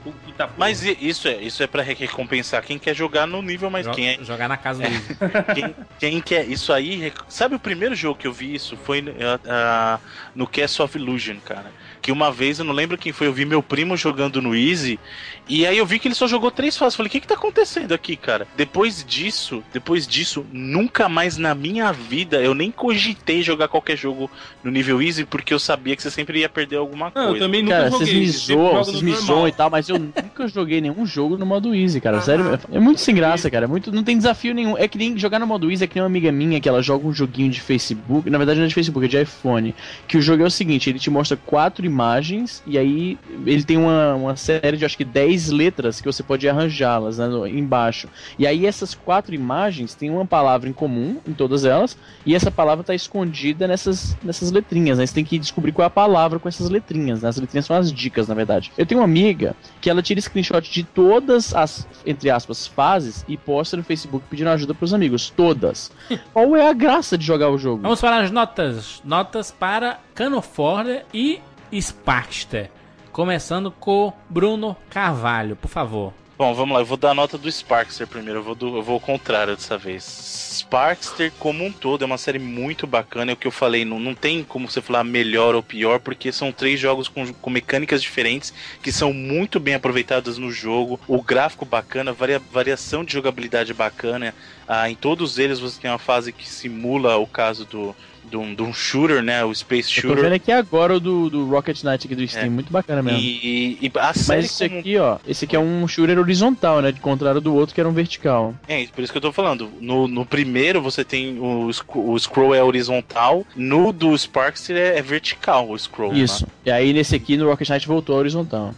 Mas 0.57 0.83
isso 0.83 1.27
é, 1.27 1.35
isso 1.35 1.61
é 1.61 1.67
pra 1.67 1.83
recompensar 1.83 2.63
quem 2.63 2.79
quer 2.79 2.95
jogar 2.95 3.27
no 3.27 3.43
nível 3.43 3.69
mais... 3.69 3.85
Jo- 3.85 3.91
Quem, 3.91 4.07
é, 4.07 4.23
Jogar 4.23 4.49
na 4.49 4.57
casa 4.57 4.81
do 4.81 4.87
Easy. 4.87 5.15
quem, 5.53 5.75
quem 5.99 6.19
quer... 6.21 6.47
Isso 6.49 6.73
aí... 6.73 7.13
Sabe 7.29 7.53
o 7.53 7.59
primeiro 7.59 7.93
jogo 7.93 8.17
que 8.17 8.25
eu 8.25 8.33
vi 8.33 8.55
isso? 8.55 8.75
Foi 8.75 9.05
ah, 9.21 9.39
ah, 9.47 9.99
no 10.33 10.47
Castle 10.47 10.83
of 10.83 10.97
Illusion, 10.97 11.37
cara. 11.45 11.71
Que 12.03 12.11
uma 12.11 12.29
vez, 12.31 12.59
eu 12.59 12.65
não 12.65 12.73
lembro 12.73 12.97
quem 12.97 13.13
foi, 13.13 13.27
eu 13.27 13.33
vi 13.33 13.45
meu 13.45 13.63
primo 13.63 13.95
jogando 13.95 14.41
no 14.41 14.53
Easy, 14.53 14.99
e 15.47 15.65
aí 15.65 15.77
eu 15.77 15.85
vi 15.85 15.97
que 15.99 16.07
ele 16.09 16.13
só 16.15 16.27
jogou 16.27 16.51
três 16.51 16.77
fases. 16.77 16.95
Falei, 16.97 17.07
o 17.07 17.11
que 17.11 17.21
que 17.21 17.27
tá 17.27 17.35
acontecendo 17.35 17.93
aqui, 17.93 18.17
cara? 18.17 18.45
Depois 18.57 19.05
disso, 19.07 19.63
depois 19.73 20.05
disso, 20.05 20.45
nunca 20.51 21.07
mais 21.07 21.37
na 21.37 21.55
minha 21.55 21.91
vida 21.93 22.41
eu 22.41 22.53
nem 22.53 22.69
cogitei 22.69 23.41
jogar 23.41 23.69
qualquer 23.69 23.97
jogo 23.97 24.29
no 24.61 24.69
nível 24.69 25.01
Easy, 25.01 25.23
porque 25.23 25.53
eu 25.53 25.59
sabia 25.59 25.95
que 25.95 26.01
você 26.03 26.11
sempre 26.11 26.39
ia 26.39 26.49
perder 26.49 26.75
alguma 26.75 27.09
Não, 27.15 27.21
eu 27.23 27.27
coisa. 27.29 27.45
também 27.45 27.63
nunca 27.63 27.75
Cara, 27.77 27.89
joguei. 27.89 28.05
vocês 28.05 28.19
me 28.19 28.27
zoam, 28.29 28.83
vocês 28.83 29.01
me 29.01 29.15
zoam 29.15 29.47
e 29.47 29.51
tal, 29.53 29.69
mas 29.69 29.87
eu 29.87 29.97
nunca 29.97 30.45
joguei 30.49 30.81
nenhum 30.81 31.05
jogo 31.05 31.37
no 31.37 31.45
modo 31.45 31.73
easy, 31.73 32.01
cara. 32.01 32.19
Sério, 32.19 32.59
é 32.69 32.79
muito 32.81 32.99
sem 32.99 33.15
graça, 33.15 33.49
cara. 33.49 33.63
É 33.63 33.67
muito, 33.67 33.93
não 33.93 34.03
tem 34.03 34.17
desafio 34.17 34.53
nenhum. 34.53 34.77
É 34.77 34.89
que 34.89 34.97
nem 34.97 35.17
jogar 35.17 35.39
no 35.39 35.47
modo 35.47 35.71
easy, 35.71 35.85
é 35.85 35.87
que 35.87 35.95
nem 35.95 36.01
uma 36.03 36.07
amiga 36.07 36.33
minha 36.33 36.59
que 36.59 36.67
ela 36.67 36.81
joga 36.81 37.07
um 37.07 37.13
joguinho 37.13 37.49
de 37.49 37.61
Facebook. 37.61 38.29
Na 38.29 38.37
verdade, 38.37 38.59
não 38.59 38.65
é 38.65 38.67
de 38.67 38.75
Facebook, 38.75 39.05
é 39.05 39.09
de 39.09 39.21
iPhone. 39.21 39.73
Que 40.05 40.17
o 40.17 40.21
jogo 40.21 40.43
é 40.43 40.45
o 40.45 40.51
seguinte: 40.51 40.89
ele 40.89 40.99
te 40.99 41.09
mostra 41.09 41.37
quatro 41.37 41.85
imagens 41.93 42.63
e 42.65 42.77
aí 42.77 43.17
ele 43.45 43.63
tem 43.63 43.77
uma, 43.77 44.15
uma 44.15 44.35
série 44.35 44.77
de 44.77 44.85
acho 44.85 44.97
que 44.97 45.05
10 45.05 45.51
letras 45.51 46.01
que 46.01 46.07
você 46.07 46.23
pode 46.23 46.47
arranjá-las 46.49 47.17
né, 47.17 47.27
embaixo. 47.49 48.09
E 48.37 48.47
aí 48.47 48.65
essas 48.65 48.95
quatro 48.95 49.35
imagens 49.35 49.93
têm 49.93 50.09
uma 50.09 50.25
palavra 50.25 50.69
em 50.69 50.73
comum 50.73 51.19
em 51.27 51.33
todas 51.33 51.65
elas, 51.65 51.97
e 52.25 52.35
essa 52.35 52.49
palavra 52.49 52.83
tá 52.83 52.95
escondida 52.95 53.67
nessas, 53.67 54.17
nessas 54.23 54.51
letrinhas, 54.51 54.97
né? 54.97 55.05
Você 55.05 55.13
tem 55.13 55.25
que 55.25 55.37
descobrir 55.37 55.71
qual 55.71 55.83
é 55.83 55.87
a 55.87 55.89
palavra 55.89 56.39
com 56.39 56.47
essas 56.47 56.69
letrinhas, 56.69 57.21
né? 57.21 57.29
As 57.29 57.37
letrinhas 57.37 57.65
são 57.65 57.75
as 57.75 57.91
dicas, 57.91 58.27
na 58.27 58.33
verdade. 58.33 58.71
Eu 58.77 58.85
tenho 58.85 59.01
uma 59.01 59.05
amiga 59.05 59.55
que 59.79 59.89
ela 59.89 60.01
tira 60.01 60.19
screenshot 60.19 60.61
de 60.61 60.83
todas 60.83 61.53
as, 61.53 61.87
entre 62.05 62.29
aspas, 62.29 62.65
fases 62.67 63.23
e 63.27 63.37
posta 63.37 63.77
no 63.77 63.83
Facebook 63.83 64.25
pedindo 64.29 64.49
ajuda 64.49 64.73
pros 64.73 64.93
amigos. 64.93 65.29
Todas. 65.29 65.91
qual 66.33 66.55
é 66.55 66.67
a 66.67 66.73
graça 66.73 67.17
de 67.17 67.25
jogar 67.25 67.49
o 67.49 67.57
jogo? 67.57 67.81
Vamos 67.81 68.01
para 68.01 68.19
as 68.19 68.31
notas. 68.31 69.01
Notas 69.03 69.51
para 69.51 69.99
Canoforder 70.15 71.05
e 71.13 71.41
Sparkster. 71.81 72.69
Começando 73.11 73.71
com 73.71 74.11
Bruno 74.29 74.75
Carvalho, 74.89 75.55
por 75.55 75.67
favor. 75.67 76.13
Bom, 76.35 76.51
vamos 76.55 76.73
lá, 76.73 76.81
eu 76.81 76.85
vou 76.85 76.97
dar 76.97 77.11
a 77.11 77.13
nota 77.13 77.37
do 77.37 77.49
Sparkster 77.49 78.07
primeiro, 78.07 78.39
eu 78.39 78.43
vou, 78.43 78.55
do- 78.55 78.77
eu 78.77 78.81
vou 78.81 78.95
ao 78.95 78.99
contrário 78.99 79.55
dessa 79.55 79.77
vez. 79.77 80.03
Sparkster, 80.03 81.31
como 81.37 81.63
um 81.63 81.71
todo, 81.71 82.01
é 82.01 82.05
uma 82.07 82.17
série 82.17 82.39
muito 82.39 82.87
bacana, 82.87 83.31
é 83.31 83.33
o 83.33 83.37
que 83.37 83.45
eu 83.45 83.51
falei, 83.51 83.85
não, 83.85 83.99
não 83.99 84.15
tem 84.15 84.43
como 84.43 84.69
você 84.69 84.81
falar 84.81 85.03
melhor 85.03 85.53
ou 85.53 85.61
pior, 85.61 85.99
porque 85.99 86.31
são 86.31 86.51
três 86.51 86.79
jogos 86.79 87.07
com, 87.07 87.31
com 87.35 87.49
mecânicas 87.51 88.01
diferentes, 88.01 88.51
que 88.81 88.91
são 88.91 89.13
muito 89.13 89.59
bem 89.59 89.75
aproveitadas 89.75 90.39
no 90.39 90.51
jogo, 90.51 90.99
o 91.07 91.21
gráfico 91.21 91.65
bacana, 91.65 92.11
varia, 92.11 92.39
variação 92.51 93.03
de 93.03 93.13
jogabilidade 93.13 93.71
bacana, 93.71 94.33
ah, 94.67 94.89
em 94.89 94.95
todos 94.95 95.37
eles 95.37 95.59
você 95.59 95.79
tem 95.79 95.91
uma 95.91 95.99
fase 95.99 96.31
que 96.33 96.49
simula 96.49 97.15
o 97.17 97.27
caso 97.27 97.63
do, 97.65 97.95
do, 98.33 98.55
do 98.55 98.63
um 98.63 98.73
shooter, 98.73 99.21
né, 99.21 99.45
o 99.45 99.53
Space 99.53 99.89
Eu 99.95 100.01
tô 100.01 100.07
Shooter, 100.07 100.23
vendo 100.23 100.33
aqui 100.33 100.51
agora 100.51 100.95
o 100.95 100.99
do, 100.99 101.29
do 101.29 101.45
Rocket 101.47 101.83
Knight 101.83 102.07
aqui 102.07 102.15
do 102.15 102.27
Steam, 102.27 102.45
É. 102.45 102.49
muito 102.49 102.71
bacana 102.73 103.03
mesmo. 103.03 103.19
e, 103.19 103.77
e 103.81 103.91
série 104.15 104.41
Mas 104.41 104.45
esse 104.45 104.63
como 104.67 104.77
um 104.77 104.79
aqui, 104.79 104.97
ó, 104.97 105.17
esse 105.27 105.45
aqui 105.45 105.55
é 105.55 105.59
um 105.59 105.87
shooter 105.87 106.17
horizontal, 106.17 106.81
né? 106.81 106.91
De 106.91 106.99
contrário 106.99 107.39
do 107.39 107.53
outro 107.53 107.75
que 107.75 107.79
era 107.79 107.87
um 107.87 107.93
vertical. 107.93 108.55
É, 108.67 108.85
por 108.87 109.03
isso 109.03 109.11
que 109.13 109.17
eu 109.17 109.21
tô 109.21 109.31
falando. 109.31 109.69
No, 109.79 110.07
no 110.07 110.25
primeiro 110.25 110.81
você 110.81 111.03
tem 111.03 111.37
o, 111.39 111.69
o 111.95 112.19
scroll 112.19 112.55
é 112.55 112.63
horizontal, 112.63 113.45
no 113.55 113.93
do 113.93 114.17
Sparkster 114.17 114.75
é, 114.75 114.97
é 114.97 115.01
vertical 115.01 115.69
o 115.69 115.77
scroll. 115.77 116.13
Isso. 116.13 116.43
né? 116.45 116.51
E 116.65 116.71
aí 116.71 116.91
nesse 116.93 117.15
aqui 117.15 117.37
no 117.37 117.47
Rocket 117.47 117.69
Knight 117.69 117.87
voltou 117.87 118.15
horizontal. 118.17 118.73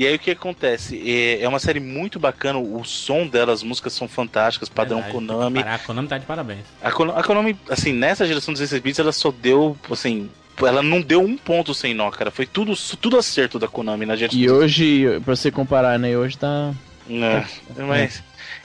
E 0.00 0.06
aí 0.06 0.14
o 0.14 0.18
que 0.18 0.30
acontece? 0.30 0.98
É, 1.04 1.42
é 1.42 1.46
uma 1.46 1.58
série 1.58 1.78
muito 1.78 2.18
bacana, 2.18 2.58
o 2.58 2.82
som 2.86 3.26
dela, 3.26 3.52
as 3.52 3.62
músicas 3.62 3.92
são 3.92 4.08
fantásticas, 4.08 4.66
padrão 4.66 5.02
Verdade, 5.02 5.12
Konami. 5.14 5.58
Parar, 5.62 5.74
a 5.74 5.78
Konami 5.78 6.08
tá 6.08 6.16
de 6.16 6.24
parabéns. 6.24 6.64
A, 6.82 6.90
Kono- 6.90 7.14
a 7.14 7.22
Konami, 7.22 7.54
assim, 7.68 7.92
nessa 7.92 8.26
geração 8.26 8.54
dos 8.54 8.60
16 8.60 8.80
bits, 8.80 8.98
ela 8.98 9.12
só 9.12 9.30
deu, 9.30 9.76
assim, 9.90 10.30
ela 10.58 10.82
não 10.82 11.02
deu 11.02 11.20
um 11.20 11.36
ponto 11.36 11.74
sem 11.74 11.92
nó, 11.92 12.10
cara. 12.10 12.30
Foi 12.30 12.46
tudo, 12.46 12.72
tudo 12.98 13.18
acerto 13.18 13.58
da 13.58 13.68
Konami 13.68 14.06
na 14.06 14.16
geração 14.16 14.40
E 14.40 14.50
hoje, 14.50 15.20
pra 15.22 15.36
você 15.36 15.50
comparar, 15.50 15.98
né? 15.98 16.16
Hoje 16.16 16.38
tá. 16.38 16.72
É, 17.06 17.44
mas... 17.84 18.22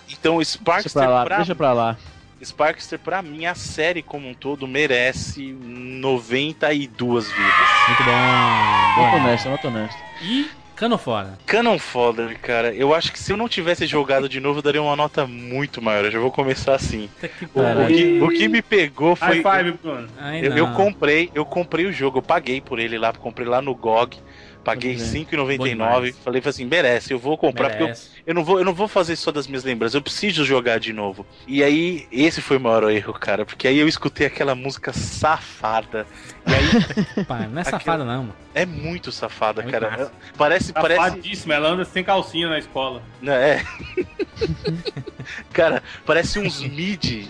Então, 0.09 0.35
o 0.35 0.37
Deixa 0.37 0.51
Sparkster 0.53 0.93
pra 1.03 1.09
lá, 1.09 1.25
pra 1.25 1.35
deixa 1.35 1.53
pra 1.53 1.73
lá. 1.73 1.97
Sparkster, 2.41 2.97
pra 2.97 3.21
mim, 3.21 3.45
a 3.45 3.55
série 3.55 4.01
como 4.01 4.29
um 4.29 4.33
todo 4.33 4.65
merece 4.65 5.51
92 5.51 7.27
vidas. 7.27 7.45
Muito 7.89 8.03
bom. 8.05 8.11
Nota 9.01 9.11
bom. 9.11 9.17
honesta, 9.17 9.49
nota 9.49 9.67
honesta. 9.67 9.99
E 10.21 10.47
Cano 10.75 10.97
fora. 10.97 11.37
Cannon 11.45 11.79
Fodder, 11.79 12.37
cara, 12.39 12.73
eu 12.75 12.93
acho 12.93 13.11
que 13.11 13.19
se 13.19 13.31
eu 13.31 13.37
não 13.37 13.47
tivesse 13.47 13.87
jogado 13.87 14.27
de 14.27 14.41
novo, 14.41 14.59
eu 14.59 14.63
daria 14.63 14.81
uma 14.81 14.95
nota 14.95 15.25
muito 15.25 15.81
maior. 15.81 16.03
Eu 16.03 16.11
já 16.11 16.19
vou 16.19 16.31
começar 16.31 16.75
assim. 16.75 17.09
O, 17.53 17.61
o 17.61 17.87
que, 17.87 18.21
o 18.21 18.29
que 18.29 18.47
me 18.49 18.61
pegou 18.61 19.15
foi. 19.15 19.41
High 19.41 19.63
five, 19.63 19.77
Bruno. 19.81 20.09
Eu, 20.41 20.57
eu 20.57 20.73
comprei, 20.73 21.31
eu 21.33 21.45
comprei 21.45 21.85
o 21.85 21.93
jogo, 21.93 22.17
eu 22.17 22.21
paguei 22.21 22.59
por 22.59 22.77
ele 22.77 22.97
lá, 22.97 23.13
comprei 23.13 23.47
lá 23.47 23.61
no 23.61 23.73
GOG. 23.73 24.17
Paguei 24.65 24.95
Pois 24.95 25.15
é. 25.15 25.19
Bom 25.19 25.63
R$5,99. 25.63 25.69
demais. 25.69 26.17
Falei 26.17 26.41
assim, 26.43 26.65
merece, 26.65 27.13
eu 27.13 27.19
vou 27.19 27.37
comprar, 27.37 27.69
porque 27.69 27.83
eu 27.83 27.87
Merece. 27.87 28.14
Eu 28.25 28.33
não, 28.33 28.43
vou, 28.43 28.57
eu 28.57 28.65
não 28.65 28.73
vou 28.73 28.87
fazer 28.87 29.15
só 29.15 29.31
das 29.31 29.45
minhas 29.45 29.63
lembranças, 29.63 29.93
eu 29.93 30.01
preciso 30.01 30.43
jogar 30.43 30.79
de 30.79 30.91
novo. 30.91 31.25
E 31.47 31.63
aí, 31.63 32.07
esse 32.11 32.41
foi 32.41 32.57
o 32.57 32.59
maior 32.59 32.89
erro, 32.89 33.13
cara, 33.13 33.45
porque 33.45 33.67
aí 33.67 33.77
eu 33.77 33.87
escutei 33.87 34.25
aquela 34.25 34.55
música 34.55 34.91
safada. 34.91 36.07
E 36.47 36.51
aí, 36.53 37.25
Pá, 37.25 37.39
não 37.47 37.61
é 37.61 37.63
safada, 37.63 38.03
não, 38.03 38.23
mano. 38.23 38.35
é 38.55 38.65
muito 38.65 39.11
safada, 39.11 39.61
Muito 39.61 39.71
cara. 39.73 39.91
massa. 39.91 40.11
Parece, 40.37 40.73
parece. 40.73 41.01
Safadíssima, 41.01 41.53
ela 41.53 41.69
anda 41.69 41.85
sem 41.85 42.03
calcinha 42.03 42.49
na 42.49 42.57
escola. 42.57 43.01
É. 43.23 43.61
cara, 45.53 45.81
parece 46.05 46.39
uns 46.39 46.61
mid. 46.65 47.27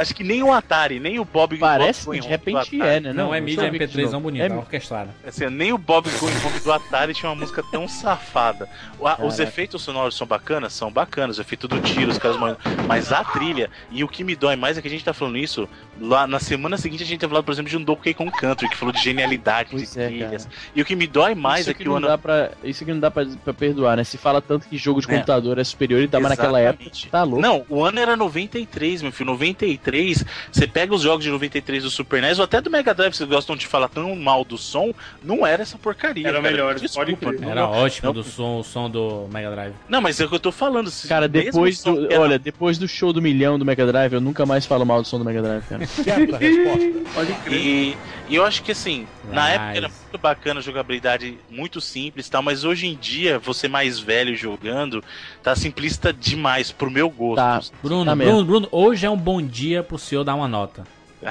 Acho 0.00 0.14
que 0.14 0.24
nem 0.24 0.42
o 0.42 0.52
Atari, 0.52 0.98
nem 0.98 1.18
o 1.18 1.24
Bob 1.24 1.56
Parece, 1.58 2.06
Going 2.06 2.20
de 2.20 2.28
repente 2.28 2.80
é, 2.80 3.00
né? 3.00 3.12
Não, 3.12 3.34
é 3.34 3.40
deixa 3.40 3.62
mídia 3.62 3.66
eu 3.66 3.72
ver 3.72 3.84
aqui 3.84 3.86
de 3.86 3.98
MP3 3.98 4.02
novo. 4.02 4.12
não 4.12 4.20
bonita, 4.22 4.46
É- 4.46 4.56
orquestrada. 4.56 5.14
Assim, 5.26 5.46
nem 5.48 5.72
o 5.72 5.78
Bob 5.78 6.08
Going 6.18 6.34
Home 6.44 6.60
do 6.60 6.72
Atari 6.72 7.14
tinha 7.14 7.30
uma 7.30 7.36
música 7.36 7.62
tão 7.70 7.86
safada. 7.88 8.68
O- 8.98 9.26
os 9.26 9.38
efeitos 9.38 9.82
sonoros 9.82 10.16
são 10.16 10.26
bacanas? 10.38 10.72
São 10.72 10.90
bacanas. 10.90 11.38
O 11.38 11.40
efeito 11.40 11.66
do 11.66 11.80
tiro, 11.80 12.10
os 12.10 12.18
caras 12.18 12.36
morrendo. 12.38 12.58
Mas 12.86 13.12
a 13.12 13.24
trilha, 13.24 13.70
e 13.90 14.04
o 14.04 14.08
que 14.08 14.22
me 14.22 14.34
dói 14.36 14.56
mais 14.56 14.76
é 14.78 14.82
que 14.82 14.88
a 14.88 14.90
gente 14.90 15.04
tá 15.04 15.12
falando 15.12 15.36
isso. 15.38 15.68
Lá 16.00 16.26
na 16.26 16.38
semana 16.38 16.76
seguinte 16.76 17.02
a 17.02 17.06
gente 17.06 17.20
tá 17.20 17.28
falando, 17.28 17.44
por 17.44 17.52
exemplo, 17.52 17.70
de 17.70 17.76
um 17.76 17.82
Donkey 17.82 18.12
Kong 18.14 18.30
Country, 18.30 18.68
que 18.68 18.76
falou 18.76 18.92
de 18.92 19.02
genialidade 19.02 19.70
Pois 19.70 19.92
de 19.92 20.00
é, 20.00 20.06
trilhas. 20.06 20.48
E 20.74 20.82
o 20.82 20.84
que 20.84 20.94
me 20.94 21.06
dói 21.06 21.34
mais 21.34 21.60
isso 21.62 21.70
é 21.70 21.72
aqui 21.72 21.82
que 21.84 21.88
o 21.88 21.92
não 21.92 21.96
ano. 21.98 22.06
dá 22.08 22.18
pra, 22.18 22.50
isso 22.62 22.82
aqui 22.84 22.92
não 22.92 23.00
dá 23.00 23.10
pra, 23.10 23.24
pra 23.44 23.54
perdoar, 23.54 23.96
né? 23.96 24.04
Se 24.04 24.18
fala 24.18 24.40
tanto 24.42 24.68
que 24.68 24.76
jogo 24.76 25.00
de 25.00 25.06
É. 25.08 25.14
computador 25.14 25.58
é 25.58 25.64
superior 25.64 26.02
e 26.02 26.08
mas 26.12 26.22
naquela 26.30 26.60
época 26.60 26.90
tá 27.10 27.22
louco. 27.22 27.40
Não, 27.40 27.64
o 27.68 27.82
ano 27.82 27.98
era 27.98 28.16
93, 28.16 29.02
meu 29.02 29.12
filho. 29.12 29.26
93, 29.30 30.24
você 30.52 30.66
pega 30.66 30.94
os 30.94 31.02
jogos 31.02 31.24
de 31.24 31.30
93 31.30 31.82
do 31.82 31.90
Super 31.90 32.20
NES 32.22 32.38
ou 32.38 32.44
até 32.44 32.60
do 32.60 32.70
Mega 32.70 32.92
Drive, 32.94 33.14
vocês 33.14 33.28
gostam 33.28 33.56
de 33.56 33.66
falar 33.66 33.88
tão 33.88 34.14
mal 34.16 34.44
do 34.44 34.58
som, 34.58 34.92
não 35.22 35.46
era 35.46 35.62
essa 35.62 35.78
porcaria. 35.78 36.28
Era 36.28 36.40
cara. 36.40 36.50
melhor, 36.52 36.74
Desculpa, 36.74 37.06
pode 37.06 37.16
crer. 37.16 37.40
não- 37.40 37.50
Era 37.50 37.60
não- 37.62 37.70
ótimo 37.72 38.06
não- 38.06 38.12
do 38.14 38.22
som, 38.22 38.58
o 38.58 38.64
som 38.64 38.90
do 38.90 39.28
Mega 39.32 39.50
Drive. 39.50 39.72
Não, 39.88 40.00
mas 40.00 40.20
é 40.20 40.25
o 40.26 40.28
que 40.28 40.34
eu 40.34 40.40
tô 40.40 40.52
falando. 40.52 40.90
Cara, 41.08 41.26
depois 41.28 41.82
do, 41.82 42.06
era- 42.12 42.20
olha, 42.20 42.38
depois 42.38 42.76
do 42.78 42.86
show 42.86 43.12
do 43.12 43.22
milhão 43.22 43.58
do 43.58 43.64
Mega 43.64 43.86
Drive, 43.86 44.12
eu 44.14 44.20
nunca 44.20 44.44
mais 44.44 44.66
falo 44.66 44.84
mal 44.84 45.00
do 45.02 45.08
som 45.08 45.18
do 45.18 45.24
Mega 45.24 45.40
Drive, 45.42 45.64
cara. 45.68 45.86
Certa 45.86 46.36
resposta. 46.36 46.92
Pode 47.14 47.32
crer. 47.44 47.58
E, 47.58 47.96
e 48.28 48.34
eu 48.34 48.44
acho 48.44 48.62
que 48.62 48.72
assim, 48.72 49.06
na 49.30 49.42
Nice. 49.44 49.54
época 49.54 49.76
era 49.76 49.88
muito 49.88 50.18
bacana 50.18 50.60
a 50.60 50.62
jogabilidade, 50.62 51.38
muito 51.50 51.80
simples 51.80 52.26
e 52.26 52.30
tal, 52.30 52.42
mas 52.42 52.64
hoje 52.64 52.86
em 52.86 52.94
dia, 52.96 53.38
você 53.38 53.68
mais 53.68 53.98
velho 53.98 54.36
jogando, 54.36 55.02
tá 55.42 55.54
simplista 55.56 56.12
demais 56.12 56.70
pro 56.72 56.90
meu 56.90 57.08
gosto. 57.08 57.36
Tá. 57.36 57.60
Bruno, 57.82 58.04
Tá 58.04 58.14
Bruno. 58.14 58.44
Bruno, 58.44 58.68
hoje 58.70 59.06
é 59.06 59.10
um 59.10 59.16
bom 59.16 59.40
dia 59.40 59.82
pro 59.82 59.98
senhor 59.98 60.24
dar 60.24 60.34
uma 60.34 60.48
nota. 60.48 60.84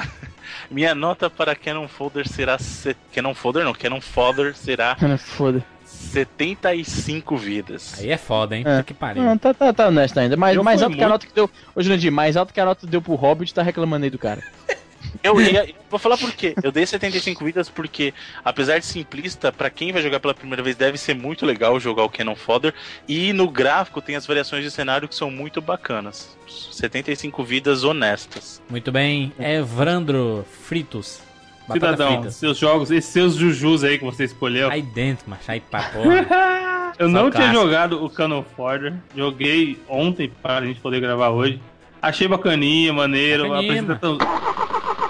Minha 0.69 0.95
nota 0.95 1.29
para 1.29 1.55
Canon 1.55 1.87
Folder 1.87 2.27
será. 2.27 2.57
Se... 2.57 2.95
Canon 3.13 3.33
Folder 3.33 3.63
não, 3.63 3.73
Canon 3.73 4.01
Fodder 4.01 4.55
será 4.55 4.95
Foda. 5.19 5.63
75 6.05 7.37
vidas. 7.37 7.99
Aí 7.99 8.09
é 8.11 8.17
foda, 8.17 8.55
hein? 8.55 8.63
É. 8.65 8.83
Que 8.83 8.93
pariu. 8.93 9.23
Não, 9.23 9.37
tá, 9.37 9.53
tá, 9.53 9.73
tá 9.73 9.87
honesto 9.87 10.17
ainda. 10.19 10.35
Mais, 10.37 10.55
Eu 10.55 10.63
mais 10.63 10.81
alto 10.81 10.95
que 10.95 11.03
a 11.03 11.07
muito- 11.07 11.11
nota 11.13 11.27
que 11.27 11.33
deu. 11.33 11.49
Ô, 11.75 11.81
Jurandir, 11.81 12.11
mais 12.11 12.37
alto 12.37 12.53
que 12.53 12.59
a 12.59 12.65
nota 12.65 12.85
deu 12.87 13.01
pro 13.01 13.15
Hobbit, 13.15 13.53
tá 13.53 13.61
reclamando 13.63 14.05
aí 14.05 14.09
do 14.09 14.17
cara. 14.17 14.41
Eu 15.23 15.39
ia, 15.39 15.73
vou 15.89 15.97
falar 15.97 16.17
por 16.17 16.31
quê. 16.33 16.53
Eu 16.61 16.71
dei 16.71 16.85
75 16.85 17.43
vidas 17.45 17.69
porque, 17.69 18.13
apesar 18.43 18.79
de 18.79 18.85
simplista, 18.85 19.51
pra 19.51 19.69
quem 19.69 19.91
vai 19.91 20.01
jogar 20.01 20.19
pela 20.19 20.33
primeira 20.33 20.61
vez, 20.61 20.75
deve 20.75 20.97
ser 20.97 21.15
muito 21.15 21.45
legal 21.45 21.79
jogar 21.79 22.03
o 22.03 22.09
Canon 22.09 22.35
Fodder. 22.35 22.73
E 23.07 23.31
no 23.31 23.49
gráfico 23.49 24.01
tem 24.01 24.15
as 24.15 24.25
variações 24.27 24.63
de 24.63 24.69
cenário 24.69 25.07
que 25.07 25.15
são 25.15 25.31
muito 25.31 25.61
bacanas. 25.61 26.37
75 26.71 27.43
vidas 27.43 27.83
honestas. 27.83 28.61
Muito 28.69 28.91
bem. 28.91 29.31
Evrandro 29.39 30.45
Fritos. 30.63 31.21
Batata 31.67 31.91
Cidadão, 31.91 32.13
fritas. 32.13 32.35
seus 32.35 32.57
jogos, 32.57 32.91
esses 32.91 33.09
seus 33.11 33.35
jujus 33.35 33.83
aí 33.83 33.97
que 33.97 34.05
você 34.05 34.23
escolheu. 34.25 34.69
Aí 34.69 34.81
dentro, 34.81 35.29
macho. 35.29 35.49
Aí 35.51 35.59
pra 35.59 35.83
porra. 35.83 36.85
Eu 36.97 37.09
Só 37.09 37.13
não 37.13 37.29
tinha 37.29 37.51
jogado 37.51 38.03
o 38.03 38.09
Canon 38.09 38.41
Fodder. 38.55 38.93
Joguei 39.15 39.77
ontem 39.89 40.31
para 40.41 40.59
a 40.63 40.65
gente 40.65 40.79
poder 40.79 41.01
gravar 41.01 41.29
hoje. 41.29 41.59
Achei 42.01 42.25
bacaninha, 42.27 42.93
maneiro. 42.93 43.49
Bacaninha, 43.49 43.81
apresentação... 43.81 44.17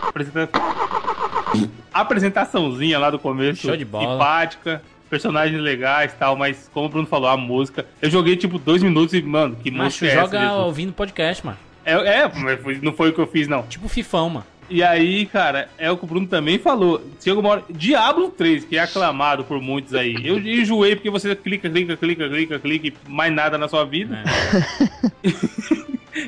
Apresenta- 0.08 0.50
Apresentaçãozinha 1.94 2.98
lá 2.98 3.10
do 3.10 3.20
começo. 3.20 3.62
Show 3.62 3.78
de 3.78 3.86
bola. 3.86 4.14
Simpática. 4.14 4.82
Personagens 5.10 5.62
legais 5.62 6.12
e 6.12 6.16
tal, 6.16 6.36
mas 6.36 6.70
como 6.74 6.88
o 6.88 6.90
Bruno 6.90 7.06
falou, 7.08 7.30
a 7.30 7.38
música. 7.38 7.86
Eu 8.02 8.10
joguei 8.10 8.36
tipo 8.36 8.58
dois 8.58 8.82
minutos 8.82 9.14
e, 9.14 9.22
mano, 9.22 9.56
que 9.56 9.70
Macho, 9.70 9.84
música 9.84 10.06
é 10.08 10.16
joga 10.16 10.38
essa? 10.40 10.48
Jesus? 10.48 10.66
ouvindo 10.66 10.94
podcast, 10.94 11.46
mano. 11.46 11.58
É, 11.86 11.94
é, 11.94 12.32
não 12.82 12.92
foi 12.92 13.10
o 13.10 13.14
que 13.14 13.20
eu 13.20 13.28
fiz, 13.28 13.48
não. 13.48 13.62
Tipo 13.64 13.88
Fifão, 13.88 14.28
mano. 14.30 14.46
E 14.70 14.84
aí, 14.84 15.26
cara, 15.26 15.70
é 15.78 15.92
o 15.92 15.98
que 15.98 16.06
o 16.06 16.08
Bruno 16.08 16.28
também 16.28 16.58
falou. 16.58 17.02
Chega 17.20 17.40
uma 17.40 17.50
hora. 17.50 17.64
Diablo 17.70 18.30
3, 18.30 18.66
que 18.66 18.78
é 18.78 18.82
aclamado 18.82 19.44
por 19.44 19.62
muitos 19.62 19.94
aí. 19.94 20.16
Eu 20.24 20.40
enjoei 20.40 20.96
porque 20.96 21.10
você 21.10 21.36
clica, 21.36 21.70
clica, 21.70 21.96
clica, 21.96 22.28
clica, 22.28 22.60
clica 22.60 22.88
e 22.88 22.94
mais 23.08 23.34
nada 23.34 23.58
na 23.58 23.68
sua 23.68 23.86
vida. 23.86 24.22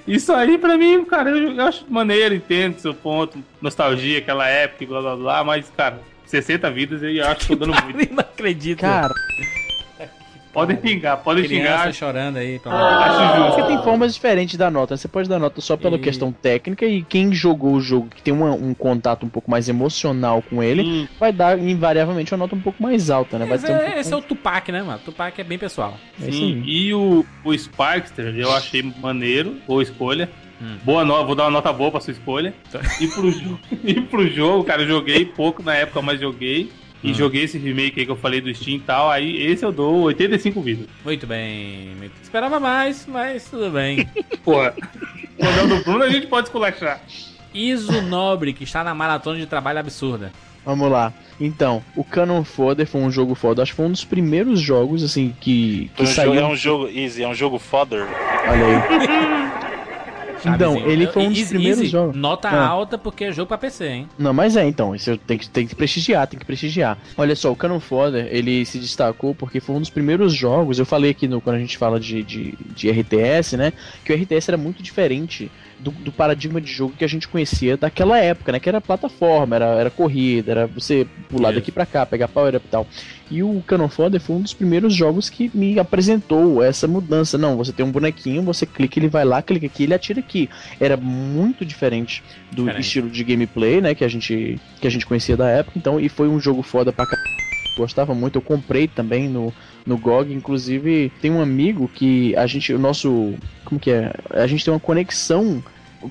Isso 0.06 0.34
aí, 0.34 0.58
pra 0.58 0.78
mim, 0.78 1.04
cara, 1.06 1.30
eu, 1.30 1.54
eu 1.54 1.66
acho 1.66 1.86
maneiro, 1.90 2.36
entendo 2.36 2.80
seu 2.80 2.94
ponto. 2.94 3.42
Nostalgia, 3.62 4.20
aquela 4.20 4.48
época 4.48 4.84
e 4.84 4.88
blá 4.88 5.02
blá 5.02 5.16
blá, 5.16 5.44
mas, 5.44 5.72
cara, 5.76 6.02
60 6.26 6.70
vidas 6.72 7.02
eu 7.02 7.26
acho 7.26 7.40
que 7.40 7.48
tô 7.48 7.56
dando 7.56 7.74
muito. 7.84 8.14
não 8.14 8.20
acredito. 8.20 8.82
Cara, 8.82 9.14
Podem 10.58 10.80
xingar, 10.84 11.18
podem 11.18 11.44
Criança 11.44 11.78
xingar. 11.78 11.94
chorando 11.94 12.38
aí. 12.38 12.58
Pelo... 12.58 12.74
Acho 12.74 13.56
porque 13.58 13.68
tem 13.76 13.84
formas 13.84 14.16
diferentes 14.16 14.58
da 14.58 14.72
nota. 14.72 14.98
Você 14.98 15.08
pode 15.08 15.30
dar 15.30 15.38
nota 15.38 15.62
só 15.62 15.78
pela 15.78 15.98
E- 15.98 16.00
questão 16.00 16.32
técnica 16.32 16.84
e 16.84 17.04
quem 17.04 17.32
jogou 17.32 17.74
o 17.74 17.80
jogo, 17.80 18.08
que 18.10 18.24
tem 18.24 18.34
uma- 18.34 18.54
um 18.54 18.74
contato 18.74 19.24
um 19.24 19.30
pouco 19.30 19.52
mais 19.52 19.70
emocional 19.70 20.42
com 20.42 20.64
ele, 20.64 20.82
Hum, 20.82 21.08
vai 21.20 21.32
dar 21.32 21.60
invariavelmente 21.60 22.34
uma 22.34 22.40
nota 22.40 22.56
um 22.56 22.60
pouco 22.60 22.82
mais 22.82 23.12
alta, 23.12 23.38
né? 23.38 23.46
Vai 23.46 23.58
Esse, 23.58 23.68
ter 23.68 23.72
um 23.72 23.76
é, 23.76 23.80
pouco 23.86 24.00
esse 24.00 24.14
é 24.14 24.18
o 24.18 24.22
Tupac, 24.24 24.72
né, 24.72 24.82
mano? 24.82 25.00
Tupac 25.06 25.40
é 25.40 25.44
bem 25.44 25.60
pessoal. 25.60 25.96
É 26.20 26.32
Sim, 26.32 26.64
e 26.66 26.92
o, 26.92 27.24
o 27.44 27.54
Sparkster 27.56 28.36
eu 28.36 28.52
achei 28.52 28.82
maneiro, 29.00 29.58
boa 29.68 29.84
escolha. 29.84 30.28
Hum. 30.60 30.78
Boa 30.84 31.06
nota, 31.06 31.24
vou 31.24 31.36
dar 31.36 31.44
uma 31.44 31.52
nota 31.52 31.72
boa 31.72 31.92
pra 31.92 32.00
sua 32.00 32.14
escolha. 32.14 32.52
Tá. 32.72 32.80
E 33.00 33.08
pro, 33.08 33.30
e 33.84 34.02
pro 34.02 34.28
jogo, 34.28 34.64
cara, 34.64 34.82
eu 34.82 34.88
joguei 34.88 35.24
pouco 35.24 35.62
na 35.62 35.76
época, 35.76 36.02
mas 36.02 36.20
joguei. 36.20 36.72
E 37.04 37.12
Hum. 37.12 37.14
joguei 37.14 37.44
esse 37.44 37.58
remake 37.58 38.00
aí 38.00 38.06
que 38.06 38.12
eu 38.12 38.16
falei 38.16 38.42
do 38.42 38.54
Steam 38.54 38.78
e 38.78 38.80
tal. 38.80 39.10
Aí 39.12 39.42
esse 39.46 39.64
eu 39.64 39.72
dou 39.72 40.02
85 40.04 40.62
vidas. 40.62 40.88
Muito 41.06 41.28
bem. 41.28 41.94
muito- 41.98 42.14
Esperava 42.24 42.60
mais, 42.60 43.06
mas 43.08 43.46
tudo 43.50 43.70
bem. 43.72 44.08
Porra. 44.44 44.74
É 45.38 45.64
o 45.64 45.68
do 45.68 45.84
Bruno, 45.84 46.04
a 46.04 46.10
gente 46.10 46.26
pode 46.28 46.48
esculachar. 46.48 47.00
Iso 47.54 48.02
Nobre, 48.02 48.54
que 48.54 48.64
está 48.64 48.84
na 48.84 48.94
maratona 48.96 49.38
de 49.40 49.46
trabalho 49.46 49.80
absurda. 49.80 50.32
Vamos 50.66 50.92
lá. 50.92 51.14
Então, 51.40 51.82
o 51.96 52.04
Canon 52.04 52.44
Fodder 52.44 52.86
foi 52.86 53.00
um 53.02 53.10
jogo 53.12 53.36
foda. 53.36 53.62
Acho 53.62 53.72
que 53.72 53.78
foi 53.78 53.86
um 53.86 53.92
dos 53.92 54.04
primeiros 54.04 54.60
jogos, 54.60 55.02
assim, 55.04 55.34
que, 55.40 55.90
que 55.96 56.02
É 56.02 56.04
um, 56.04 56.06
jogo, 56.08 56.16
saiu. 56.16 56.34
é 56.34 56.46
um 56.48 56.56
jogo 56.56 56.90
easy, 56.90 57.24
é 57.24 57.28
um 57.28 57.34
jogo 57.36 57.58
fodder. 57.60 58.06
Olha 58.50 58.66
aí. 58.66 59.58
Então, 60.56 60.74
Chavezinho. 60.74 60.92
ele 60.92 61.08
foi 61.08 61.24
um 61.24 61.30
dos 61.30 61.38
Easy, 61.40 61.50
primeiros 61.50 61.80
easy, 61.80 61.92
jogos. 61.92 62.16
Nota 62.16 62.50
Ah. 62.50 62.68
alta 62.68 62.98
porque 62.98 63.26
é 63.26 63.32
jogo 63.32 63.48
pra 63.48 63.58
PC, 63.58 63.88
hein? 63.88 64.10
Não, 64.18 64.34
mas 64.34 64.56
é, 64.56 64.66
então, 64.68 64.96
isso 64.96 65.18
tenho 65.18 65.40
que, 65.40 65.50
tem 65.50 65.68
que 65.68 65.76
prestigiar, 65.76 66.28
tem 66.28 66.40
que 66.40 66.46
prestigiar. 66.46 66.98
Olha 67.18 67.36
só, 67.36 67.52
o 67.52 67.56
Canon 67.56 67.80
Fodder, 67.80 68.28
ele 68.32 68.66
se 68.66 68.78
destacou 68.80 69.34
porque 69.36 69.60
foi 69.60 69.76
um 69.76 69.80
dos 69.80 69.90
primeiros 69.90 70.34
jogos, 70.34 70.80
eu 70.80 70.86
falei 70.86 71.12
aqui 71.12 71.28
no, 71.28 71.40
quando 71.42 71.56
a 71.58 71.60
gente 71.60 71.78
fala 71.78 72.00
de, 72.00 72.24
de, 72.24 72.58
de 72.76 72.90
RTS, 72.90 73.58
né, 73.58 73.74
que 74.04 74.12
o 74.14 74.16
RTS 74.16 74.50
era 74.50 74.58
muito 74.58 74.82
diferente 74.84 75.52
do, 75.80 75.92
do 75.92 76.12
paradigma 76.12 76.60
de 76.60 76.72
jogo 76.72 76.94
que 76.98 77.06
a 77.06 77.08
gente 77.08 77.28
conhecia 77.28 77.78
daquela 77.78 78.18
época, 78.18 78.52
né, 78.52 78.60
que 78.60 78.68
era 78.68 78.82
plataforma, 78.82 79.56
era, 79.56 79.66
era 79.66 79.90
corrida, 79.90 80.52
era 80.52 80.68
você 80.68 81.08
pular 81.30 81.50
Isso. 81.52 81.60
daqui 81.60 81.72
pra 81.72 81.86
cá, 81.86 82.06
pegar 82.06 82.28
power 82.28 82.56
up 82.56 82.66
e 82.66 82.70
tal. 82.70 82.88
E 83.30 83.44
o 83.44 83.62
Canon 83.68 83.90
Fodder 83.90 84.22
foi 84.22 84.38
um 84.38 84.42
dos 84.42 84.54
primeiros 84.54 84.94
jogos 84.94 85.30
que 85.30 85.52
me 85.54 85.78
apresentou 85.78 86.64
essa 86.64 86.88
mudança. 86.88 87.38
Não, 87.38 87.58
você 87.58 87.74
tem 87.74 87.86
um 87.86 87.92
bonequinho, 87.92 88.42
você 88.42 88.66
clica, 88.66 88.98
ele 89.00 89.10
vai 89.10 89.26
lá, 89.26 89.42
clica 89.42 89.66
aqui, 89.66 89.84
ele 89.84 89.94
atira 89.94 90.20
aqui. 90.20 90.50
Era 90.80 90.96
muito 90.96 91.66
diferente 91.66 92.24
do 92.52 92.64
Diferente. 92.64 92.86
estilo 92.86 93.10
de 93.10 93.24
gameplay, 93.24 93.82
né, 93.82 93.94
que 93.94 94.04
a 94.04 94.08
gente 94.08 94.60
que 94.80 94.88
a 94.88 94.92
gente 94.92 95.06
conhecia 95.06 95.36
da 95.36 95.50
época. 95.50 95.78
Então, 95.78 96.00
e 96.00 96.08
foi 96.08 96.28
um 96.28 96.40
jogo 96.40 96.62
foda 96.62 96.94
pra 96.94 97.06
caralho. 97.06 97.47
Gostava 97.78 98.14
muito, 98.16 98.36
eu 98.38 98.42
comprei 98.42 98.88
também 98.88 99.30
no, 99.30 99.54
no 99.86 99.98
GOG. 99.98 100.34
Inclusive, 100.34 101.12
tem 101.22 101.32
um 101.32 101.42
amigo 101.42 101.88
que 101.94 102.36
a 102.36 102.46
gente, 102.48 102.74
o 102.74 102.80
nosso. 102.80 103.34
Como 103.64 103.80
que 103.80 103.92
é? 103.92 104.14
A 104.32 104.48
gente 104.48 104.66
tem 104.66 104.74
uma 104.74 104.80
conexão 104.80 105.64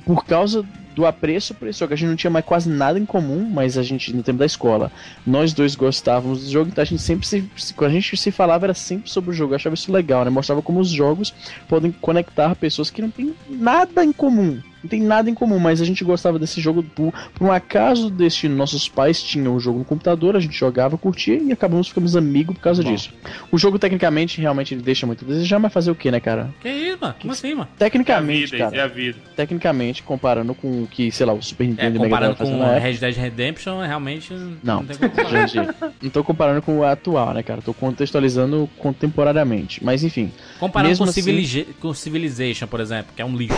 por 0.04 0.24
causa 0.24 0.64
do 0.94 1.04
apreço 1.04 1.54
por 1.54 1.68
esse. 1.68 1.84
A 1.84 1.88
gente 1.88 2.06
não 2.08 2.16
tinha 2.16 2.30
mais 2.30 2.44
quase 2.44 2.70
nada 2.70 2.98
em 2.98 3.04
comum, 3.04 3.44
mas 3.52 3.76
a 3.76 3.82
gente, 3.82 4.14
no 4.16 4.22
tempo 4.22 4.38
da 4.38 4.46
escola, 4.46 4.90
nós 5.26 5.52
dois 5.52 5.74
gostávamos 5.74 6.44
do 6.44 6.50
jogo, 6.50 6.70
então 6.70 6.80
a 6.82 6.86
gente 6.86 7.02
sempre 7.02 7.26
se. 7.26 7.44
se- 7.56 7.74
Quando 7.74 7.90
a 7.90 7.94
gente 7.94 8.16
se 8.16 8.30
falava, 8.30 8.64
era 8.66 8.74
sempre 8.74 9.10
sobre 9.10 9.30
o 9.30 9.32
jogo. 9.34 9.52
Eu 9.52 9.56
achava 9.56 9.74
isso 9.74 9.92
legal, 9.92 10.24
né? 10.24 10.30
Mostrava 10.30 10.62
como 10.62 10.80
os 10.80 10.88
jogos 10.88 11.34
podem 11.68 11.92
conectar 11.92 12.54
pessoas 12.56 12.88
que 12.90 13.02
não 13.02 13.10
têm 13.10 13.34
nada 13.48 14.04
em 14.04 14.12
comum. 14.12 14.58
Não 14.86 14.88
tem 14.88 15.02
nada 15.02 15.28
em 15.28 15.34
comum, 15.34 15.58
mas 15.58 15.80
a 15.82 15.84
gente 15.84 16.04
gostava 16.04 16.38
desse 16.38 16.60
jogo 16.60 16.80
por, 16.82 17.12
por 17.34 17.44
um 17.48 17.50
acaso 17.50 18.08
do 18.08 18.16
destino. 18.16 18.54
Nossos 18.54 18.88
pais 18.88 19.20
tinham 19.20 19.56
o 19.56 19.58
jogo 19.60 19.80
no 19.80 19.84
computador, 19.84 20.36
a 20.36 20.40
gente 20.40 20.56
jogava, 20.56 20.96
curtia 20.96 21.36
e 21.42 21.50
acabamos 21.50 21.88
ficando 21.88 22.06
amigos 22.16 22.54
por 22.54 22.60
causa 22.62 22.84
disso. 22.84 23.12
O 23.50 23.58
jogo, 23.58 23.78
tecnicamente, 23.80 24.40
realmente 24.40 24.74
ele 24.74 24.82
deixa 24.82 25.06
muito 25.06 25.24
a 25.24 25.28
desejar, 25.28 25.58
mas 25.58 25.72
fazer 25.72 25.90
o 25.90 25.94
que, 25.96 26.08
né, 26.10 26.20
cara? 26.20 26.54
Que 26.60 26.68
isso, 26.68 26.98
mano? 27.00 27.14
Como 27.20 27.32
assim, 27.32 27.54
mano? 27.54 27.68
É 27.74 27.78
Tecnicamente, 27.78 28.52
vida, 28.52 28.58
cara. 28.58 28.76
é 28.76 28.80
a 28.80 28.86
vida. 28.86 29.18
Tecnicamente, 29.34 30.02
comparando 30.04 30.54
com 30.54 30.82
o 30.84 30.86
que, 30.86 31.10
sei 31.10 31.26
lá, 31.26 31.32
o 31.32 31.42
Super 31.42 31.64
É, 31.64 31.66
Nintendo 31.66 31.98
o 31.98 32.02
Mega 32.02 32.14
comparando 32.14 32.36
com 32.36 32.62
época. 32.64 32.78
Red 32.78 32.94
Dead 32.98 33.16
Redemption, 33.16 33.80
realmente 33.80 34.32
Não, 34.62 34.84
tem 34.84 34.96
como 34.96 35.10
comparar. 35.10 35.46
gente, 35.48 35.68
não 36.00 36.10
tô 36.10 36.22
comparando 36.22 36.62
com 36.62 36.78
o 36.78 36.84
atual, 36.84 37.34
né, 37.34 37.42
cara? 37.42 37.60
Tô 37.60 37.74
contextualizando 37.74 38.68
contemporaneamente. 38.78 39.82
Mas 39.84 40.02
enfim, 40.04 40.30
Comparando 40.60 40.96
com, 40.98 41.04
assim- 41.04 41.12
Civiliza- 41.22 41.64
com 41.80 41.92
Civilization, 41.94 42.66
por 42.66 42.80
exemplo, 42.80 43.12
que 43.14 43.22
é 43.22 43.24
um 43.24 43.36
lixo. 43.36 43.54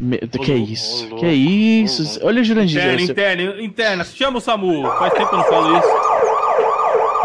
me- 0.00 0.18
que 0.18 0.52
é 0.52 0.56
isso? 0.72 1.08
Que 1.16 1.26
é 1.26 1.32
isso? 1.32 2.18
Olha 2.22 2.40
o 2.40 2.44
Jurandir. 2.44 2.78
Interna, 2.80 3.02
interna, 3.02 3.62
interna. 3.62 4.04
Chama 4.04 4.38
o 4.38 4.40
Samu. 4.40 4.82
Faz 4.98 5.12
tempo 5.14 5.28
que 5.28 5.34
eu 5.34 5.38
não 5.38 5.44
falo 5.44 5.78
isso. 5.78 5.88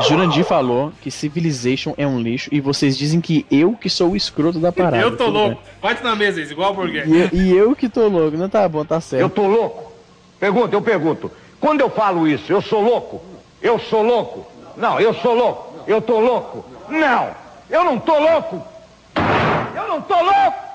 Jurandir 0.10 0.44
falou 0.44 0.92
que 1.02 1.10
Civilization 1.10 1.94
é 1.98 2.06
um 2.06 2.20
lixo 2.20 2.50
e 2.52 2.60
vocês 2.60 2.98
dizem 2.98 3.22
que 3.22 3.46
eu 3.50 3.74
que 3.74 3.90
sou 3.90 4.12
o 4.12 4.16
escroto 4.16 4.60
da 4.60 4.72
parada. 4.72 4.98
eu 4.98 5.16
tô 5.16 5.28
louco. 5.28 5.62
Bate 5.82 6.04
na 6.04 6.16
mesa, 6.16 6.42
isso, 6.42 6.52
igual 6.52 6.74
bem. 6.74 6.88
E, 7.08 7.18
eu- 7.22 7.30
e 7.32 7.56
eu 7.58 7.76
que 7.76 7.88
tô 7.88 8.08
louco. 8.10 8.36
Não 8.36 8.50
tá 8.50 8.68
bom, 8.68 8.84
tá 8.84 8.96
Eu 8.96 9.02
certo. 9.02 9.30
tô 9.32 9.48
louco? 9.48 9.92
Pergunta, 10.40 10.76
eu 10.76 10.82
pergunto. 10.82 11.32
Quando 11.62 11.80
eu 11.80 11.90
falo 11.90 12.28
isso, 12.28 12.52
eu 12.52 12.62
sou 12.62 12.82
louco? 12.84 13.22
Eu 13.62 13.80
sou 13.80 14.04
louco? 14.04 14.46
Não, 14.76 15.00
eu 15.00 15.14
sou 15.14 15.34
louco. 15.34 15.74
Eu 15.88 16.02
tô 16.02 16.20
louco? 16.20 16.66
Não, 16.90 17.30
eu 17.70 17.84
não 17.86 17.98
tô 17.98 18.20
louco. 18.20 18.62
Eu 19.76 19.88
não 19.88 20.02
tô 20.02 20.16
louco. 20.16 20.66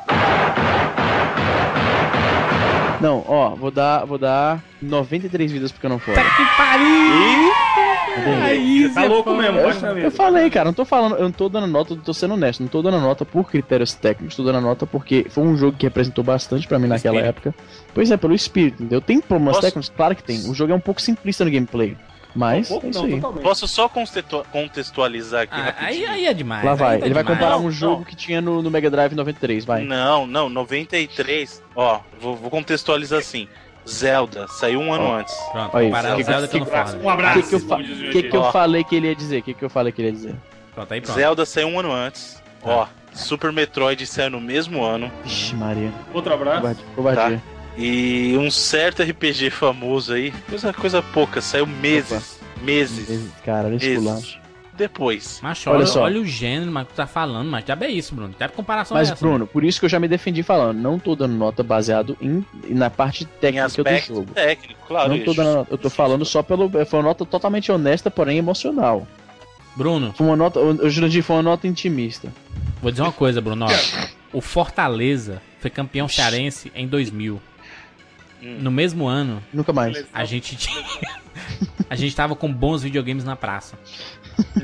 Não, 3.00 3.24
ó, 3.26 3.50
vou 3.50 3.70
dar, 3.70 4.04
vou 4.04 4.18
dar 4.18 4.62
93 4.82 5.50
vidas 5.50 5.72
porque 5.72 5.86
eu 5.86 5.90
não 5.90 5.98
fora. 5.98 6.20
Que 6.22 6.44
pariu! 6.56 7.50
Aí, 8.42 8.90
tá 8.92 9.04
louco 9.04 9.34
mesmo, 9.34 9.58
Eu 9.58 9.94
mesa. 9.94 10.10
falei, 10.10 10.50
cara, 10.50 10.66
não 10.66 10.72
tô 10.74 10.84
falando, 10.84 11.14
eu 11.16 11.22
não 11.22 11.32
tô 11.32 11.48
dando 11.48 11.66
nota, 11.66 11.96
tô 11.96 12.12
sendo 12.12 12.34
honesto, 12.34 12.60
não 12.60 12.68
tô 12.68 12.82
dando 12.82 12.98
nota 13.00 13.24
por 13.24 13.48
critérios 13.48 13.94
técnicos, 13.94 14.36
tô 14.36 14.42
dando 14.42 14.60
nota 14.60 14.84
porque 14.84 15.26
foi 15.30 15.44
um 15.44 15.56
jogo 15.56 15.76
que 15.78 15.86
representou 15.86 16.22
bastante 16.24 16.66
pra 16.66 16.78
mim 16.78 16.88
naquela 16.88 17.16
Espírito. 17.16 17.28
época. 17.48 17.54
Pois 17.94 18.10
é, 18.10 18.16
pelo 18.16 18.34
espírito, 18.34 18.82
entendeu? 18.82 19.00
Tem 19.00 19.20
problemas 19.20 19.56
Posso- 19.56 19.66
técnicos? 19.68 19.92
Claro 19.96 20.14
que 20.16 20.22
tem. 20.24 20.38
O 20.50 20.54
jogo 20.54 20.72
é 20.72 20.74
um 20.76 20.80
pouco 20.80 21.00
simplista 21.00 21.44
no 21.44 21.50
gameplay, 21.50 21.96
mas 22.34 22.68
Pouco 22.68 22.86
é 22.86 22.90
isso 22.90 22.98
não, 23.00 23.06
aí. 23.06 23.14
totalmente. 23.16 23.42
Posso 23.42 23.68
só 23.68 23.88
contextualizar 24.52 25.42
aqui 25.42 25.54
Ah, 25.54 25.64
aí, 25.64 25.64
rapidinho? 26.04 26.10
aí 26.10 26.26
é 26.26 26.34
demais. 26.34 26.64
Lá 26.64 26.74
vai, 26.74 26.94
aí 26.94 27.00
tá 27.00 27.06
ele 27.06 27.14
vai 27.14 27.22
demais. 27.22 27.38
comparar 27.38 27.58
Não, 27.58 27.66
um 27.66 27.70
jogo 27.70 27.96
não. 27.98 28.04
que 28.04 28.16
tinha 28.16 28.40
no, 28.40 28.62
no 28.62 28.70
Mega 28.70 28.90
Drive 28.90 29.14
93, 29.14 29.64
vai. 29.64 29.82
Não, 29.84 30.26
não, 30.26 30.48
93. 30.48 31.62
Ó, 31.74 32.00
vou, 32.20 32.36
vou 32.36 32.50
contextualizar 32.50 33.18
assim. 33.18 33.48
Zelda 33.88 34.46
saiu 34.48 34.80
um 34.80 34.92
ano 34.92 35.04
Ó. 35.04 35.16
antes. 35.18 35.34
Pronto, 35.52 35.70
Olha 35.74 35.84
isso. 35.84 35.94
comparar 35.96 36.16
Que- 36.16 36.22
Zelda 36.24 36.48
que- 36.48 36.58
com 36.58 36.64
o 36.64 36.68
Um 36.68 36.70
Ford. 36.70 37.02
O 37.04 37.08
abraço. 37.10 37.42
que, 37.42 37.48
que 37.48 37.54
eu, 37.54 38.10
que, 38.12 38.22
que 38.30 38.36
eu 38.36 38.52
falei 38.52 38.84
que 38.84 38.94
ele 38.96 39.06
ia 39.08 39.16
dizer? 39.16 39.38
O 39.38 39.42
que, 39.42 39.54
que 39.54 39.64
eu 39.64 39.70
falei 39.70 39.92
que 39.92 40.00
ele 40.02 40.08
ia 40.08 40.12
dizer? 40.14 40.34
Pronto, 40.74 40.92
aí 40.94 41.00
pronto. 41.00 41.16
Zelda 41.16 41.46
saiu 41.46 41.68
um 41.68 41.80
ano 41.80 41.90
antes. 41.92 42.40
Ó, 42.62 42.86
Super 43.12 43.50
Metroid 43.50 44.06
saiu 44.06 44.30
no 44.30 44.40
mesmo 44.40 44.84
ano. 44.84 45.10
Vixe, 45.24 45.54
Maria. 45.56 45.90
Outro 46.14 46.32
abraço. 46.34 46.60
Covardia. 46.60 46.84
covardia. 46.94 47.42
E 47.82 48.36
um 48.36 48.50
certo 48.50 49.02
RPG 49.02 49.48
famoso 49.50 50.12
aí, 50.12 50.32
coisa, 50.48 50.70
coisa 50.72 51.00
pouca, 51.02 51.40
saiu 51.40 51.66
meses. 51.66 52.38
Meses. 52.62 53.30
Cara, 53.42 53.70
Meses. 53.70 54.38
Depois. 54.76 55.40
Mas 55.42 55.66
Olha 55.66 55.76
olha, 55.78 55.86
só. 55.86 56.02
olha 56.02 56.20
o 56.20 56.26
gênero, 56.26 56.70
mas 56.70 56.86
que 56.86 56.92
tu 56.92 56.96
tá 56.96 57.06
falando, 57.06 57.50
mas 57.50 57.64
já 57.66 57.76
é 57.80 57.90
isso, 57.90 58.14
Bruno. 58.14 58.32
Até 58.34 58.48
comparação 58.48 58.96
Mas, 58.96 59.08
é 59.08 59.12
essa. 59.12 59.20
Bruno, 59.20 59.46
por 59.46 59.62
isso 59.64 59.78
que 59.78 59.84
eu 59.86 59.90
já 59.90 59.98
me 60.00 60.08
defendi 60.08 60.42
falando, 60.42 60.78
não 60.78 60.98
tô 60.98 61.14
dando 61.16 61.34
nota 61.34 61.62
baseado 61.62 62.16
em, 62.20 62.44
na 62.68 62.88
parte 62.90 63.24
Em 63.24 63.26
técnica 63.40 63.68
do 63.68 63.98
jogo. 64.14 64.32
técnico, 64.32 64.80
claro. 64.86 65.10
não 65.10 65.18
tô 65.24 65.32
é 65.32 65.34
dando 65.34 65.54
nota, 65.54 65.74
eu 65.74 65.78
tô 65.78 65.90
falando 65.90 66.24
só 66.24 66.42
pelo. 66.42 66.70
Foi 66.86 66.98
uma 66.98 67.08
nota 67.08 67.24
totalmente 67.26 67.70
honesta, 67.72 68.10
porém 68.10 68.38
emocional. 68.38 69.06
Bruno, 69.76 70.12
Foi 70.16 70.26
uma 70.26 70.36
nota. 70.36 70.58
O 70.60 70.88
Jurandir 70.90 71.22
foi 71.22 71.36
uma 71.36 71.42
nota 71.42 71.66
intimista. 71.66 72.32
vou 72.82 72.90
dizer 72.90 73.02
uma 73.02 73.12
coisa, 73.12 73.40
Bruno. 73.40 73.66
ó. 73.66 74.06
o 74.32 74.40
Fortaleza 74.40 75.40
foi 75.60 75.70
campeão 75.70 76.08
cearense 76.08 76.72
em 76.74 76.86
2000. 76.86 77.40
Hum. 78.42 78.58
No 78.60 78.70
mesmo 78.70 79.06
ano, 79.06 79.42
Nunca 79.52 79.72
mais. 79.72 80.04
a 80.12 80.24
gente 80.24 80.56
tinha... 80.56 80.84
a 81.90 81.94
gente 81.94 82.14
tava 82.14 82.34
com 82.34 82.52
bons 82.52 82.82
videogames 82.82 83.24
na 83.24 83.36
praça. 83.36 83.78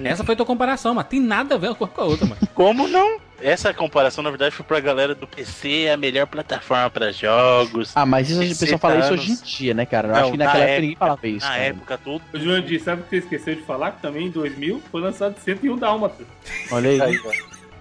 Essa 0.03 0.25
foi 0.25 0.35
tua 0.37 0.47
comparação, 0.47 0.95
mas 0.95 1.07
tem 1.07 1.21
nada 1.21 1.55
a 1.55 1.59
ver 1.59 1.75
com 1.75 1.85
a 1.85 2.05
outra, 2.05 2.27
mano. 2.27 2.41
Como 2.55 2.89
não? 2.89 3.19
Essa 3.41 3.75
comparação, 3.75 4.25
na 4.25 4.31
verdade, 4.31 4.55
foi 4.55 4.65
pra 4.65 4.81
galera 4.81 5.15
do 5.15 5.27
PC, 5.27 5.83
é 5.83 5.93
a 5.93 5.97
melhor 5.97 6.27
plataforma 6.27 6.89
pra 6.89 7.13
jogos. 7.13 7.93
Ah, 7.95 8.07
mas 8.07 8.31
isso 8.31 8.41
a 8.41 8.43
gente 8.43 8.55
60 8.55 8.79
pessoal 8.79 8.79
fala 8.81 9.01
isso 9.05 9.13
anos. 9.13 9.25
hoje 9.25 9.33
em 9.33 9.45
dia, 9.45 9.75
né, 9.75 9.85
cara? 9.85 10.09
Eu 10.09 10.13
Não, 10.13 10.21
acho 10.21 10.31
que 10.33 10.37
naquela 10.39 10.59
na 10.59 10.65
época, 10.71 10.81
ninguém 10.81 10.97
falava 10.97 11.29
isso. 11.29 11.47
Na 11.47 11.53
cara. 11.53 11.63
época, 11.65 11.99
tudo. 11.99 12.23
O 12.33 12.39
Jurandir, 12.39 12.83
sabe 12.83 13.03
o 13.03 13.05
que 13.05 13.11
você 13.11 13.17
esqueceu 13.19 13.55
de 13.57 13.63
falar? 13.63 13.91
Que 13.93 14.01
também 14.03 14.27
em 14.29 14.31
2000 14.31 14.83
foi 14.91 15.01
lançado 15.03 15.37
101 15.39 15.77
Dálmatas. 15.77 16.27
Olha 16.71 16.89
aí. 17.05 17.21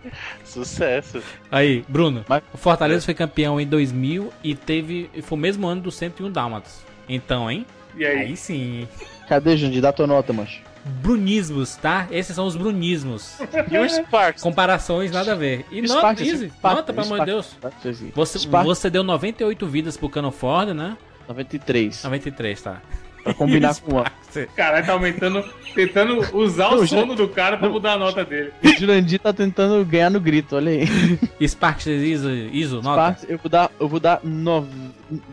Sucesso. 0.63 1.21
Aí, 1.51 1.83
Bruno, 1.87 2.23
Mas- 2.27 2.43
o 2.53 2.57
Fortaleza 2.57 3.03
foi 3.05 3.13
campeão 3.13 3.59
em 3.59 3.67
2000 3.67 4.31
e 4.43 4.55
teve. 4.55 5.09
Foi 5.23 5.37
o 5.37 5.41
mesmo 5.41 5.67
ano 5.67 5.81
do 5.81 5.91
101 5.91 6.31
Dálmatas. 6.31 6.83
Então, 7.07 7.49
hein? 7.51 7.65
E 7.95 8.05
aí? 8.05 8.19
Aí 8.19 8.37
sim. 8.37 8.87
Cadê, 9.27 9.55
Jurandir? 9.57 9.81
Dá 9.81 9.91
tua 9.93 10.07
nota, 10.07 10.33
mancho. 10.33 10.61
Brunismos, 11.01 11.75
tá? 11.75 12.07
Esses 12.11 12.35
são 12.35 12.45
os 12.45 12.55
brunismos. 12.55 13.37
E 13.71 13.77
o 13.77 13.89
Sparks? 13.89 14.43
Comparações 14.43 15.11
nada 15.11 15.31
a 15.31 15.35
ver. 15.35 15.65
E 15.71 15.81
nota, 15.81 15.99
Sparks, 15.99 16.27
easy. 16.27 16.47
Sparks, 16.49 16.77
Nota, 16.77 16.93
pelo 16.93 17.05
amor 17.07 17.19
de 17.21 17.25
Deus. 17.25 17.55
Você, 18.13 18.39
Sparks. 18.39 18.67
você 18.67 18.89
deu 18.89 19.03
98 19.03 19.65
vidas 19.67 19.97
pro 19.97 20.09
Cano 20.09 20.31
Ford, 20.31 20.69
né? 20.73 20.95
93. 21.27 22.03
93, 22.03 22.61
tá. 22.61 22.81
Pra 23.25 23.33
combinar 23.33 23.75
com 23.81 23.95
o 23.95 23.99
Sparks. 23.99 24.47
Caralho, 24.55 24.85
tá 24.85 24.93
aumentando, 24.93 25.43
tentando 25.73 26.37
usar 26.37 26.69
o 26.75 26.85
sono 26.85 27.15
do 27.15 27.27
cara 27.27 27.57
pra 27.57 27.67
mudar 27.67 27.93
a 27.93 27.97
nota 27.97 28.23
dele. 28.23 28.51
O 28.63 28.67
Jurandir 28.79 29.19
tá 29.19 29.33
tentando 29.33 29.83
ganhar 29.83 30.11
no 30.11 30.19
grito, 30.21 30.55
olha 30.55 30.71
aí. 30.71 30.87
Sparks 31.47 31.87
ISO, 31.87 32.29
ISO 32.29 32.83
nota. 32.83 33.15
Sparks, 33.15 33.25
eu 33.27 33.39
vou 33.39 33.49
dar, 33.49 33.71
eu 33.79 33.87
vou 33.87 33.99
dar 33.99 34.19
nove, 34.23 34.69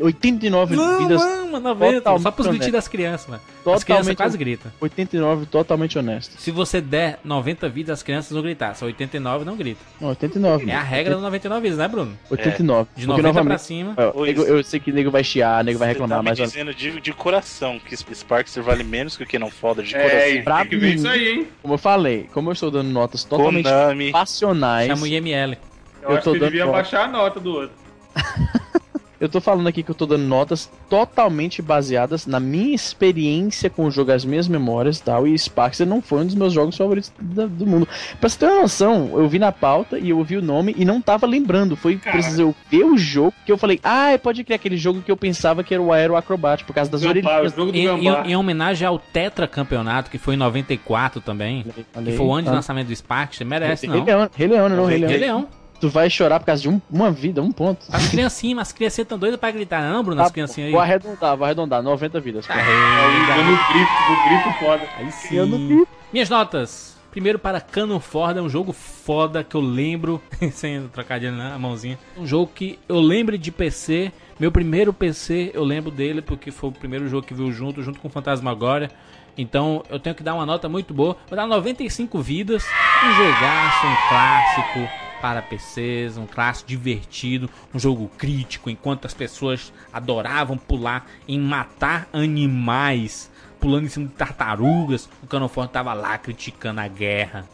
89 0.00 0.76
vidas. 0.98 1.20
Vamos, 1.20 1.62
90. 1.62 1.94
totalmente 2.00 2.22
Só 2.22 2.30
pros 2.30 2.46
gritinhos 2.48 2.72
das 2.72 2.88
crianças, 2.88 3.26
mano. 3.28 3.42
As 3.42 3.62
crianças 3.62 3.84
Totalmente, 3.84 4.16
quase 4.16 4.38
gritam. 4.38 4.72
89 4.80 5.46
totalmente 5.46 5.98
honesto. 5.98 6.34
Se 6.40 6.50
você 6.50 6.80
der 6.80 7.18
90 7.24 7.68
vidas, 7.68 7.98
as 7.98 8.02
crianças 8.02 8.32
vão 8.32 8.42
gritar. 8.42 8.74
Se 8.74 8.84
89, 8.84 9.44
não 9.44 9.56
grita. 9.56 9.80
Não, 10.00 10.08
89. 10.08 10.70
É 10.70 10.74
a 10.74 10.82
regra 10.82 11.14
do 11.14 11.20
99 11.20 11.62
vidas, 11.62 11.78
né, 11.78 11.88
Bruno? 11.88 12.18
89. 12.30 12.88
De 12.96 13.06
Porque 13.06 13.22
90 13.22 13.22
pra 13.22 13.32
novamente- 13.32 13.62
cima. 13.62 13.94
Ô, 14.14 14.24
nego- 14.24 14.42
isso. 14.42 14.50
eu 14.50 14.64
sei 14.64 14.80
que 14.80 14.90
nego 14.92 15.10
vai 15.10 15.22
chiar, 15.24 15.62
nego 15.64 15.78
vai 15.78 15.88
reclamar, 15.88 16.18
tá 16.18 16.22
me 16.22 16.28
mas 16.30 16.40
ó, 16.40 16.44
dizendo 16.44 16.74
de, 16.74 17.00
de 17.00 17.12
coração 17.12 17.78
que 17.78 17.96
Sparks 17.96 18.56
vale 18.56 18.82
menos 18.84 19.16
que 19.16 19.22
o 19.22 19.26
que 19.26 19.38
não 19.38 19.50
foda 19.50 19.82
de 19.82 19.94
É, 19.94 20.02
coração. 20.02 20.28
e 20.34 20.42
Pra 20.42 20.58
tem 20.60 20.68
que 20.68 20.76
ver 20.76 20.88
mim. 20.88 20.94
isso 20.96 21.08
aí, 21.08 21.28
hein? 21.30 21.46
como 21.62 21.74
eu 21.74 21.78
falei, 21.78 22.28
como 22.32 22.48
eu 22.50 22.52
estou 22.52 22.70
dando 22.70 22.88
notas 22.90 23.24
totalmente 23.24 23.64
Konami. 23.68 24.10
passionais, 24.12 24.88
Chama 24.88 25.02
o 25.02 25.06
IML. 25.06 25.56
Eu, 26.02 26.10
Eu 26.10 26.14
acho 26.16 26.24
tô 26.24 26.32
que 26.32 26.38
dando 26.40 26.48
devia 26.50 26.64
nota. 26.66 26.76
baixar 26.78 27.04
a 27.04 27.08
nota 27.08 27.38
do 27.40 27.52
outro. 27.54 27.70
eu 29.22 29.28
tô 29.28 29.40
falando 29.40 29.68
aqui 29.68 29.82
que 29.82 29.90
eu 29.90 29.94
tô 29.94 30.04
dando 30.04 30.24
notas 30.24 30.68
totalmente 30.90 31.62
baseadas 31.62 32.26
na 32.26 32.40
minha 32.40 32.74
experiência 32.74 33.70
com 33.70 33.86
o 33.86 33.90
jogo, 33.90 34.10
as 34.12 34.24
minhas 34.24 34.48
memórias 34.48 34.98
e 34.98 35.02
tal, 35.04 35.26
e 35.26 35.38
Sparks 35.38 35.80
não 35.80 36.02
foi 36.02 36.22
um 36.22 36.26
dos 36.26 36.34
meus 36.34 36.52
jogos 36.52 36.76
favoritos 36.76 37.12
da- 37.20 37.46
do 37.46 37.66
mundo. 37.66 37.86
Pra 38.20 38.28
você 38.28 38.38
ter 38.38 38.46
uma 38.46 38.62
noção, 38.62 39.10
eu 39.14 39.28
vi 39.28 39.38
na 39.38 39.52
pauta 39.52 39.98
e 39.98 40.10
eu 40.10 40.18
ouvi 40.18 40.36
o 40.36 40.42
nome 40.42 40.74
e 40.76 40.84
não 40.84 41.00
tava 41.00 41.26
lembrando, 41.26 41.76
foi 41.76 41.96
Cara. 41.96 42.12
preciso 42.16 42.42
eu 42.42 42.54
ver 42.70 42.84
o 42.84 42.98
jogo 42.98 43.32
que 43.46 43.52
eu 43.52 43.56
falei, 43.56 43.78
ah, 43.82 44.18
pode 44.22 44.42
criar 44.44 44.56
aquele 44.56 44.76
jogo 44.76 45.00
que 45.02 45.10
eu 45.10 45.16
pensava 45.16 45.62
que 45.62 45.72
era 45.72 45.82
o 45.82 45.92
Aero 45.92 46.16
Acrobat, 46.16 46.64
por 46.64 46.74
causa 46.74 46.90
das 46.90 47.02
orelhinhas. 47.04 47.52
do 47.52 47.70
Em, 47.74 47.86
em- 47.86 48.30
em 48.32 48.36
homenagem 48.36 48.86
ao 48.86 48.98
Tetra 48.98 49.46
Campeonato, 49.46 50.10
que 50.10 50.18
foi 50.18 50.34
em 50.34 50.36
94 50.38 51.20
também. 51.20 51.64
Olha 51.94 52.10
Que 52.10 52.16
foi 52.16 52.26
o 52.26 52.32
ano 52.32 52.42
de 52.42 52.48
Ah. 52.50 52.54
lançamento 52.54 52.88
do 52.88 52.96
Sparks. 52.96 53.38
Você 53.38 53.44
merece, 53.44 53.86
Rei 53.86 53.98
não. 53.98 54.04
Leão, 54.04 54.30
Rei 54.34 54.48
Leão, 54.48 54.68
não, 54.68 54.84
Rei 54.86 54.98
Leão. 54.98 55.10
Rei 55.10 55.18
Leão. 55.20 55.48
Tu 55.83 55.89
vai 55.89 56.09
chorar 56.09 56.39
por 56.39 56.47
causa 56.47 56.62
de 56.62 56.68
um- 56.68 56.80
uma 56.89 57.11
vida, 57.11 57.43
um 57.43 57.51
ponto. 57.51 57.85
As 57.91 58.07
criancinhas, 58.09 58.61
as 58.68 58.72
criancinhas 58.72 59.05
estão 59.05 59.18
doidas 59.18 59.41
pra 59.41 59.51
gritar, 59.51 59.83
não, 59.83 60.01
Bruno? 60.05 60.20
Tá 60.20 60.26
As 60.26 60.30
criancinhas 60.30 60.70
Vou 60.70 60.78
aí. 60.80 60.89
arredondar, 60.89 61.37
vou 61.37 61.45
arredondar, 61.45 61.83
90 61.83 62.20
vidas. 62.20 62.47
pô. 62.47 62.53
Dando 62.55 63.51
um 63.51 63.57
grito, 63.72 63.91
um 64.09 64.28
grito 64.28 64.59
foda. 64.61 64.83
Aí 64.97 65.37
Eu 65.37 65.45
não 65.49 65.59
sim. 65.59 65.85
Minhas 66.12 66.30
notas. 66.30 66.97
Primeiro 67.11 67.37
para 67.37 67.61
Canon 67.61 67.99
Ford, 67.99 68.37
é 68.37 68.41
um 68.41 68.49
jogo 68.49 68.72
foda 68.72 69.43
que 69.43 69.57
eu 69.57 69.61
lembro, 69.61 70.22
sem 70.53 70.87
trocadilho 70.87 71.33
na 71.33 71.59
mãozinha. 71.59 71.99
Um 72.16 72.24
jogo 72.28 72.51
que 72.55 72.78
eu 72.89 73.01
lembro 73.01 73.37
de 73.37 73.51
PC. 73.51 74.12
Meu 74.39 74.53
primeiro 74.53 74.93
PC, 74.93 75.51
eu 75.53 75.64
lembro 75.64 75.91
dele 75.91 76.22
porque 76.22 76.53
foi 76.53 76.70
o 76.70 76.72
primeiro 76.72 77.09
jogo 77.09 77.26
que 77.26 77.35
viu 77.35 77.51
junto, 77.51 77.83
junto 77.83 77.99
com 77.99 78.09
Fantasmagoria. 78.09 78.89
Então 79.37 79.83
eu 79.91 79.99
tenho 79.99 80.14
que 80.14 80.22
dar 80.22 80.35
uma 80.35 80.47
nota 80.47 80.68
muito 80.68 80.95
boa. 80.95 81.16
Vou 81.28 81.37
dar 81.37 81.47
95 81.49 82.20
vidas. 82.22 82.64
Um 83.05 83.12
jogaço, 83.14 83.87
um 83.87 83.97
clássico 84.09 85.01
para 85.22 85.40
PCs, 85.40 86.18
um 86.18 86.26
clássico 86.26 86.68
divertido, 86.68 87.48
um 87.72 87.78
jogo 87.78 88.10
crítico, 88.18 88.68
enquanto 88.68 89.06
as 89.06 89.14
pessoas 89.14 89.72
adoravam 89.92 90.58
pular 90.58 91.06
em 91.28 91.38
matar 91.38 92.08
animais, 92.12 93.30
pulando 93.60 93.84
em 93.86 93.88
cima 93.88 94.06
de 94.08 94.14
tartarugas, 94.14 95.08
o 95.22 95.26
Canoforte 95.28 95.72
tava 95.72 95.94
lá 95.94 96.18
criticando 96.18 96.80
a 96.80 96.88
guerra. 96.88 97.44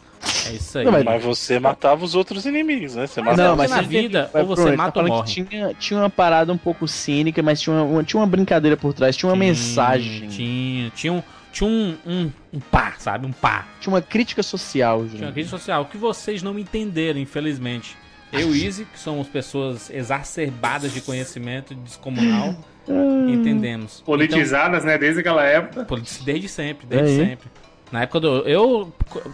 É 0.47 0.51
isso 0.53 0.79
aí. 0.79 0.83
Não, 0.85 0.91
mas- 0.91 1.05
Mas 1.05 1.23
você 1.23 1.59
matava 1.59 2.03
os 2.03 2.15
outros 2.15 2.45
inimigos, 2.45 2.95
né? 2.95 3.05
Você 3.07 3.21
Mas 3.21 3.37
matava 3.37 3.49
não, 3.49 3.55
mas 3.55 3.69
na 3.71 3.81
vida, 3.81 4.29
ou 4.33 4.45
você 4.47 4.55
Bruno, 4.55 4.69
ele 4.69 4.77
mata 4.77 4.91
tá 4.91 5.01
ou 5.01 5.07
morre. 5.07 5.23
que 5.27 5.43
tinha, 5.45 5.73
tinha 5.75 5.99
uma 5.99 6.09
parada 6.09 6.51
um 6.51 6.57
pouco 6.57 6.87
cínica, 6.87 7.41
mas 7.43 7.61
tinha 7.61 7.75
uma, 7.83 8.03
tinha 8.03 8.19
uma 8.19 8.27
brincadeira 8.27 8.75
por 8.75 8.93
trás, 8.93 9.15
tinha 9.15 9.29
uma 9.29 9.37
Tinha, 9.37 9.47
mensagem, 9.47 10.27
Tinha, 10.27 10.89
tinha 10.89 11.13
um, 11.13 11.23
tinha 11.51 11.69
um, 11.69 11.97
um, 12.05 12.31
um 12.53 12.59
pá, 12.59 12.93
sabe? 12.97 13.25
Um 13.25 13.31
pá. 13.31 13.67
tinha 13.79 13.93
uma 13.93 14.01
crítica 14.01 14.41
social, 14.43 15.05
Tinha 15.07 15.27
uma 15.27 15.31
crítica 15.31 15.57
social 15.57 15.85
que 15.85 15.97
vocês 15.97 16.41
não 16.43 16.57
entenderam, 16.59 17.19
infelizmente. 17.19 17.97
Eu 18.31 18.55
e 18.55 18.63
Easy, 18.65 18.85
que 18.85 18.99
somos 18.99 19.27
pessoas 19.27 19.89
exacerbadas 19.89 20.93
de 20.93 21.01
conhecimento 21.01 21.73
descomunal, 21.73 22.55
entendemos. 23.27 24.01
Politizadas, 24.05 24.83
né? 24.83 24.97
Desde 24.97 25.21
aquela 25.21 25.43
época. 25.43 25.81
Então, 25.81 25.99
desde 26.23 26.47
sempre, 26.47 26.85
desde 26.85 27.09
Aí. 27.21 27.27
sempre. 27.29 27.49
Na 27.91 28.03
época 28.03 28.19
do. 28.19 28.47
Eu 28.47 28.93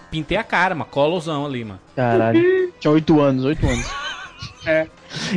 pintei 0.09 0.37
a 0.37 0.43
cara, 0.43 0.73
mano. 0.73 0.89
Colosão 0.89 1.45
ali, 1.45 1.65
mano. 1.65 1.79
Caralho. 1.93 2.41
Tinha 2.79 2.91
oito 2.91 3.19
anos, 3.19 3.43
oito 3.43 3.67
anos. 3.67 3.85
É. 4.65 4.87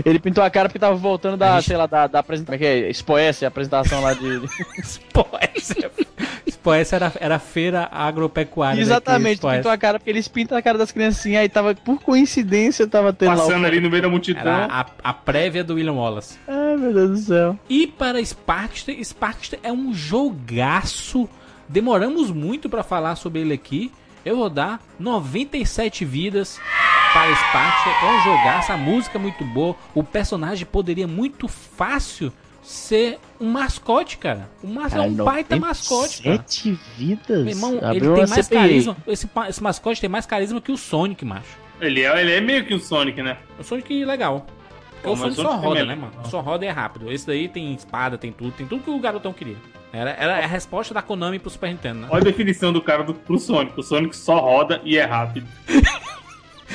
Ele 0.05 0.19
pintou 0.21 0.43
a 0.45 0.49
cara 0.51 0.69
porque 0.69 0.79
tava 0.79 0.95
voltando 0.95 1.37
da, 1.37 1.57
gente- 1.57 1.67
sei 1.67 1.77
lá, 1.77 1.87
da, 1.87 2.07
da 2.07 2.21
apresentação. 2.21 2.57
Como 2.59 2.71
é 2.71 2.79
que 2.79 2.85
é? 2.87 2.91
Expoesse, 2.91 3.45
a 3.45 3.49
apresentação 3.49 4.01
lá 4.01 4.15
de. 4.15 4.41
Spoessa. 6.69 6.79
Spoessa 6.89 6.97
era, 6.97 7.13
era 7.21 7.39
feira 7.39 7.89
agropecuária. 7.91 8.81
Exatamente, 8.81 9.41
daqui, 9.41 9.57
pintou 9.57 9.71
a 9.71 9.79
cara 9.79 9.99
porque 9.99 10.11
eles 10.11 10.29
pintam 10.29 10.57
a 10.59 10.63
cara 10.63 10.77
das 10.77 10.93
criancinhas. 10.93 11.43
Aí 11.43 11.49
tava, 11.49 11.75
por 11.75 12.01
coincidência, 12.01 12.87
tava 12.87 13.13
tendo 13.13 13.37
Passando 13.37 13.63
lá. 13.63 13.69
ali 13.69 13.81
no 13.81 13.91
meio 13.91 14.03
da 14.03 14.09
multidão. 14.09 14.41
Era 14.41 14.67
a, 14.67 14.87
a 15.03 15.13
prévia 15.13 15.65
do 15.65 15.75
William 15.75 15.95
Wallace. 15.95 16.39
Ai, 16.47 16.77
meu 16.77 16.93
Deus 16.93 17.11
do 17.11 17.17
céu. 17.19 17.59
E 17.69 17.87
para 17.87 18.23
Sparkster, 18.23 18.99
Sparkster 19.03 19.59
é 19.63 19.73
um 19.73 19.93
jogaço. 19.95 21.29
Demoramos 21.69 22.31
muito 22.31 22.69
para 22.69 22.83
falar 22.83 23.17
sobre 23.17 23.41
ele 23.41 23.55
aqui. 23.55 23.91
Eu 24.25 24.37
vou 24.37 24.51
dar 24.51 24.83
97 24.99 26.05
vidas 26.05 26.59
para 27.13 27.35
Sparkster. 27.35 27.93
É 28.03 28.13
um 28.13 28.25
jogaço, 28.25 28.73
a 28.73 28.77
música 28.77 29.19
é 29.19 29.21
muito 29.21 29.45
boa. 29.45 29.75
O 29.95 30.03
personagem 30.03 30.67
poderia 30.67 31.07
muito 31.07 31.49
fácil 31.49 32.33
ser 32.69 33.19
um 33.41 33.49
mascote, 33.51 34.19
cara. 34.19 34.49
O 34.63 34.67
mas 34.67 34.95
é 34.95 35.01
um 35.01 35.15
baita 35.15 35.57
mascote, 35.57 36.23
cara. 36.23 36.37
Sete 36.37 36.79
vidas? 36.97 37.45
Meu 37.45 37.55
irmão, 37.55 37.73
ele 37.77 37.85
Abriu 37.87 38.15
tem 38.15 38.25
uma 38.25 38.29
mais 38.29 38.47
CPI. 38.47 38.59
carisma. 38.59 38.97
Esse, 39.07 39.31
esse 39.49 39.63
mascote 39.63 40.01
tem 40.01 40.11
mais 40.11 40.27
carisma 40.27 40.61
que 40.61 40.71
o 40.71 40.77
Sonic, 40.77 41.25
macho. 41.25 41.57
Ele, 41.81 42.03
é, 42.03 42.21
ele 42.21 42.33
é 42.33 42.41
meio 42.41 42.67
que 42.67 42.75
um 42.75 42.79
Sonic, 42.79 43.23
né? 43.23 43.39
O 43.59 43.65
Sonic 43.65 44.03
é 44.03 44.05
legal. 44.05 44.47
Pô, 45.03 45.13
o 45.13 45.17
Sonic 45.17 45.37
só 45.37 45.57
roda, 45.57 45.85
né, 45.85 45.95
mano? 45.95 46.13
Só 46.25 46.41
roda 46.41 46.65
e 46.65 46.69
é 46.69 46.71
rápido. 46.71 47.11
Esse 47.11 47.27
daí 47.27 47.49
tem 47.49 47.73
espada, 47.73 48.19
tem 48.19 48.33
tudo, 48.33 48.51
tem 48.53 48.67
tudo 48.67 48.83
que 48.83 48.91
o 48.91 48.99
garotão 48.99 49.33
queria. 49.33 49.57
Era, 49.93 50.11
era 50.11 50.39
a 50.39 50.47
resposta 50.47 50.93
da 50.93 51.01
Konami 51.01 51.39
pro 51.39 51.49
Super 51.49 51.71
Nintendo, 51.71 52.01
né? 52.01 52.09
Olha 52.11 52.21
a 52.21 52.25
definição 52.25 52.73
do 52.73 52.83
cara 52.83 53.03
do, 53.03 53.15
pro 53.15 53.39
Sonic. 53.39 53.79
O 53.79 53.83
Sonic 53.83 54.15
só 54.15 54.39
roda 54.41 54.81
e 54.85 54.99
é 54.99 55.05
rápido. 55.05 55.47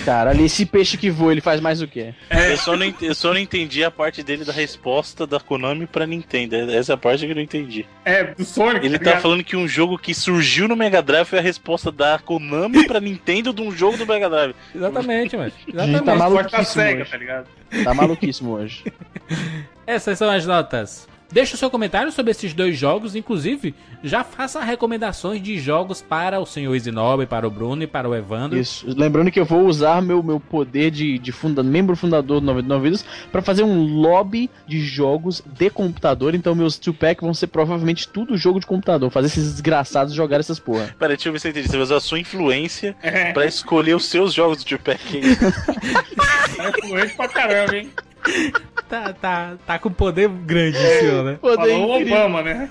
Caralho, 0.05 0.43
esse 0.43 0.65
peixe 0.65 0.97
que 0.97 1.09
voa, 1.09 1.31
ele 1.31 1.41
faz 1.41 1.61
mais 1.61 1.81
o 1.81 1.87
quê? 1.87 2.13
Eu, 2.29 2.57
só 2.57 2.75
não, 2.75 2.93
eu 3.01 3.15
só 3.15 3.31
não 3.31 3.39
entendi 3.39 3.83
a 3.83 3.91
parte 3.91 4.23
dele 4.23 4.43
da 4.43 4.51
resposta 4.51 5.25
da 5.25 5.39
Konami 5.39 5.85
pra 5.85 6.05
Nintendo. 6.05 6.55
Essa 6.71 6.93
é 6.93 6.95
a 6.95 6.97
parte 6.97 7.25
que 7.25 7.31
eu 7.31 7.35
não 7.35 7.41
entendi. 7.41 7.85
É, 8.03 8.23
do 8.23 8.43
Sonic. 8.43 8.85
Ele 8.85 8.97
tá 8.97 9.05
ligado? 9.05 9.21
falando 9.21 9.43
que 9.43 9.55
um 9.55 9.67
jogo 9.67 9.97
que 9.97 10.13
surgiu 10.13 10.67
no 10.67 10.75
Mega 10.75 11.01
Drive 11.01 11.27
foi 11.27 11.39
a 11.39 11.41
resposta 11.41 11.91
da 11.91 12.19
Konami 12.19 12.85
pra 12.85 12.99
Nintendo 12.99 13.53
de 13.53 13.61
um 13.61 13.71
jogo 13.71 13.97
do 13.97 14.05
Mega 14.05 14.29
Drive. 14.29 14.55
Exatamente, 14.75 15.37
mas. 15.37 15.53
Gente, 15.65 15.75
tá 15.75 15.83
Exatamente. 15.83 16.05
Tá 16.05 16.15
maluquíssimo 16.15 16.65
cega, 16.65 17.01
hoje. 17.01 17.11
tá 17.11 17.17
ligado? 17.17 17.47
Tá 17.83 17.93
maluquíssimo 17.93 18.51
hoje. 18.51 18.83
Essas 19.85 20.17
são 20.17 20.29
as 20.29 20.45
notas. 20.45 21.07
Deixe 21.33 21.55
o 21.55 21.57
seu 21.57 21.67
comentário 21.67 22.11
sobre 22.11 22.29
esses 22.29 22.53
dois 22.53 22.77
jogos, 22.77 23.15
inclusive 23.15 23.73
já 24.03 24.23
faça 24.23 24.63
recomendações 24.63 25.41
de 25.41 25.57
jogos 25.57 25.99
para 25.99 26.39
o 26.39 26.45
senhor 26.45 26.75
Isinobre, 26.75 27.25
para 27.25 27.47
o 27.47 27.49
Bruno 27.49 27.81
e 27.81 27.87
para 27.87 28.07
o 28.07 28.13
Evandro. 28.13 28.59
Isso. 28.59 28.85
Lembrando 28.95 29.31
que 29.31 29.39
eu 29.39 29.45
vou 29.45 29.65
usar 29.65 29.99
meu, 29.99 30.21
meu 30.21 30.39
poder 30.39 30.91
de, 30.91 31.17
de 31.17 31.31
funda, 31.31 31.63
membro 31.63 31.95
fundador 31.95 32.39
do 32.39 32.45
99 32.45 32.83
Vidas 32.83 33.05
pra 33.31 33.41
fazer 33.41 33.63
um 33.63 33.83
lobby 33.83 34.47
de 34.67 34.79
jogos 34.79 35.41
de 35.43 35.71
computador. 35.71 36.35
Então 36.35 36.53
meus 36.53 36.79
2-pack 36.79 37.21
vão 37.21 37.33
ser 37.33 37.47
provavelmente 37.47 38.07
tudo 38.07 38.37
jogo 38.37 38.59
de 38.59 38.67
computador. 38.67 39.09
Fazer 39.09 39.25
esses 39.25 39.53
desgraçados 39.53 40.13
jogar 40.13 40.39
essas 40.39 40.59
porra. 40.59 40.95
Pera, 40.99 41.15
deixa 41.15 41.29
eu 41.29 41.33
ver 41.33 41.39
se 41.39 41.47
eu 41.47 41.51
entendi. 41.51 41.67
Você 41.67 41.77
vai 41.77 41.81
usar 41.83 41.97
a 41.97 42.01
sua 42.01 42.19
influência 42.19 42.95
É, 43.01 43.31
pra 43.33 43.45
escolher 43.45 43.95
os 43.95 44.05
seus 44.05 44.33
jogos 44.33 44.63
do 44.63 44.65
Tupac. 44.65 44.99
é 45.17 46.71
fluente 46.87 47.15
pra 47.15 47.27
caramba, 47.27 47.75
hein? 47.75 47.89
Tá, 48.93 49.11
tá, 49.11 49.53
tá 49.65 49.79
com 49.79 49.89
poder 49.91 50.29
grande, 50.29 50.77
senhor, 50.77 51.23
né? 51.23 51.39
Poder 51.41 51.55
Falou 51.71 51.93
o 51.93 51.95
incrível. 51.95 52.19
Obama, 52.19 52.43
né? 52.43 52.69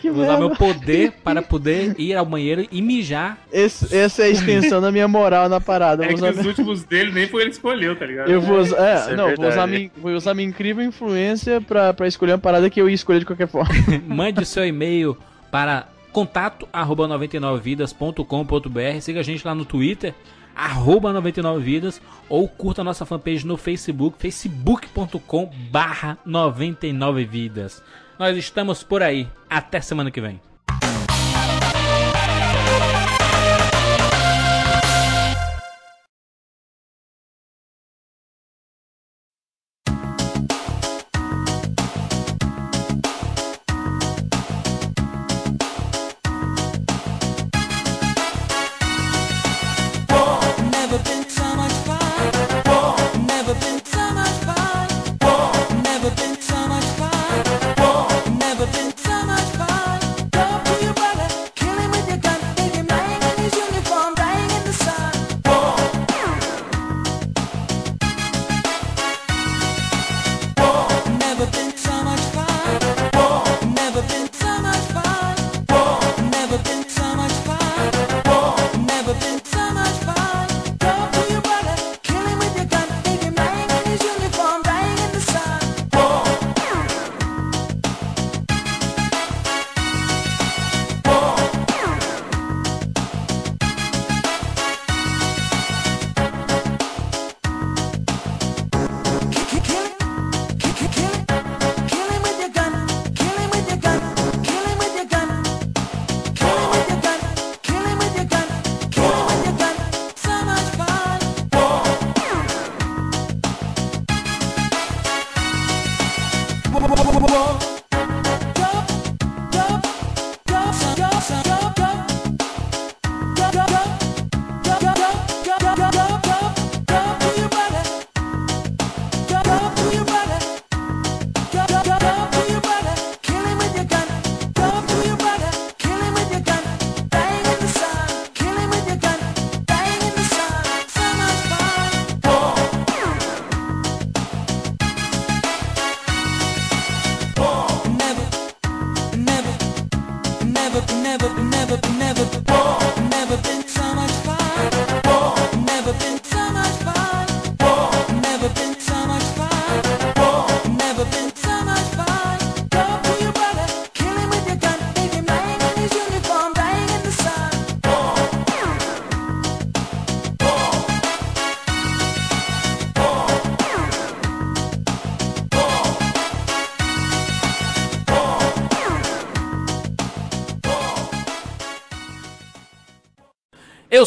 Que 0.00 0.10
Vou 0.10 0.24
usar 0.24 0.38
meu 0.38 0.50
poder 0.50 1.12
para 1.22 1.40
poder 1.40 1.94
ir 2.00 2.16
ao 2.16 2.26
banheiro 2.26 2.66
e 2.72 2.82
mijar. 2.82 3.38
Esse- 3.52 3.96
essa 3.96 4.22
é 4.22 4.26
a 4.26 4.28
extensão 4.28 4.80
da 4.80 4.90
minha 4.90 5.06
moral 5.06 5.48
na 5.48 5.60
parada. 5.60 6.04
É 6.04 6.08
que 6.08 6.14
usar, 6.14 6.30
os 6.32 6.44
últimos 6.44 6.82
dele 6.82 7.12
nem 7.12 7.28
foi 7.28 7.42
ele 7.42 7.50
que 7.50 7.56
escolheu, 7.56 7.94
tá 7.94 8.04
ligado? 8.04 8.28
eu 8.28 8.40
vou 8.40 8.58
usar, 8.58 8.76
é, 8.76 9.12
é 9.12 9.14
não, 9.16 9.36
vou 9.36 9.46
usar, 9.46 9.68
minha, 9.68 9.88
vou 9.96 10.12
usar 10.12 10.34
minha 10.34 10.48
incrível 10.48 10.84
influência 10.84 11.60
pra, 11.60 11.94
pra 11.94 12.08
escolher 12.08 12.32
uma 12.32 12.38
parada 12.38 12.68
que 12.68 12.80
eu 12.80 12.88
ia 12.88 12.94
escolher 12.96 13.20
de 13.20 13.26
qualquer 13.26 13.46
forma. 13.46 13.72
Mande 14.08 14.42
o 14.42 14.46
seu 14.46 14.66
e-mail 14.66 15.16
para 15.48 15.86
contato 16.12 16.66
arroba 16.72 17.06
99vidas.com.br. 17.06 19.00
Siga 19.00 19.20
a 19.20 19.22
gente 19.22 19.46
lá 19.46 19.54
no 19.54 19.64
Twitter, 19.64 20.12
arroba 20.56 21.12
99vidas, 21.12 22.00
ou 22.28 22.48
curta 22.48 22.82
nossa 22.82 23.04
fanpage 23.04 23.46
no 23.46 23.56
Facebook, 23.56 24.18
facebook.com 24.18 25.50
barra 25.70 26.18
99vidas. 26.26 27.82
Nós 28.18 28.36
estamos 28.36 28.82
por 28.82 29.02
aí. 29.02 29.28
Até 29.48 29.80
semana 29.80 30.10
que 30.10 30.20
vem. 30.20 30.40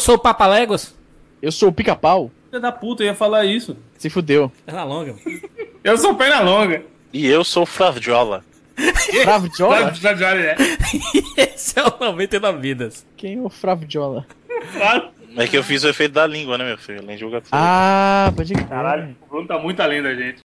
Eu 0.00 0.02
sou 0.02 0.14
o 0.14 0.18
Papaléguas. 0.18 0.94
Eu 1.42 1.52
sou 1.52 1.68
o 1.68 1.72
pica-pau. 1.72 2.30
Filha 2.48 2.58
da 2.58 2.72
puta, 2.72 3.02
eu 3.02 3.08
ia 3.08 3.14
falar 3.14 3.44
isso. 3.44 3.76
Se 3.98 4.08
fudeu. 4.08 4.50
Perna 4.64 4.82
longa. 4.82 5.14
Eu 5.84 5.98
sou 5.98 6.14
perna 6.14 6.40
longa. 6.40 6.82
E 7.12 7.26
eu 7.26 7.44
sou 7.44 7.64
o 7.64 7.66
Flaviola. 7.66 8.42
Fravdiola? 9.22 9.92
Já, 9.92 10.14
já, 10.14 10.34
já, 10.34 10.56
Esse 11.36 11.78
é 11.78 11.82
o 11.82 11.92
99 12.00 12.58
Vidas. 12.60 13.06
Quem 13.14 13.36
é 13.36 13.40
o 13.42 13.50
Fravdiola? 13.50 14.26
Claro. 14.72 15.10
É 15.36 15.46
que 15.46 15.58
eu 15.58 15.62
fiz 15.62 15.84
o 15.84 15.88
efeito 15.88 16.12
da 16.12 16.26
língua, 16.26 16.56
né, 16.56 16.64
meu 16.64 16.78
filho? 16.78 17.00
Além 17.00 17.16
de 17.16 17.20
jogar 17.20 17.42
tudo. 17.42 17.50
Ah, 17.52 18.32
pode 18.34 18.54
crer. 18.54 18.68
Caralho, 18.68 19.14
o 19.20 19.26
Bruno 19.28 19.46
tá 19.46 19.58
muito 19.58 19.80
além 19.80 20.02
da 20.02 20.14
gente. 20.14 20.38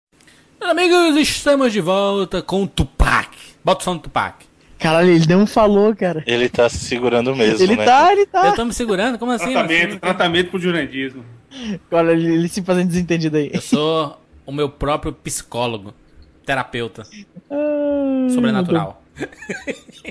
Meus 0.60 0.70
amigos, 0.72 1.16
estamos 1.16 1.72
de 1.72 1.80
volta 1.80 2.42
com 2.42 2.64
o 2.64 2.66
Tupac. 2.66 3.30
Bota 3.62 3.82
o 3.82 3.84
som 3.84 3.96
do 3.96 4.02
Tupac. 4.02 4.44
Caralho, 4.78 5.10
ele 5.10 5.26
não 5.28 5.46
falou, 5.46 5.94
cara. 5.94 6.22
Ele 6.26 6.48
tá 6.48 6.68
se 6.68 6.78
segurando 6.78 7.34
mesmo, 7.34 7.62
Ele 7.62 7.76
né? 7.76 7.84
tá, 7.84 8.12
ele 8.12 8.22
Eu 8.22 8.26
tá. 8.26 8.52
tô 8.52 8.64
me 8.64 8.72
segurando? 8.72 9.18
Como 9.18 9.32
assim? 9.32 9.52
Tratamento, 9.52 9.98
tratamento 9.98 10.50
pro 10.50 10.58
jurandismo. 10.58 11.24
Olha, 11.90 12.12
ele, 12.12 12.34
ele 12.34 12.48
se 12.48 12.62
fazendo 12.62 12.88
desentendido 12.88 13.36
aí. 13.36 13.50
Eu 13.52 13.60
sou 13.60 14.20
o 14.44 14.52
meu 14.52 14.68
próprio 14.68 15.12
psicólogo, 15.12 15.94
terapeuta, 16.44 17.06
Ah, 17.50 18.26
sobrenatural. 18.30 19.02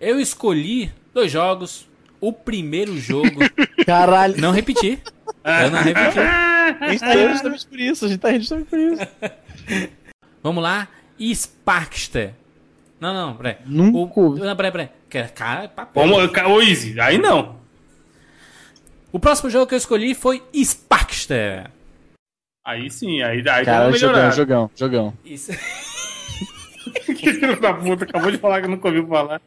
Eu 0.00 0.20
escolhi 0.20 0.92
dois 1.14 1.30
jogos. 1.32 1.88
O 2.20 2.32
primeiro 2.32 2.98
jogo. 2.98 3.40
Caralho. 3.86 4.40
Não 4.40 4.50
repeti. 4.50 4.98
Eu 5.62 5.70
não 5.70 5.80
repeti. 5.82 6.18
A 6.18 6.88
gente 6.90 7.00
tá 7.00 7.28
justamente 7.32 7.66
por 7.66 7.80
isso. 7.80 8.04
A 8.04 8.08
gente 8.08 8.18
tá 8.18 8.32
justamente 8.38 8.66
por 8.68 8.78
isso. 8.78 9.06
Vamos 10.42 10.62
lá. 10.62 10.88
Sparkster. 11.20 12.34
Não, 13.00 13.12
não, 13.12 13.36
peraí. 13.36 13.56
Nunca 13.66 14.20
O, 14.20 14.24
ouvi. 14.24 14.40
não, 14.40 14.56
peraí, 14.56 14.72
peraí. 14.72 14.88
Cara, 15.34 15.64
é 15.64 15.68
papel. 15.68 16.02
Ô 16.48 16.62
Easy, 16.62 16.98
aí 17.00 17.18
não. 17.18 17.56
O 19.12 19.18
próximo 19.18 19.50
jogo 19.50 19.66
que 19.66 19.74
eu 19.74 19.78
escolhi 19.78 20.14
foi 20.14 20.42
Sparkster. 20.54 21.70
Aí 22.64 22.90
sim, 22.90 23.22
aí, 23.22 23.38
aí 23.48 23.64
Caralho, 23.64 23.96
jogão, 23.96 24.30
jogão, 24.32 24.70
jogão. 24.74 25.14
Isso. 25.24 25.52
Que 27.06 27.32
filho 27.32 27.60
da 27.60 27.74
puta, 27.74 28.04
acabou 28.04 28.30
de 28.30 28.38
falar 28.38 28.62
que 28.62 28.68
nunca 28.68 28.86
ouviu 28.88 29.06
falar. 29.06 29.40